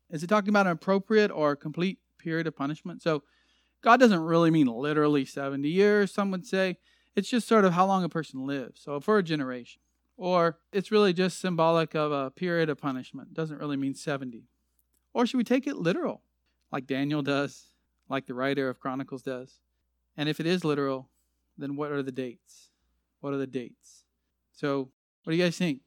Is 0.10 0.24
it 0.24 0.28
talking 0.28 0.50
about 0.50 0.68
an 0.68 0.74
appropriate 0.74 1.32
or 1.32 1.56
complete 1.56 2.00
period 2.20 2.48
of 2.48 2.56
punishment? 2.56 3.02
So 3.02 3.24
God 3.84 4.00
doesn't 4.00 4.22
really 4.22 4.50
mean 4.50 4.68
literally 4.68 5.26
70 5.26 5.68
years, 5.68 6.12
some 6.12 6.32
would 6.32 6.46
say. 6.46 6.78
It's 7.16 7.30
just 7.30 7.48
sort 7.48 7.66
of 7.66 7.74
how 7.74 7.86
long 7.86 8.04
a 8.04 8.10
person 8.10 8.48
lives. 8.48 8.82
So 8.82 9.00
for 9.00 9.18
a 9.18 9.24
generation. 9.24 9.82
Or 10.16 10.58
it's 10.72 10.92
really 10.92 11.12
just 11.12 11.40
symbolic 11.40 11.96
of 11.96 12.12
a 12.12 12.32
period 12.32 12.70
of 12.70 12.80
punishment. 12.80 13.34
Doesn't 13.34 13.60
really 13.60 13.78
mean 13.78 13.94
70. 13.94 14.46
Or 15.14 15.26
should 15.26 15.38
we 15.38 15.44
take 15.44 15.68
it 15.68 15.76
literal, 15.76 16.22
like 16.72 16.88
Daniel 16.88 17.22
does, 17.22 17.68
like 18.10 18.26
the 18.26 18.34
writer 18.34 18.70
of 18.70 18.80
Chronicles 18.80 19.22
does? 19.22 19.60
And 20.16 20.30
if 20.30 20.40
it 20.40 20.46
is 20.46 20.64
literal, 20.64 21.10
then 21.58 21.76
what 21.76 21.92
are 21.92 22.04
the 22.04 22.12
dates? 22.12 22.70
What 23.20 23.34
are 23.34 23.38
the 23.38 23.48
dates? 23.48 24.04
So, 24.54 24.90
what 25.24 25.32
do 25.32 25.38
you 25.38 25.44
guys 25.44 25.58
think? 25.58 25.82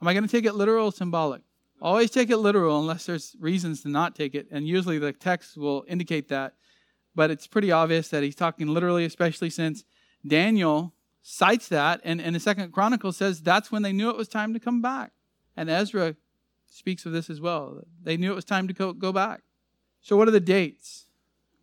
Am 0.00 0.08
I 0.08 0.14
going 0.14 0.26
to 0.26 0.30
take 0.30 0.44
it 0.44 0.54
literal 0.54 0.86
or 0.86 0.92
symbolic? 0.92 1.42
Always 1.80 2.10
take 2.10 2.30
it 2.30 2.36
literal 2.36 2.80
unless 2.80 3.06
there's 3.06 3.34
reasons 3.40 3.82
to 3.82 3.88
not 3.88 4.14
take 4.14 4.34
it. 4.34 4.46
And 4.50 4.66
usually 4.66 4.98
the 4.98 5.12
text 5.12 5.56
will 5.56 5.84
indicate 5.88 6.28
that 6.28 6.54
but 7.14 7.30
it's 7.30 7.46
pretty 7.46 7.70
obvious 7.70 8.08
that 8.08 8.22
he's 8.22 8.34
talking 8.34 8.68
literally, 8.68 9.04
especially 9.04 9.50
since 9.50 9.84
Daniel 10.26 10.94
cites 11.22 11.68
that, 11.68 12.00
and, 12.04 12.20
and 12.20 12.34
the 12.34 12.40
Second 12.40 12.72
Chronicle 12.72 13.12
says 13.12 13.40
that's 13.40 13.70
when 13.70 13.82
they 13.82 13.92
knew 13.92 14.10
it 14.10 14.16
was 14.16 14.28
time 14.28 14.52
to 14.54 14.60
come 14.60 14.82
back. 14.82 15.12
And 15.56 15.70
Ezra 15.70 16.16
speaks 16.66 17.06
of 17.06 17.12
this 17.12 17.30
as 17.30 17.40
well. 17.40 17.82
They 18.02 18.16
knew 18.16 18.32
it 18.32 18.36
was 18.36 18.44
time 18.44 18.66
to 18.68 18.74
go, 18.74 18.92
go 18.92 19.12
back. 19.12 19.42
So, 20.00 20.16
what 20.16 20.26
are 20.26 20.32
the 20.32 20.40
dates? 20.40 21.06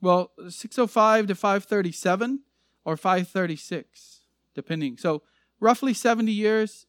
Well, 0.02 0.32
605 0.48 1.28
to 1.28 1.36
537 1.36 2.42
or 2.86 2.96
536, 2.96 4.22
depending. 4.56 4.98
So, 4.98 5.24
roughly 5.60 5.94
70 5.94 6.32
years. 6.32 6.86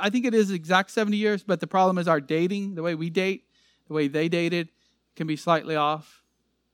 I 0.00 0.10
think 0.10 0.24
it 0.24 0.34
is 0.34 0.50
exact 0.50 0.90
70 0.90 1.16
years, 1.16 1.44
but 1.44 1.60
the 1.60 1.68
problem 1.68 1.98
is 1.98 2.08
our 2.08 2.20
dating, 2.20 2.74
the 2.74 2.82
way 2.82 2.96
we 2.96 3.10
date, 3.10 3.44
the 3.86 3.94
way 3.94 4.08
they 4.08 4.28
dated, 4.28 4.70
can 5.14 5.28
be 5.28 5.36
slightly 5.36 5.76
off 5.76 6.24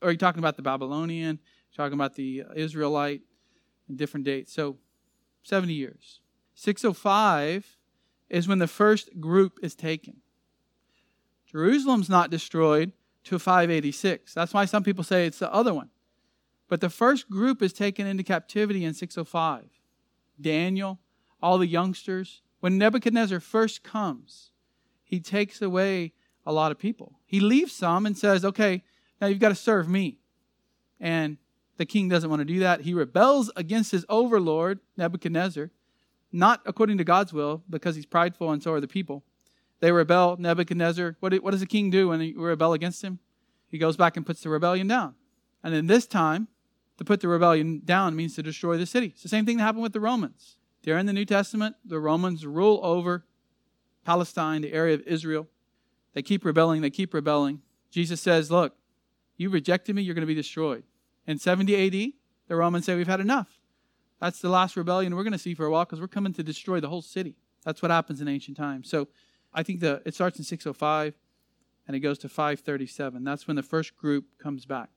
are 0.04 0.12
you 0.12 0.18
talking 0.18 0.38
about 0.38 0.56
the 0.56 0.62
Babylonian? 0.62 1.40
Talking 1.76 1.94
about 1.94 2.14
the 2.14 2.44
Israelite 2.54 3.22
and 3.88 3.98
different 3.98 4.26
dates. 4.26 4.52
So 4.52 4.76
70 5.42 5.72
years. 5.72 6.20
605 6.54 7.78
is 8.30 8.46
when 8.46 8.58
the 8.58 8.68
first 8.68 9.20
group 9.20 9.58
is 9.62 9.74
taken. 9.74 10.18
Jerusalem's 11.46 12.08
not 12.08 12.30
destroyed 12.30 12.92
to 13.24 13.38
586. 13.38 14.34
That's 14.34 14.54
why 14.54 14.64
some 14.64 14.82
people 14.82 15.04
say 15.04 15.26
it's 15.26 15.38
the 15.38 15.52
other 15.52 15.74
one. 15.74 15.90
But 16.68 16.80
the 16.80 16.90
first 16.90 17.28
group 17.28 17.62
is 17.62 17.72
taken 17.72 18.06
into 18.06 18.22
captivity 18.22 18.84
in 18.84 18.94
605. 18.94 19.64
Daniel, 20.40 20.98
all 21.42 21.58
the 21.58 21.66
youngsters. 21.66 22.42
When 22.60 22.78
Nebuchadnezzar 22.78 23.40
first 23.40 23.82
comes, 23.82 24.50
he 25.02 25.20
takes 25.20 25.60
away 25.60 26.12
a 26.46 26.52
lot 26.52 26.72
of 26.72 26.78
people. 26.78 27.20
He 27.24 27.40
leaves 27.40 27.72
some 27.72 28.06
and 28.06 28.16
says, 28.16 28.44
okay, 28.44 28.82
now 29.20 29.26
you've 29.26 29.38
got 29.38 29.50
to 29.50 29.54
serve 29.54 29.88
me. 29.88 30.18
And 31.00 31.38
the 31.76 31.86
king 31.86 32.08
doesn't 32.08 32.30
want 32.30 32.40
to 32.40 32.44
do 32.44 32.60
that. 32.60 32.82
He 32.82 32.94
rebels 32.94 33.50
against 33.56 33.90
his 33.90 34.06
overlord, 34.08 34.80
Nebuchadnezzar, 34.96 35.70
not 36.32 36.62
according 36.66 36.98
to 36.98 37.04
God's 37.04 37.32
will, 37.32 37.62
because 37.68 37.96
he's 37.96 38.06
prideful 38.06 38.50
and 38.50 38.62
so 38.62 38.72
are 38.72 38.80
the 38.80 38.88
people. 38.88 39.24
They 39.80 39.92
rebel. 39.92 40.36
Nebuchadnezzar, 40.38 41.16
what, 41.20 41.34
what 41.42 41.50
does 41.50 41.60
the 41.60 41.66
king 41.66 41.90
do 41.90 42.08
when 42.08 42.20
he 42.20 42.32
rebel 42.36 42.72
against 42.72 43.02
him? 43.02 43.18
He 43.68 43.78
goes 43.78 43.96
back 43.96 44.16
and 44.16 44.24
puts 44.24 44.40
the 44.42 44.48
rebellion 44.48 44.86
down. 44.86 45.14
And 45.62 45.74
then 45.74 45.86
this 45.86 46.06
time, 46.06 46.48
to 46.98 47.04
put 47.04 47.20
the 47.20 47.28
rebellion 47.28 47.82
down 47.84 48.14
means 48.14 48.36
to 48.36 48.42
destroy 48.42 48.76
the 48.76 48.86
city. 48.86 49.06
It's 49.06 49.22
the 49.22 49.28
same 49.28 49.44
thing 49.46 49.56
that 49.56 49.64
happened 49.64 49.82
with 49.82 49.92
the 49.92 50.00
Romans. 50.00 50.56
During 50.82 51.06
the 51.06 51.12
New 51.12 51.24
Testament, 51.24 51.76
the 51.84 51.98
Romans 51.98 52.46
rule 52.46 52.78
over 52.82 53.24
Palestine, 54.04 54.62
the 54.62 54.72
area 54.72 54.94
of 54.94 55.00
Israel. 55.06 55.48
They 56.12 56.22
keep 56.22 56.44
rebelling, 56.44 56.82
they 56.82 56.90
keep 56.90 57.12
rebelling. 57.12 57.62
Jesus 57.90 58.20
says, 58.20 58.50
Look, 58.50 58.76
you 59.36 59.50
rejected 59.50 59.94
me, 59.96 60.02
you're 60.02 60.14
going 60.14 60.22
to 60.22 60.26
be 60.26 60.34
destroyed. 60.34 60.84
In 61.26 61.38
70 61.38 61.86
AD, 61.86 62.12
the 62.48 62.56
Romans 62.56 62.86
say, 62.86 62.94
We've 62.94 63.06
had 63.06 63.20
enough. 63.20 63.58
That's 64.20 64.40
the 64.40 64.48
last 64.48 64.76
rebellion 64.76 65.14
we're 65.14 65.24
going 65.24 65.32
to 65.32 65.38
see 65.38 65.54
for 65.54 65.66
a 65.66 65.70
while 65.70 65.84
because 65.84 66.00
we're 66.00 66.08
coming 66.08 66.32
to 66.34 66.42
destroy 66.42 66.80
the 66.80 66.88
whole 66.88 67.02
city. 67.02 67.36
That's 67.64 67.82
what 67.82 67.90
happens 67.90 68.20
in 68.20 68.28
ancient 68.28 68.56
times. 68.56 68.88
So 68.88 69.08
I 69.52 69.62
think 69.62 69.80
the, 69.80 70.02
it 70.04 70.14
starts 70.14 70.38
in 70.38 70.44
605 70.44 71.14
and 71.86 71.96
it 71.96 72.00
goes 72.00 72.18
to 72.18 72.28
537. 72.28 73.24
That's 73.24 73.46
when 73.46 73.56
the 73.56 73.62
first 73.62 73.96
group 73.96 74.26
comes 74.38 74.66
back. 74.66 74.90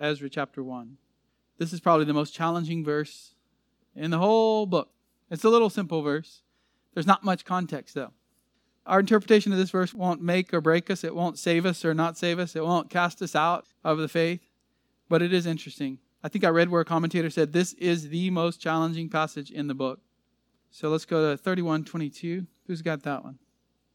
Ezra 0.00 0.28
chapter 0.28 0.62
1. 0.62 0.96
This 1.58 1.72
is 1.72 1.80
probably 1.80 2.04
the 2.04 2.12
most 2.12 2.34
challenging 2.34 2.84
verse 2.84 3.34
in 3.94 4.10
the 4.10 4.18
whole 4.18 4.66
book. 4.66 4.90
It's 5.30 5.44
a 5.44 5.48
little 5.48 5.70
simple 5.70 6.02
verse. 6.02 6.42
There's 6.92 7.06
not 7.06 7.24
much 7.24 7.44
context, 7.44 7.94
though. 7.94 8.12
Our 8.86 9.00
interpretation 9.00 9.52
of 9.52 9.58
this 9.58 9.70
verse 9.70 9.94
won't 9.94 10.20
make 10.20 10.52
or 10.52 10.60
break 10.60 10.90
us. 10.90 11.04
It 11.04 11.14
won't 11.14 11.38
save 11.38 11.64
us 11.64 11.84
or 11.84 11.94
not 11.94 12.18
save 12.18 12.38
us. 12.38 12.54
It 12.54 12.64
won't 12.64 12.90
cast 12.90 13.22
us 13.22 13.34
out 13.34 13.66
of 13.82 13.98
the 13.98 14.08
faith. 14.08 14.40
But 15.08 15.22
it 15.22 15.32
is 15.32 15.46
interesting. 15.46 15.98
I 16.22 16.28
think 16.28 16.44
I 16.44 16.48
read 16.48 16.68
where 16.68 16.80
a 16.80 16.84
commentator 16.84 17.30
said 17.30 17.52
this 17.52 17.72
is 17.74 18.08
the 18.08 18.30
most 18.30 18.60
challenging 18.60 19.08
passage 19.08 19.50
in 19.50 19.68
the 19.68 19.74
book. 19.74 20.00
So 20.70 20.88
let's 20.88 21.04
go 21.04 21.30
to 21.30 21.36
3122. 21.36 22.46
Who's 22.66 22.82
got 22.82 23.02
that 23.04 23.24
one? 23.24 23.38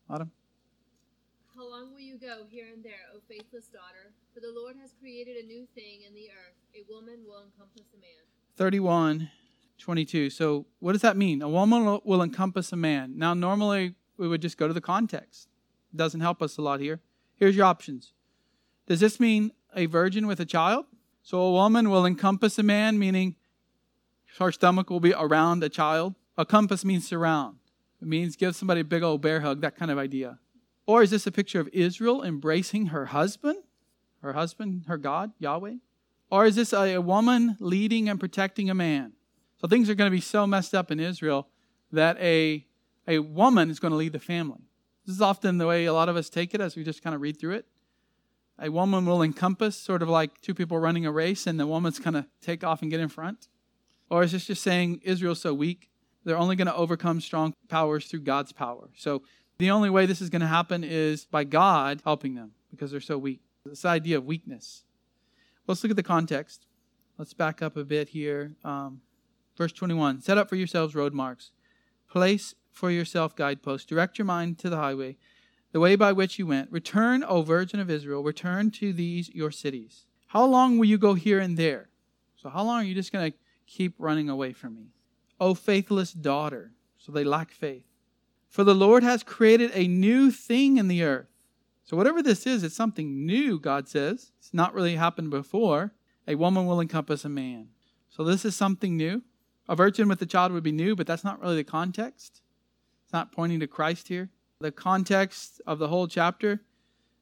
Autumn? 0.10 0.32
How 1.56 1.70
long 1.70 1.92
will 1.92 2.00
you 2.00 2.18
go 2.18 2.46
here 2.50 2.68
and 2.74 2.84
there, 2.84 3.10
O 3.14 3.20
faithless 3.28 3.68
daughter? 3.68 4.14
For 4.34 4.40
the 4.40 4.54
Lord 4.56 4.76
has 4.82 4.94
created 5.00 5.38
a 5.38 5.46
new 5.46 5.68
thing 5.76 6.02
in 6.08 6.14
the 6.14 6.30
earth. 6.30 6.56
A 6.74 6.84
woman 6.92 7.20
will 7.28 7.44
encompass 7.44 7.88
a 7.94 8.00
man. 8.00 8.24
31 8.56 9.30
22. 9.78 10.30
So 10.30 10.66
what 10.80 10.92
does 10.92 11.02
that 11.02 11.18
mean? 11.18 11.42
A 11.42 11.50
woman 11.50 12.00
will 12.04 12.22
encompass 12.22 12.72
a 12.72 12.76
man. 12.76 13.18
Now, 13.18 13.34
normally 13.34 13.96
we 14.20 14.28
would 14.28 14.42
just 14.42 14.58
go 14.58 14.68
to 14.68 14.74
the 14.74 14.82
context. 14.82 15.48
It 15.94 15.98
doesn't 15.98 16.20
help 16.20 16.42
us 16.42 16.58
a 16.58 16.62
lot 16.62 16.82
here. 16.82 17.00
Here's 17.36 17.56
your 17.56 17.66
options. 17.66 18.14
Does 18.86 19.00
this 19.00 19.20
mean 19.20 19.52
a 19.76 19.86
virgin 19.86 20.28
with 20.28 20.40
a 20.40 20.46
child? 20.46 20.86
So 21.24 21.40
a 21.40 21.52
woman 21.52 21.90
will 21.90 22.06
encompass 22.06 22.60
a 22.60 22.64
man, 22.64 23.00
meaning 23.00 23.36
her 24.38 24.52
stomach 24.52 24.90
will 24.90 25.00
be 25.00 25.14
around 25.14 25.64
a 25.64 25.70
child. 25.70 26.16
A 26.38 26.46
compass 26.46 26.84
means 26.84 27.08
surround. 27.08 27.58
It 28.02 28.08
means 28.08 28.36
give 28.36 28.56
somebody 28.56 28.82
a 28.82 28.86
big 28.86 29.04
old 29.04 29.22
bear 29.22 29.42
hug, 29.42 29.62
that 29.62 29.76
kind 29.76 29.92
of 29.92 29.98
idea. 29.98 30.40
Or 30.86 31.02
is 31.04 31.12
this 31.12 31.28
a 31.28 31.32
picture 31.32 31.60
of 31.60 31.70
Israel 31.72 32.24
embracing 32.24 32.88
her 32.88 33.08
husband? 33.08 33.58
Her 34.22 34.34
husband, 34.34 34.84
her 34.88 34.98
God, 34.98 35.32
Yahweh? 35.40 35.76
Or 36.30 36.46
is 36.46 36.56
this 36.56 36.74
a, 36.74 36.96
a 36.96 37.02
woman 37.02 37.58
leading 37.60 38.10
and 38.10 38.20
protecting 38.20 38.70
a 38.70 38.74
man? 38.74 39.14
So 39.62 39.68
things 39.68 39.90
are 39.90 39.96
going 39.96 40.10
to 40.10 40.16
be 40.16 40.22
so 40.22 40.48
messed 40.48 40.74
up 40.74 40.92
in 40.92 41.00
Israel 41.00 41.48
that 41.92 42.18
a 42.20 42.66
a 43.10 43.20
woman 43.20 43.72
is 43.72 43.80
going 43.80 43.92
to 43.92 43.98
lead 43.98 44.14
the 44.14 44.20
family. 44.20 44.62
This 45.06 45.16
is 45.16 45.22
often 45.22 45.58
the 45.58 45.66
way 45.66 45.86
a 45.86 45.94
lot 45.94 46.08
of 46.08 46.16
us 46.16 46.30
take 46.30 46.54
it 46.54 46.62
as 46.62 46.76
we 46.76 46.84
just 46.84 47.02
kind 47.02 47.16
of 47.16 47.22
read 47.22 47.40
through 47.40 47.56
it. 47.56 47.66
A 48.60 48.70
woman 48.70 49.06
will 49.06 49.24
encompass, 49.24 49.76
sort 49.76 50.04
of 50.04 50.10
like 50.10 50.40
two 50.42 50.54
people 50.54 50.78
running 50.78 51.06
a 51.06 51.12
race, 51.12 51.48
and 51.48 51.60
the 51.60 51.66
woman's 51.66 51.98
going 51.98 52.14
to 52.14 52.28
take 52.42 52.64
off 52.64 52.84
and 52.84 52.92
get 52.92 53.00
in 53.00 53.10
front. 53.10 53.48
Or 54.12 54.22
is 54.22 54.32
this 54.32 54.46
just 54.46 54.62
saying 54.62 55.02
Israel's 55.04 55.42
so 55.42 55.54
weak, 55.54 55.90
they're 56.24 56.38
only 56.38 56.56
going 56.56 56.68
to 56.68 56.76
overcome 56.76 57.20
strong 57.20 57.56
powers 57.68 58.06
through 58.06 58.22
God's 58.22 58.52
power? 58.52 58.90
So 58.96 59.24
the 59.58 59.72
only 59.72 59.90
way 59.90 60.06
this 60.06 60.22
is 60.22 60.30
going 60.30 60.42
to 60.42 60.48
happen 60.48 60.84
is 60.84 61.26
by 61.26 61.46
God 61.46 62.02
helping 62.04 62.36
them 62.36 62.52
because 62.70 62.92
they're 62.92 63.02
so 63.02 63.18
weak. 63.18 63.40
This 63.66 63.86
idea 63.86 64.18
of 64.18 64.26
weakness. 64.26 64.84
Let's 65.66 65.84
look 65.84 65.90
at 65.90 65.98
the 65.98 66.04
context. 66.04 66.68
Let's 67.18 67.34
back 67.34 67.62
up 67.62 67.76
a 67.76 67.84
bit 67.84 68.10
here. 68.10 68.56
Um, 68.64 69.02
verse 69.58 69.72
21 69.72 70.22
Set 70.22 70.38
up 70.38 70.48
for 70.50 70.56
yourselves 70.56 70.96
road 70.96 71.14
marks, 71.14 71.52
place 72.10 72.56
for 72.80 72.90
yourself 72.90 73.36
guideposts. 73.36 73.86
Direct 73.86 74.18
your 74.18 74.26
mind 74.26 74.58
to 74.60 74.70
the 74.70 74.78
highway, 74.78 75.18
the 75.74 75.82
way 75.82 75.98
by 75.98 76.14
which 76.14 76.40
you 76.40 76.48
went. 76.48 76.72
Return, 76.72 77.24
O 77.26 77.42
Virgin 77.42 77.82
of 77.82 77.90
Israel, 77.90 78.24
return 78.24 78.72
to 78.72 78.94
these 78.94 79.30
your 79.36 79.52
cities. 79.52 80.06
How 80.28 80.46
long 80.46 80.78
will 80.78 80.86
you 80.86 80.98
go 80.98 81.14
here 81.14 81.40
and 81.40 81.58
there? 81.58 81.90
So, 82.38 82.48
how 82.50 82.64
long 82.64 82.82
are 82.82 82.86
you 82.86 82.96
just 82.96 83.12
going 83.12 83.32
to 83.32 83.38
keep 83.68 83.96
running 83.98 84.30
away 84.30 84.54
from 84.54 84.76
me? 84.76 84.94
O 85.40 85.54
faithless 85.54 86.14
daughter. 86.14 86.72
So 86.98 87.12
they 87.12 87.24
lack 87.24 87.52
faith. 87.52 87.84
For 88.48 88.64
the 88.64 88.74
Lord 88.74 89.04
has 89.04 89.24
created 89.24 89.72
a 89.74 89.88
new 89.88 90.32
thing 90.32 90.78
in 90.78 90.88
the 90.88 91.04
earth. 91.04 91.28
So, 91.84 91.98
whatever 91.98 92.24
this 92.24 92.48
is, 92.48 92.64
it's 92.64 92.76
something 92.76 93.26
new, 93.26 93.60
God 93.60 93.90
says. 93.90 94.32
It's 94.40 94.54
not 94.54 94.74
really 94.74 94.96
happened 94.96 95.32
before. 95.32 95.94
A 96.28 96.36
woman 96.36 96.66
will 96.66 96.80
encompass 96.80 97.26
a 97.26 97.30
man. 97.30 97.70
So, 98.10 98.24
this 98.24 98.46
is 98.46 98.56
something 98.56 98.96
new. 98.96 99.24
A 99.68 99.76
virgin 99.76 100.08
with 100.08 100.22
a 100.22 100.26
child 100.26 100.52
would 100.54 100.64
be 100.64 100.72
new, 100.72 100.96
but 100.96 101.08
that's 101.08 101.24
not 101.24 101.42
really 101.42 101.58
the 101.58 101.64
context. 101.64 102.42
It's 103.10 103.14
not 103.16 103.32
pointing 103.32 103.60
to 103.62 103.66
Christ 103.66 104.08
here. 104.08 104.30
The 104.60 104.72
context 104.72 105.64
of 105.66 105.80
the 105.80 105.88
whole 105.88 106.08
chapter 106.08 106.62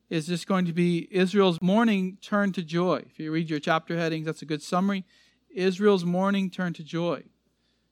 is 0.09 0.27
just 0.27 0.45
going 0.45 0.65
to 0.65 0.73
be 0.73 1.07
Israel's 1.09 1.61
mourning 1.61 2.17
turned 2.21 2.55
to 2.55 2.61
joy. 2.61 3.05
If 3.05 3.17
you 3.19 3.31
read 3.31 3.49
your 3.49 3.61
chapter 3.61 3.95
headings, 3.95 4.25
that's 4.25 4.41
a 4.41 4.45
good 4.45 4.61
summary. 4.61 5.05
Israel's 5.49 6.03
mourning 6.03 6.49
turned 6.49 6.75
to 6.75 6.83
joy. 6.83 7.23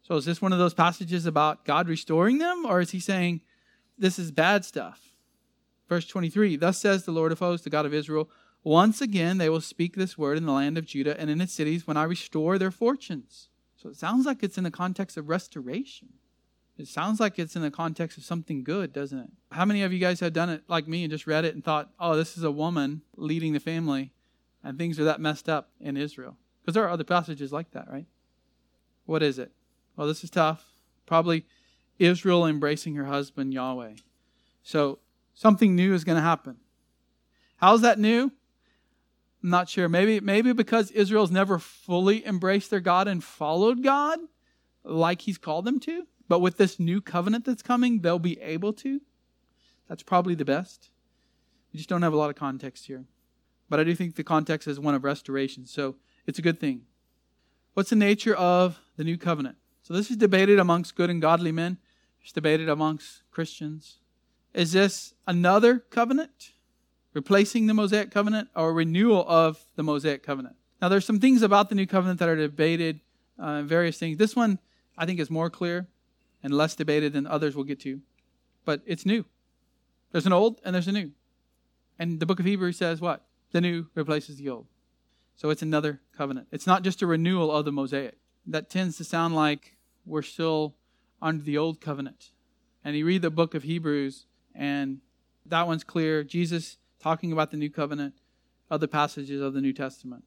So 0.02 0.18
is 0.18 0.26
this 0.26 0.42
one 0.42 0.52
of 0.52 0.60
those 0.60 0.74
passages 0.74 1.26
about 1.26 1.64
God 1.64 1.88
restoring 1.88 2.38
them, 2.40 2.66
or 2.66 2.82
is 2.82 2.92
he 2.92 3.00
saying 3.00 3.40
this 3.98 4.20
is 4.20 4.30
bad 4.30 4.66
stuff? 4.66 5.16
Verse 5.88 6.06
23 6.06 6.58
Thus 6.58 6.78
says 6.78 7.06
the 7.06 7.14
Lord 7.14 7.32
of 7.32 7.40
hosts, 7.40 7.64
the 7.64 7.70
God 7.70 7.86
of 7.86 7.94
Israel, 7.94 8.30
once 8.62 9.00
again 9.00 9.38
they 9.38 9.48
will 9.48 9.62
speak 9.62 9.96
this 9.96 10.18
word 10.18 10.38
in 10.38 10.46
the 10.46 10.52
land 10.52 10.78
of 10.78 10.86
Judah 10.86 11.18
and 11.18 11.30
in 11.30 11.40
its 11.40 11.54
cities 11.54 11.88
when 11.88 11.96
I 11.96 12.04
restore 12.04 12.58
their 12.58 12.72
fortunes. 12.72 13.48
So 13.78 13.88
it 13.88 13.96
sounds 13.96 14.26
like 14.26 14.44
it's 14.44 14.58
in 14.58 14.66
the 14.66 14.70
context 14.70 15.16
of 15.16 15.30
restoration. 15.30 16.10
It 16.78 16.88
sounds 16.88 17.20
like 17.20 17.40
it's 17.40 17.56
in 17.56 17.62
the 17.62 17.72
context 17.72 18.18
of 18.18 18.26
something 18.26 18.64
good, 18.64 18.92
doesn't 18.92 19.18
it? 19.18 19.30
How 19.52 19.64
many 19.64 19.84
of 19.84 19.94
you 19.94 20.00
guys 20.00 20.20
have 20.20 20.34
done 20.34 20.50
it 20.50 20.64
like 20.68 20.88
me 20.88 21.04
and 21.04 21.12
just 21.12 21.26
read 21.26 21.46
it 21.46 21.56
and 21.56 21.64
thought, 21.64 21.90
oh, 22.00 22.18
this 22.18 22.38
is 22.38 22.44
a 22.44 22.52
woman 22.52 23.02
leading 23.16 23.54
the 23.54 23.60
family 23.60 24.12
and 24.64 24.78
things 24.78 25.00
are 25.00 25.06
that 25.06 25.22
messed 25.22 25.48
up 25.48 25.70
in 25.80 25.96
Israel? 25.96 26.36
Because 26.62 26.74
there 26.74 26.84
are 26.84 26.90
other 26.90 27.06
passages 27.06 27.54
like 27.54 27.72
that, 27.72 27.90
right? 27.90 28.08
What 29.06 29.24
is 29.24 29.40
it? 29.40 29.52
Well, 29.96 30.08
this 30.08 30.24
is 30.24 30.30
tough. 30.30 30.66
Probably 31.06 31.46
Israel 31.98 32.46
embracing 32.46 32.96
her 32.96 33.06
husband, 33.06 33.54
Yahweh. 33.54 33.94
So 34.64 35.00
something 35.34 35.76
new 35.76 35.94
is 35.94 36.04
going 36.04 36.18
to 36.18 36.22
happen. 36.22 36.58
How's 37.58 37.82
that 37.82 38.00
new? 38.00 38.32
I'm 39.44 39.50
not 39.50 39.70
sure. 39.70 39.88
Maybe, 39.88 40.20
maybe 40.20 40.52
because 40.52 40.92
Israel's 40.92 41.32
never 41.32 41.58
fully 41.58 42.26
embraced 42.26 42.70
their 42.70 42.80
God 42.82 43.08
and 43.08 43.24
followed 43.24 43.84
God 43.84 44.20
like 44.84 45.22
He's 45.22 45.38
called 45.38 45.64
them 45.66 45.80
to. 45.82 46.08
But 46.28 46.40
with 46.40 46.58
this 46.58 46.80
new 46.80 47.02
covenant 47.02 47.46
that's 47.46 47.62
coming, 47.62 48.00
they'll 48.00 48.20
be 48.20 48.40
able 48.42 48.74
to. 48.74 49.02
That's 49.88 50.04
probably 50.04 50.36
the 50.36 50.46
best. 50.46 50.90
We 51.72 51.78
just 51.78 51.90
don't 51.90 52.02
have 52.02 52.14
a 52.14 52.18
lot 52.18 52.30
of 52.30 52.36
context 52.36 52.88
here. 52.88 53.06
But 53.70 53.80
I 53.80 53.84
do 53.84 53.96
think 53.96 54.16
the 54.16 54.24
context 54.24 54.68
is 54.68 54.80
one 54.80 54.96
of 54.96 55.04
restoration. 55.04 55.66
So 55.66 55.96
it's 56.26 56.40
a 56.40 56.42
good 56.42 56.60
thing. 56.60 56.82
What's 57.74 57.90
the 57.90 57.96
nature 57.96 58.36
of 58.36 58.80
the 58.98 59.04
new 59.04 59.18
covenant? 59.18 59.58
So 59.84 59.94
this 59.94 60.10
is 60.10 60.18
debated 60.18 60.60
amongst 60.60 60.96
good 60.96 61.10
and 61.10 61.22
godly 61.22 61.52
men. 61.52 61.78
It's 62.22 62.32
debated 62.32 62.70
amongst 62.70 63.22
Christians. 63.32 63.98
Is 64.54 64.72
this 64.72 65.14
another 65.28 65.80
covenant? 65.80 66.54
Replacing 67.14 67.68
the 67.68 67.74
Mosaic 67.74 68.12
covenant 68.12 68.50
or 68.56 68.74
renewal 68.74 69.26
of 69.28 69.64
the 69.76 69.84
Mosaic 69.84 70.24
covenant? 70.24 70.56
Now 70.82 70.90
there's 70.90 71.06
some 71.06 71.20
things 71.20 71.42
about 71.42 71.70
the 71.70 71.76
new 71.76 71.86
covenant 71.86 72.20
that 72.20 72.30
are 72.30 72.36
debated, 72.36 73.02
uh, 73.38 73.62
various 73.62 73.98
things. 73.98 74.18
This 74.18 74.36
one 74.36 74.60
I 74.98 75.06
think 75.06 75.20
is 75.20 75.30
more 75.30 75.50
clear 75.50 75.88
and 76.46 76.54
less 76.54 76.76
debated 76.76 77.12
than 77.12 77.26
others 77.26 77.56
we'll 77.56 77.66
get 77.66 77.80
to. 77.80 78.00
But 78.66 78.84
it's 78.86 79.04
new. 79.04 79.26
There's 80.12 80.28
an 80.28 80.32
old 80.32 80.62
and 80.64 80.76
there's 80.76 80.88
a 80.88 80.92
new. 80.92 81.10
And 81.98 82.20
the 82.20 82.28
book 82.28 82.40
of 82.40 82.46
Hebrews 82.46 82.78
says 82.78 83.02
what? 83.02 83.26
The 83.52 83.62
new 83.62 83.88
replaces 83.96 84.38
the 84.38 84.50
old. 84.50 84.68
So 85.36 85.50
it's 85.50 85.64
another 85.64 86.02
covenant. 86.16 86.48
It's 86.52 86.68
not 86.68 86.84
just 86.84 87.02
a 87.02 87.08
renewal 87.08 87.52
of 87.52 87.66
the 87.66 87.72
Mosaic. 87.72 88.20
That 88.46 88.70
tends 88.70 88.96
to 88.98 89.04
sound 89.04 89.36
like 89.36 89.76
we're 90.06 90.22
still 90.22 90.76
under 91.20 91.44
the 91.44 91.58
old 91.58 91.82
covenant. 91.82 92.30
And 92.84 92.96
you 92.96 93.08
read 93.08 93.24
the 93.24 93.32
book 93.32 93.56
of 93.56 93.64
Hebrews, 93.64 94.28
and 94.54 95.00
that 95.48 95.66
one's 95.66 95.84
clear. 95.84 96.24
Jesus 96.24 96.78
talking 97.02 97.32
about 97.32 97.50
the 97.50 97.58
new 97.58 97.72
covenant, 97.72 98.14
other 98.70 98.86
passages 98.86 99.42
of 99.42 99.56
the 99.56 99.62
New 99.62 99.74
Testament. 99.74 100.24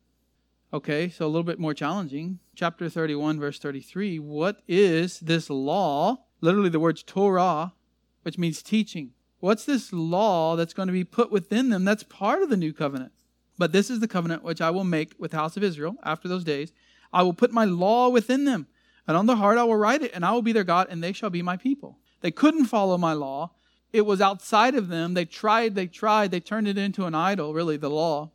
Okay, 0.71 1.09
so 1.09 1.25
a 1.25 1.29
little 1.29 1.45
bit 1.45 1.59
more 1.59 1.73
challenging. 1.73 2.41
Chapter 2.55 2.91
31, 2.91 3.41
verse 3.41 3.59
33. 3.59 4.19
What 4.19 4.61
is 4.69 5.19
this 5.21 5.49
law? 5.49 6.19
Literally, 6.43 6.69
the 6.69 6.79
words 6.79 7.03
Torah, 7.03 7.73
which 8.21 8.37
means 8.37 8.63
teaching. 8.63 9.13
What's 9.41 9.65
this 9.65 9.95
law 9.95 10.57
that's 10.57 10.75
going 10.75 10.89
to 10.89 10.93
be 10.93 11.05
put 11.05 11.33
within 11.33 11.71
them 11.71 11.87
that's 11.87 12.03
part 12.03 12.43
of 12.43 12.51
the 12.51 12.57
new 12.57 12.75
covenant? 12.75 13.13
But 13.57 13.73
this 13.73 13.89
is 13.89 14.01
the 14.01 14.09
covenant 14.09 14.43
which 14.43 14.61
I 14.61 14.69
will 14.69 14.85
make 14.85 15.15
with 15.19 15.31
the 15.31 15.39
house 15.39 15.57
of 15.57 15.63
Israel 15.63 15.97
after 16.05 16.29
those 16.29 16.45
days. 16.45 16.71
I 17.15 17.23
will 17.23 17.33
put 17.33 17.51
my 17.51 17.65
law 17.65 18.11
within 18.11 18.45
them, 18.45 18.67
and 19.07 19.17
on 19.17 19.25
their 19.25 19.37
heart 19.37 19.57
I 19.57 19.65
will 19.65 19.77
write 19.77 20.03
it, 20.03 20.13
and 20.13 20.23
I 20.23 20.33
will 20.33 20.43
be 20.43 20.53
their 20.53 20.65
God, 20.65 20.89
and 20.91 21.03
they 21.03 21.15
shall 21.15 21.31
be 21.31 21.41
my 21.41 21.57
people. 21.57 21.99
They 22.21 22.31
couldn't 22.31 22.67
follow 22.67 22.99
my 22.99 23.15
law. 23.15 23.53
It 23.91 24.05
was 24.05 24.21
outside 24.21 24.75
of 24.75 24.89
them. 24.89 25.15
They 25.15 25.25
tried, 25.25 25.75
they 25.77 25.87
tried, 25.87 26.31
they 26.31 26.41
turned 26.41 26.69
it 26.69 26.77
into 26.77 27.07
an 27.07 27.15
idol, 27.15 27.55
really, 27.55 27.79
the 27.79 27.89
law. 27.89 28.33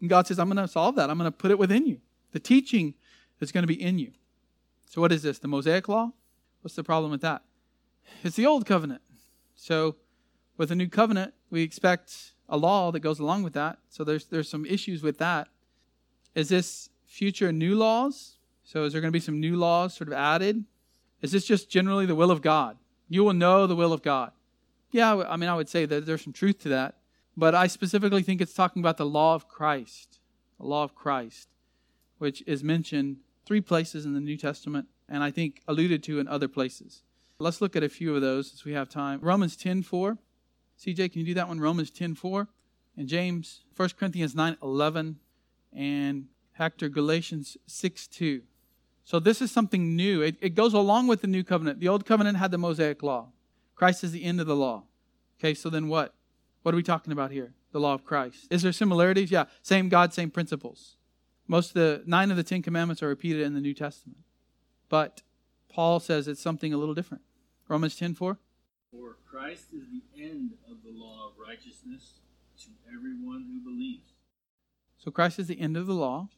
And 0.00 0.10
God 0.10 0.26
says, 0.26 0.38
I'm 0.38 0.50
going 0.50 0.64
to 0.64 0.68
solve 0.68 0.96
that. 0.96 1.10
I'm 1.10 1.18
going 1.18 1.30
to 1.30 1.36
put 1.36 1.50
it 1.50 1.58
within 1.58 1.86
you. 1.86 2.00
The 2.32 2.40
teaching 2.40 2.94
is 3.40 3.52
going 3.52 3.62
to 3.62 3.68
be 3.68 3.80
in 3.80 3.98
you. 3.98 4.12
So, 4.88 5.00
what 5.00 5.12
is 5.12 5.22
this? 5.22 5.38
The 5.38 5.48
Mosaic 5.48 5.88
law? 5.88 6.12
What's 6.60 6.76
the 6.76 6.84
problem 6.84 7.10
with 7.10 7.22
that? 7.22 7.42
It's 8.22 8.36
the 8.36 8.46
old 8.46 8.66
covenant. 8.66 9.02
So, 9.54 9.96
with 10.56 10.68
the 10.68 10.74
new 10.76 10.88
covenant, 10.88 11.34
we 11.50 11.62
expect 11.62 12.32
a 12.48 12.56
law 12.56 12.90
that 12.92 13.00
goes 13.00 13.18
along 13.18 13.42
with 13.42 13.52
that. 13.54 13.78
So 13.88 14.04
there's 14.04 14.26
there's 14.26 14.48
some 14.48 14.64
issues 14.66 15.02
with 15.02 15.18
that. 15.18 15.48
Is 16.34 16.48
this 16.48 16.90
future 17.06 17.52
new 17.52 17.74
laws? 17.74 18.38
So 18.64 18.84
is 18.84 18.92
there 18.92 19.00
going 19.00 19.10
to 19.10 19.16
be 19.16 19.20
some 19.20 19.40
new 19.40 19.56
laws 19.56 19.94
sort 19.94 20.08
of 20.08 20.14
added? 20.14 20.64
Is 21.22 21.32
this 21.32 21.44
just 21.44 21.70
generally 21.70 22.06
the 22.06 22.14
will 22.14 22.30
of 22.30 22.42
God? 22.42 22.76
You 23.08 23.24
will 23.24 23.32
know 23.32 23.66
the 23.66 23.76
will 23.76 23.92
of 23.92 24.02
God. 24.02 24.32
Yeah, 24.90 25.24
I 25.28 25.36
mean 25.36 25.48
I 25.48 25.54
would 25.54 25.68
say 25.68 25.86
that 25.86 26.06
there's 26.06 26.22
some 26.22 26.32
truth 26.32 26.60
to 26.60 26.68
that, 26.70 26.95
but 27.36 27.54
I 27.54 27.66
specifically 27.66 28.22
think 28.22 28.40
it's 28.40 28.54
talking 28.54 28.80
about 28.80 28.96
the 28.96 29.06
law 29.06 29.34
of 29.34 29.48
Christ, 29.48 30.18
the 30.58 30.66
law 30.66 30.84
of 30.84 30.94
Christ, 30.94 31.48
which 32.18 32.42
is 32.46 32.64
mentioned 32.64 33.18
three 33.44 33.60
places 33.60 34.04
in 34.04 34.14
the 34.14 34.20
New 34.20 34.36
Testament 34.36 34.88
and 35.08 35.22
I 35.22 35.30
think 35.30 35.62
alluded 35.68 36.02
to 36.04 36.18
in 36.18 36.26
other 36.26 36.48
places. 36.48 37.02
Let's 37.38 37.60
look 37.60 37.76
at 37.76 37.82
a 37.82 37.88
few 37.88 38.14
of 38.14 38.22
those 38.22 38.54
as 38.54 38.64
we 38.64 38.72
have 38.72 38.88
time. 38.88 39.20
Romans 39.20 39.56
10:4 39.56 40.18
CJ, 40.78 41.12
can 41.12 41.20
you 41.20 41.26
do 41.26 41.34
that 41.34 41.48
one? 41.48 41.60
Romans 41.60 41.90
10 41.90 42.14
4. 42.14 42.48
And 42.96 43.08
James, 43.08 43.62
1 43.76 43.90
Corinthians 43.98 44.34
9 44.34 44.56
11. 44.62 45.18
And 45.72 46.26
Hector, 46.52 46.88
Galatians 46.88 47.56
6 47.66 48.06
2. 48.08 48.42
So 49.04 49.20
this 49.20 49.40
is 49.40 49.52
something 49.52 49.94
new. 49.94 50.22
It, 50.22 50.36
it 50.40 50.54
goes 50.54 50.74
along 50.74 51.06
with 51.06 51.20
the 51.20 51.26
new 51.26 51.44
covenant. 51.44 51.80
The 51.80 51.88
old 51.88 52.06
covenant 52.06 52.38
had 52.38 52.50
the 52.50 52.58
Mosaic 52.58 53.02
law. 53.02 53.28
Christ 53.74 54.02
is 54.02 54.12
the 54.12 54.24
end 54.24 54.40
of 54.40 54.46
the 54.46 54.56
law. 54.56 54.84
Okay, 55.38 55.54
so 55.54 55.70
then 55.70 55.88
what? 55.88 56.14
What 56.66 56.74
are 56.74 56.78
we 56.78 56.82
talking 56.82 57.12
about 57.12 57.30
here? 57.30 57.54
The 57.70 57.78
law 57.78 57.94
of 57.94 58.04
Christ. 58.04 58.48
Is 58.50 58.62
there 58.62 58.72
similarities? 58.72 59.30
Yeah, 59.30 59.44
same 59.62 59.88
God, 59.88 60.12
same 60.12 60.32
principles. 60.32 60.96
Most 61.46 61.68
of 61.68 61.74
the 61.74 62.02
nine 62.06 62.32
of 62.32 62.36
the 62.36 62.42
Ten 62.42 62.60
Commandments 62.60 63.04
are 63.04 63.08
repeated 63.08 63.42
in 63.42 63.54
the 63.54 63.60
New 63.60 63.72
Testament. 63.72 64.18
But 64.88 65.22
Paul 65.68 66.00
says 66.00 66.26
it's 66.26 66.42
something 66.42 66.74
a 66.74 66.76
little 66.76 66.92
different. 66.92 67.22
Romans 67.68 67.94
10 67.94 68.14
4. 68.14 68.38
For 68.90 69.16
Christ 69.30 69.66
is 69.72 69.84
the 69.92 70.20
end 70.20 70.54
of 70.68 70.78
the 70.82 70.90
law 70.90 71.28
of 71.28 71.34
righteousness 71.38 72.14
to 72.64 72.70
everyone 72.92 73.46
who 73.46 73.60
believes. 73.60 74.08
So 74.98 75.12
Christ 75.12 75.38
is 75.38 75.46
the 75.46 75.60
end 75.60 75.76
of 75.76 75.86
the 75.86 75.94
law. 75.94 76.30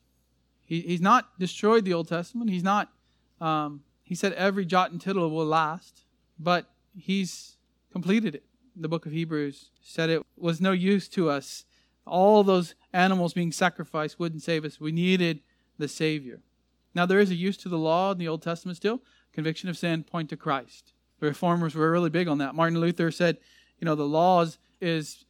He, 0.63 0.83
he's 0.83 1.01
not 1.01 1.39
destroyed 1.39 1.87
the 1.87 1.95
Old 1.95 2.09
Testament. 2.09 2.51
He's 2.51 2.63
not. 2.63 2.93
Um, 3.41 3.83
he 4.03 4.15
said 4.15 4.35
every 4.35 4.67
jot 4.67 4.91
and 4.91 5.01
tittle 5.01 5.31
will 5.31 5.47
last, 5.47 6.03
but 6.39 6.67
he's 6.95 7.57
completed 7.91 8.35
it. 8.35 8.45
The 8.81 8.89
book 8.89 9.07
of 9.07 9.13
Hebrews 9.13 9.71
said 9.83 10.09
it 10.09 10.25
was 10.37 10.61
no 10.61 10.71
use 10.73 11.09
to 11.09 11.29
us. 11.29 11.65
All 12.07 12.45
those 12.45 12.75
animals 12.93 13.35
being 13.35 13.51
sacrificed 13.51 14.21
wouldn't 14.21 14.43
save 14.43 14.65
us. 14.65 14.81
We 14.81 14.93
needed 14.93 15.41
the 15.79 15.89
Savior. 15.89 16.41
Now 16.95 17.05
there 17.05 17.19
is 17.19 17.31
a 17.31 17.35
use 17.35 17.57
to 17.59 17.69
the 17.69 17.79
law 17.79 18.13
in 18.13 18.19
the 18.19 18.29
Old 18.29 18.43
Testament 18.43 18.77
still. 18.77 19.03
Conviction 19.33 19.69
of 19.69 19.77
sin 19.77 20.05
point 20.05 20.31
to 20.31 20.37
Christ. 20.37 20.93
The 21.19 21.27
reformers 21.27 21.75
were 21.75 21.91
really 21.91 22.11
big 22.11 22.29
on 22.29 22.39
that. 22.39 22.55
Martin 22.55 22.81
Luther 22.81 23.11
said, 23.11 23.39
you 23.81 23.85
know, 23.85 23.95
the 23.95 24.05
law 24.05 24.43
is, 24.43 24.59
is 24.81 25.25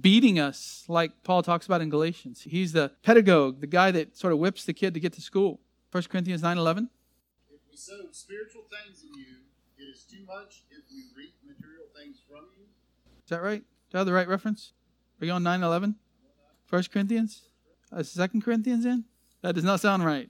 beating 0.00 0.40
us, 0.40 0.84
like 0.88 1.22
Paul 1.22 1.42
talks 1.42 1.66
about 1.66 1.80
in 1.80 1.90
Galatians. 1.90 2.42
He's 2.42 2.72
the 2.72 2.92
pedagogue, 3.02 3.60
the 3.60 3.66
guy 3.66 3.90
that 3.92 4.16
sort 4.16 4.32
of 4.32 4.38
whips 4.38 4.64
the 4.64 4.72
kid 4.72 4.94
to 4.94 5.00
get 5.00 5.12
to 5.14 5.20
school. 5.20 5.60
1 5.92 6.04
Corinthians 6.04 6.42
9 6.42 6.58
11. 6.58 6.90
If 7.50 7.60
we 7.70 7.76
sow 7.76 8.00
spiritual 8.10 8.62
things 8.62 9.02
in 9.02 9.18
you, 9.18 9.36
it 9.82 9.94
is 9.94 10.04
too 10.04 10.24
much 10.26 10.62
if 10.70 10.84
we 10.90 11.04
reap 11.16 11.34
material 11.44 11.86
things 11.96 12.18
from 12.28 12.46
you. 12.56 12.64
Is 13.24 13.30
that 13.30 13.42
right? 13.42 13.62
Do 13.90 13.98
I 13.98 14.00
have 14.00 14.06
the 14.06 14.12
right 14.12 14.28
reference? 14.28 14.72
Are 15.20 15.26
you 15.26 15.32
on 15.32 15.42
9 15.42 15.62
11? 15.62 15.96
1 16.68 16.82
Corinthians? 16.92 17.42
Uh, 17.92 18.02
2 18.02 18.40
Corinthians 18.40 18.86
in? 18.86 19.04
That 19.42 19.54
does 19.54 19.64
not 19.64 19.80
sound 19.80 20.04
right. 20.04 20.28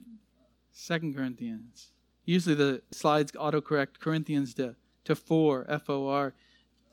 2 0.87 1.13
Corinthians. 1.13 1.91
Usually 2.25 2.55
the 2.55 2.81
slides 2.91 3.31
autocorrect 3.33 3.99
Corinthians 3.99 4.53
to 4.55 4.75
to 5.05 5.15
4, 5.15 5.65
F 5.67 5.89
O 5.89 6.07
R. 6.07 6.33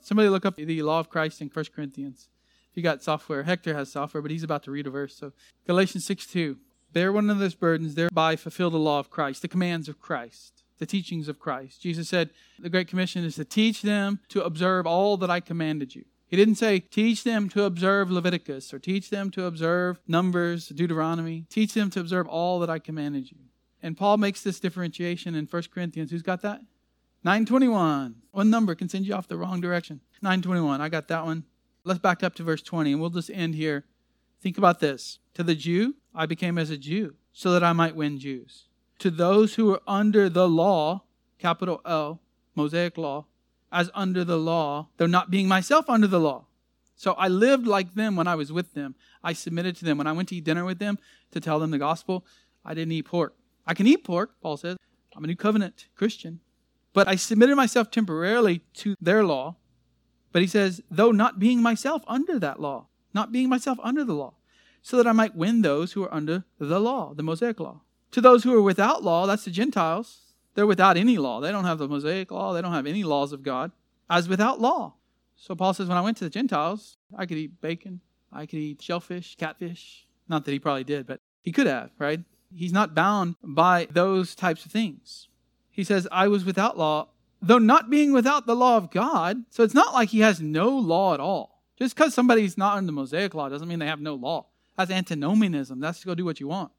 Somebody 0.01 0.29
look 0.29 0.45
up 0.45 0.55
the 0.55 0.81
law 0.81 0.99
of 0.99 1.09
Christ 1.09 1.41
in 1.41 1.47
1 1.47 1.65
Corinthians. 1.73 2.29
If 2.69 2.77
you 2.77 2.83
got 2.83 3.03
software, 3.03 3.43
Hector 3.43 3.73
has 3.73 3.91
software, 3.91 4.21
but 4.21 4.31
he's 4.31 4.43
about 4.43 4.63
to 4.63 4.71
read 4.71 4.87
a 4.87 4.89
verse. 4.89 5.15
So 5.15 5.33
Galatians 5.65 6.05
6 6.05 6.25
2. 6.27 6.57
Bear 6.93 7.13
one 7.13 7.29
another's 7.29 7.55
burdens, 7.55 7.95
thereby 7.95 8.35
fulfill 8.35 8.69
the 8.69 8.77
law 8.77 8.99
of 8.99 9.09
Christ, 9.09 9.41
the 9.41 9.47
commands 9.47 9.87
of 9.87 10.01
Christ, 10.01 10.60
the 10.81 10.87
teachings 10.87 11.27
of 11.27 11.37
Christ. 11.37 11.79
Jesus 11.79 12.09
said, 12.09 12.31
The 12.57 12.67
Great 12.67 12.87
Commission 12.87 13.23
is 13.23 13.35
to 13.35 13.45
teach 13.45 13.83
them 13.83 14.19
to 14.29 14.43
observe 14.43 14.87
all 14.87 15.15
that 15.17 15.29
I 15.29 15.39
commanded 15.39 15.93
you. 15.93 16.05
He 16.27 16.35
didn't 16.35 16.55
say, 16.55 16.79
teach 16.79 17.23
them 17.23 17.49
to 17.49 17.65
observe 17.65 18.09
Leviticus 18.09 18.73
or 18.73 18.79
teach 18.79 19.11
them 19.11 19.29
to 19.31 19.45
observe 19.45 19.99
Numbers, 20.07 20.69
Deuteronomy. 20.69 21.45
Teach 21.49 21.75
them 21.75 21.91
to 21.91 21.99
observe 21.99 22.27
all 22.27 22.59
that 22.59 22.69
I 22.69 22.79
commanded 22.79 23.29
you. 23.29 23.37
And 23.83 23.95
Paul 23.95 24.17
makes 24.17 24.41
this 24.41 24.59
differentiation 24.59 25.35
in 25.35 25.45
1 25.45 25.63
Corinthians. 25.71 26.09
Who's 26.09 26.23
got 26.23 26.41
that? 26.41 26.61
921. 27.23 28.15
One 28.31 28.49
number 28.49 28.73
can 28.73 28.89
send 28.89 29.05
you 29.05 29.13
off 29.13 29.27
the 29.27 29.37
wrong 29.37 29.61
direction. 29.61 30.01
921. 30.23 30.81
I 30.81 30.89
got 30.89 31.09
that 31.09 31.25
one. 31.25 31.43
Let's 31.83 31.99
back 31.99 32.23
up 32.23 32.33
to 32.35 32.43
verse 32.43 32.63
20 32.63 32.93
and 32.93 32.99
we'll 32.99 33.11
just 33.11 33.29
end 33.29 33.53
here. 33.53 33.85
Think 34.41 34.57
about 34.57 34.79
this. 34.79 35.19
To 35.35 35.43
the 35.43 35.53
Jew, 35.53 35.93
I 36.15 36.25
became 36.25 36.57
as 36.57 36.71
a 36.71 36.77
Jew 36.77 37.17
so 37.33 37.51
that 37.51 37.63
I 37.63 37.71
might 37.71 37.95
win 37.95 38.17
Jews. 38.17 38.65
To 39.01 39.09
those 39.09 39.55
who 39.55 39.73
are 39.73 39.81
under 39.87 40.29
the 40.29 40.47
law, 40.47 41.05
capital 41.39 41.81
L, 41.87 42.21
Mosaic 42.53 42.99
law, 42.99 43.25
as 43.71 43.89
under 43.95 44.23
the 44.23 44.37
law, 44.37 44.89
though 44.97 45.07
not 45.07 45.31
being 45.31 45.47
myself 45.47 45.89
under 45.89 46.05
the 46.05 46.19
law. 46.19 46.45
So 46.95 47.13
I 47.13 47.27
lived 47.27 47.65
like 47.65 47.95
them 47.95 48.15
when 48.15 48.27
I 48.27 48.35
was 48.35 48.51
with 48.51 48.75
them. 48.75 48.93
I 49.23 49.33
submitted 49.33 49.75
to 49.77 49.85
them. 49.85 49.97
When 49.97 50.05
I 50.05 50.11
went 50.11 50.29
to 50.29 50.35
eat 50.35 50.43
dinner 50.43 50.65
with 50.65 50.77
them 50.77 50.99
to 51.31 51.39
tell 51.39 51.57
them 51.57 51.71
the 51.71 51.79
gospel, 51.79 52.27
I 52.63 52.75
didn't 52.75 52.91
eat 52.91 53.07
pork. 53.07 53.33
I 53.65 53.73
can 53.73 53.87
eat 53.87 54.03
pork, 54.03 54.35
Paul 54.39 54.57
says. 54.57 54.77
I'm 55.15 55.23
a 55.23 55.27
new 55.27 55.35
covenant 55.35 55.87
Christian. 55.95 56.39
But 56.93 57.07
I 57.07 57.15
submitted 57.15 57.55
myself 57.55 57.89
temporarily 57.89 58.61
to 58.75 58.95
their 59.01 59.23
law. 59.23 59.55
But 60.31 60.43
he 60.43 60.47
says, 60.47 60.83
though 60.91 61.11
not 61.11 61.39
being 61.39 61.59
myself 61.59 62.03
under 62.05 62.37
that 62.37 62.61
law, 62.61 62.85
not 63.15 63.31
being 63.31 63.49
myself 63.49 63.79
under 63.81 64.03
the 64.03 64.13
law, 64.13 64.35
so 64.83 64.95
that 64.97 65.07
I 65.07 65.11
might 65.11 65.35
win 65.35 65.63
those 65.63 65.93
who 65.93 66.03
are 66.03 66.13
under 66.13 66.43
the 66.59 66.79
law, 66.79 67.15
the 67.15 67.23
Mosaic 67.23 67.59
law. 67.59 67.81
To 68.11 68.21
those 68.21 68.43
who 68.43 68.53
are 68.53 68.61
without 68.61 69.03
law, 69.03 69.25
that's 69.25 69.45
the 69.45 69.51
Gentiles, 69.51 70.33
they're 70.53 70.67
without 70.67 70.97
any 70.97 71.17
law. 71.17 71.39
They 71.39 71.51
don't 71.51 71.65
have 71.65 71.77
the 71.77 71.87
Mosaic 71.87 72.31
law, 72.31 72.53
they 72.53 72.61
don't 72.61 72.73
have 72.73 72.87
any 72.87 73.03
laws 73.03 73.31
of 73.31 73.43
God, 73.43 73.71
as 74.09 74.27
without 74.27 74.59
law. 74.59 74.95
So 75.35 75.55
Paul 75.55 75.73
says, 75.73 75.87
when 75.87 75.97
I 75.97 76.01
went 76.01 76.17
to 76.17 76.23
the 76.23 76.29
Gentiles, 76.29 76.97
I 77.17 77.25
could 77.25 77.37
eat 77.37 77.61
bacon, 77.61 78.01
I 78.31 78.45
could 78.45 78.59
eat 78.59 78.81
shellfish, 78.81 79.35
catfish. 79.37 80.05
Not 80.27 80.45
that 80.45 80.51
he 80.51 80.59
probably 80.59 80.83
did, 80.83 81.07
but 81.07 81.19
he 81.41 81.51
could 81.51 81.67
have, 81.67 81.91
right? 81.97 82.19
He's 82.53 82.73
not 82.73 82.93
bound 82.93 83.35
by 83.43 83.87
those 83.89 84.35
types 84.35 84.65
of 84.65 84.71
things. 84.71 85.29
He 85.69 85.83
says, 85.83 86.07
I 86.11 86.27
was 86.27 86.45
without 86.45 86.77
law, 86.77 87.07
though 87.41 87.57
not 87.57 87.89
being 87.89 88.11
without 88.11 88.45
the 88.45 88.55
law 88.55 88.77
of 88.77 88.91
God. 88.91 89.45
So 89.49 89.63
it's 89.63 89.73
not 89.73 89.93
like 89.93 90.09
he 90.09 90.19
has 90.19 90.41
no 90.41 90.69
law 90.69 91.13
at 91.13 91.19
all. 91.19 91.61
Just 91.77 91.95
because 91.95 92.13
somebody's 92.13 92.57
not 92.57 92.77
under 92.77 92.87
the 92.87 92.91
Mosaic 92.91 93.33
law 93.33 93.49
doesn't 93.49 93.67
mean 93.67 93.79
they 93.79 93.87
have 93.87 94.01
no 94.01 94.15
law. 94.15 94.47
That's 94.77 94.91
antinomianism. 94.91 95.79
That's 95.79 96.01
to 96.01 96.05
go 96.05 96.13
do 96.13 96.25
what 96.25 96.39
you 96.39 96.47
want. 96.47 96.71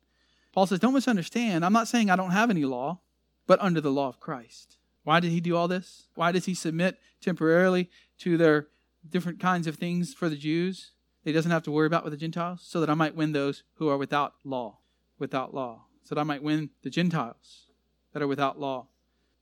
Paul 0.52 0.66
says, 0.66 0.78
Don't 0.78 0.94
misunderstand. 0.94 1.64
I'm 1.64 1.72
not 1.72 1.88
saying 1.88 2.10
I 2.10 2.16
don't 2.16 2.30
have 2.30 2.50
any 2.50 2.64
law, 2.64 3.00
but 3.46 3.60
under 3.60 3.80
the 3.80 3.90
law 3.90 4.08
of 4.08 4.20
Christ. 4.20 4.76
Why 5.04 5.18
did 5.18 5.30
he 5.30 5.40
do 5.40 5.56
all 5.56 5.68
this? 5.68 6.08
Why 6.14 6.30
does 6.30 6.44
he 6.44 6.54
submit 6.54 6.98
temporarily 7.20 7.90
to 8.18 8.36
their 8.36 8.68
different 9.08 9.40
kinds 9.40 9.66
of 9.66 9.76
things 9.76 10.14
for 10.14 10.28
the 10.28 10.36
Jews? 10.36 10.92
He 11.24 11.32
doesn't 11.32 11.50
have 11.50 11.62
to 11.64 11.70
worry 11.70 11.86
about 11.86 12.04
with 12.04 12.12
the 12.12 12.18
Gentiles, 12.18 12.60
so 12.64 12.80
that 12.80 12.90
I 12.90 12.94
might 12.94 13.16
win 13.16 13.32
those 13.32 13.62
who 13.74 13.88
are 13.88 13.96
without 13.96 14.34
law. 14.44 14.78
Without 15.18 15.54
law. 15.54 15.84
So 16.04 16.14
that 16.14 16.20
I 16.20 16.24
might 16.24 16.42
win 16.42 16.70
the 16.82 16.90
Gentiles 16.90 17.66
that 18.12 18.22
are 18.22 18.28
without 18.28 18.60
law. 18.60 18.88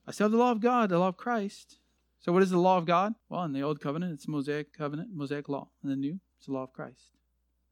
I 0.07 0.13
still 0.13 0.27
have 0.27 0.33
the 0.33 0.39
law 0.39 0.53
of 0.53 0.61
God, 0.61 0.91
the 0.91 0.99
law 0.99 1.09
of 1.09 1.17
Christ. 1.17 1.79
So 2.21 2.33
what 2.33 2.43
is 2.43 2.51
the 2.51 2.59
law 2.59 2.77
of 2.77 2.85
God? 2.85 3.15
Well, 3.29 3.45
in 3.45 3.53
the 3.53 3.63
old 3.63 3.81
covenant, 3.81 4.13
it's 4.13 4.29
Mosaic 4.29 4.73
covenant, 4.77 5.11
Mosaic 5.13 5.49
law. 5.49 5.69
In 5.83 5.89
the 5.89 5.97
new, 5.97 6.21
it's 6.37 6.47
the 6.47 6.53
law 6.53 6.65
of 6.65 6.73
Christ. 6.73 7.17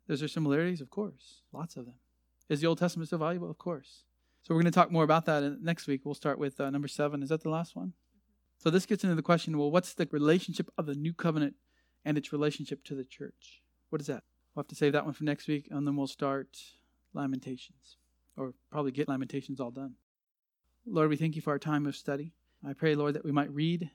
Those 0.06 0.22
are 0.22 0.28
similarities, 0.28 0.80
of 0.80 0.88
course, 0.88 1.42
lots 1.52 1.76
of 1.76 1.84
them. 1.84 1.94
Is 2.48 2.60
the 2.60 2.66
Old 2.66 2.78
Testament 2.78 3.08
still 3.08 3.18
valuable? 3.18 3.50
Of 3.50 3.58
course. 3.58 4.04
So 4.42 4.54
we're 4.54 4.62
going 4.62 4.72
to 4.72 4.74
talk 4.74 4.90
more 4.90 5.04
about 5.04 5.26
that 5.26 5.58
next 5.60 5.86
week. 5.86 6.02
We'll 6.04 6.14
start 6.14 6.38
with 6.38 6.58
uh, 6.60 6.70
number 6.70 6.88
seven. 6.88 7.22
Is 7.22 7.28
that 7.28 7.42
the 7.42 7.50
last 7.50 7.76
one? 7.76 7.92
So 8.58 8.70
this 8.70 8.86
gets 8.86 9.04
into 9.04 9.14
the 9.14 9.22
question 9.22 9.58
well, 9.58 9.70
what's 9.70 9.94
the 9.94 10.08
relationship 10.10 10.70
of 10.78 10.86
the 10.86 10.94
new 10.94 11.12
covenant 11.12 11.54
and 12.04 12.16
its 12.16 12.32
relationship 12.32 12.84
to 12.84 12.94
the 12.94 13.04
church? 13.04 13.62
What 13.90 14.00
is 14.00 14.06
that? 14.06 14.24
We'll 14.54 14.62
have 14.62 14.68
to 14.68 14.74
save 14.74 14.92
that 14.94 15.04
one 15.04 15.14
for 15.14 15.24
next 15.24 15.46
week, 15.46 15.68
and 15.70 15.86
then 15.86 15.96
we'll 15.96 16.06
start 16.06 16.58
Lamentations, 17.14 17.96
or 18.36 18.54
probably 18.70 18.92
get 18.92 19.08
Lamentations 19.08 19.60
all 19.60 19.70
done. 19.70 19.94
Lord, 20.86 21.10
we 21.10 21.16
thank 21.16 21.36
you 21.36 21.42
for 21.42 21.50
our 21.50 21.58
time 21.58 21.86
of 21.86 21.94
study. 21.94 22.32
I 22.66 22.72
pray, 22.72 22.94
Lord, 22.94 23.14
that 23.14 23.24
we 23.24 23.32
might 23.32 23.52
read 23.52 23.90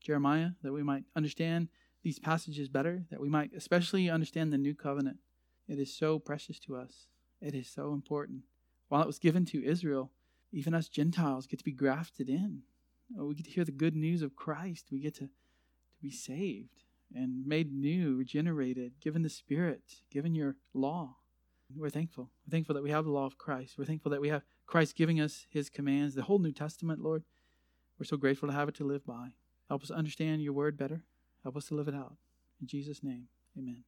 Jeremiah, 0.00 0.50
that 0.62 0.72
we 0.72 0.82
might 0.82 1.04
understand 1.14 1.68
these 2.02 2.18
passages 2.18 2.68
better, 2.68 3.04
that 3.10 3.20
we 3.20 3.28
might 3.28 3.50
especially 3.56 4.10
understand 4.10 4.52
the 4.52 4.58
new 4.58 4.74
covenant. 4.74 5.18
It 5.68 5.78
is 5.78 5.94
so 5.94 6.18
precious 6.18 6.58
to 6.60 6.76
us. 6.76 7.06
It 7.40 7.54
is 7.54 7.68
so 7.68 7.92
important. 7.92 8.42
While 8.88 9.02
it 9.02 9.06
was 9.06 9.18
given 9.18 9.44
to 9.46 9.64
Israel, 9.64 10.10
even 10.52 10.74
us 10.74 10.88
Gentiles 10.88 11.46
get 11.46 11.58
to 11.58 11.64
be 11.64 11.72
grafted 11.72 12.28
in. 12.28 12.62
Oh, 13.18 13.26
we 13.26 13.34
get 13.34 13.46
to 13.46 13.50
hear 13.50 13.64
the 13.64 13.72
good 13.72 13.96
news 13.96 14.22
of 14.22 14.36
Christ. 14.36 14.86
We 14.90 15.00
get 15.00 15.14
to, 15.16 15.26
to 15.26 16.02
be 16.02 16.10
saved 16.10 16.84
and 17.14 17.46
made 17.46 17.72
new, 17.72 18.16
regenerated, 18.16 19.00
given 19.00 19.22
the 19.22 19.28
Spirit, 19.28 19.82
given 20.10 20.34
your 20.34 20.56
law. 20.72 21.16
We're 21.76 21.90
thankful. 21.90 22.30
We're 22.46 22.52
thankful 22.52 22.74
that 22.74 22.82
we 22.82 22.90
have 22.90 23.04
the 23.04 23.10
law 23.10 23.26
of 23.26 23.38
Christ. 23.38 23.74
We're 23.78 23.84
thankful 23.84 24.10
that 24.10 24.20
we 24.20 24.28
have 24.28 24.42
Christ 24.66 24.96
giving 24.96 25.20
us 25.20 25.46
his 25.50 25.68
commands, 25.70 26.14
the 26.14 26.22
whole 26.22 26.38
New 26.38 26.52
Testament, 26.52 27.00
Lord. 27.00 27.24
We're 27.98 28.06
so 28.06 28.16
grateful 28.16 28.48
to 28.48 28.54
have 28.54 28.68
it 28.68 28.74
to 28.76 28.84
live 28.84 29.04
by. 29.04 29.30
Help 29.68 29.82
us 29.82 29.90
understand 29.90 30.42
your 30.42 30.52
word 30.52 30.76
better. 30.76 31.02
Help 31.42 31.56
us 31.56 31.66
to 31.66 31.74
live 31.74 31.88
it 31.88 31.94
out. 31.94 32.16
In 32.60 32.66
Jesus' 32.66 33.02
name, 33.02 33.28
amen. 33.58 33.84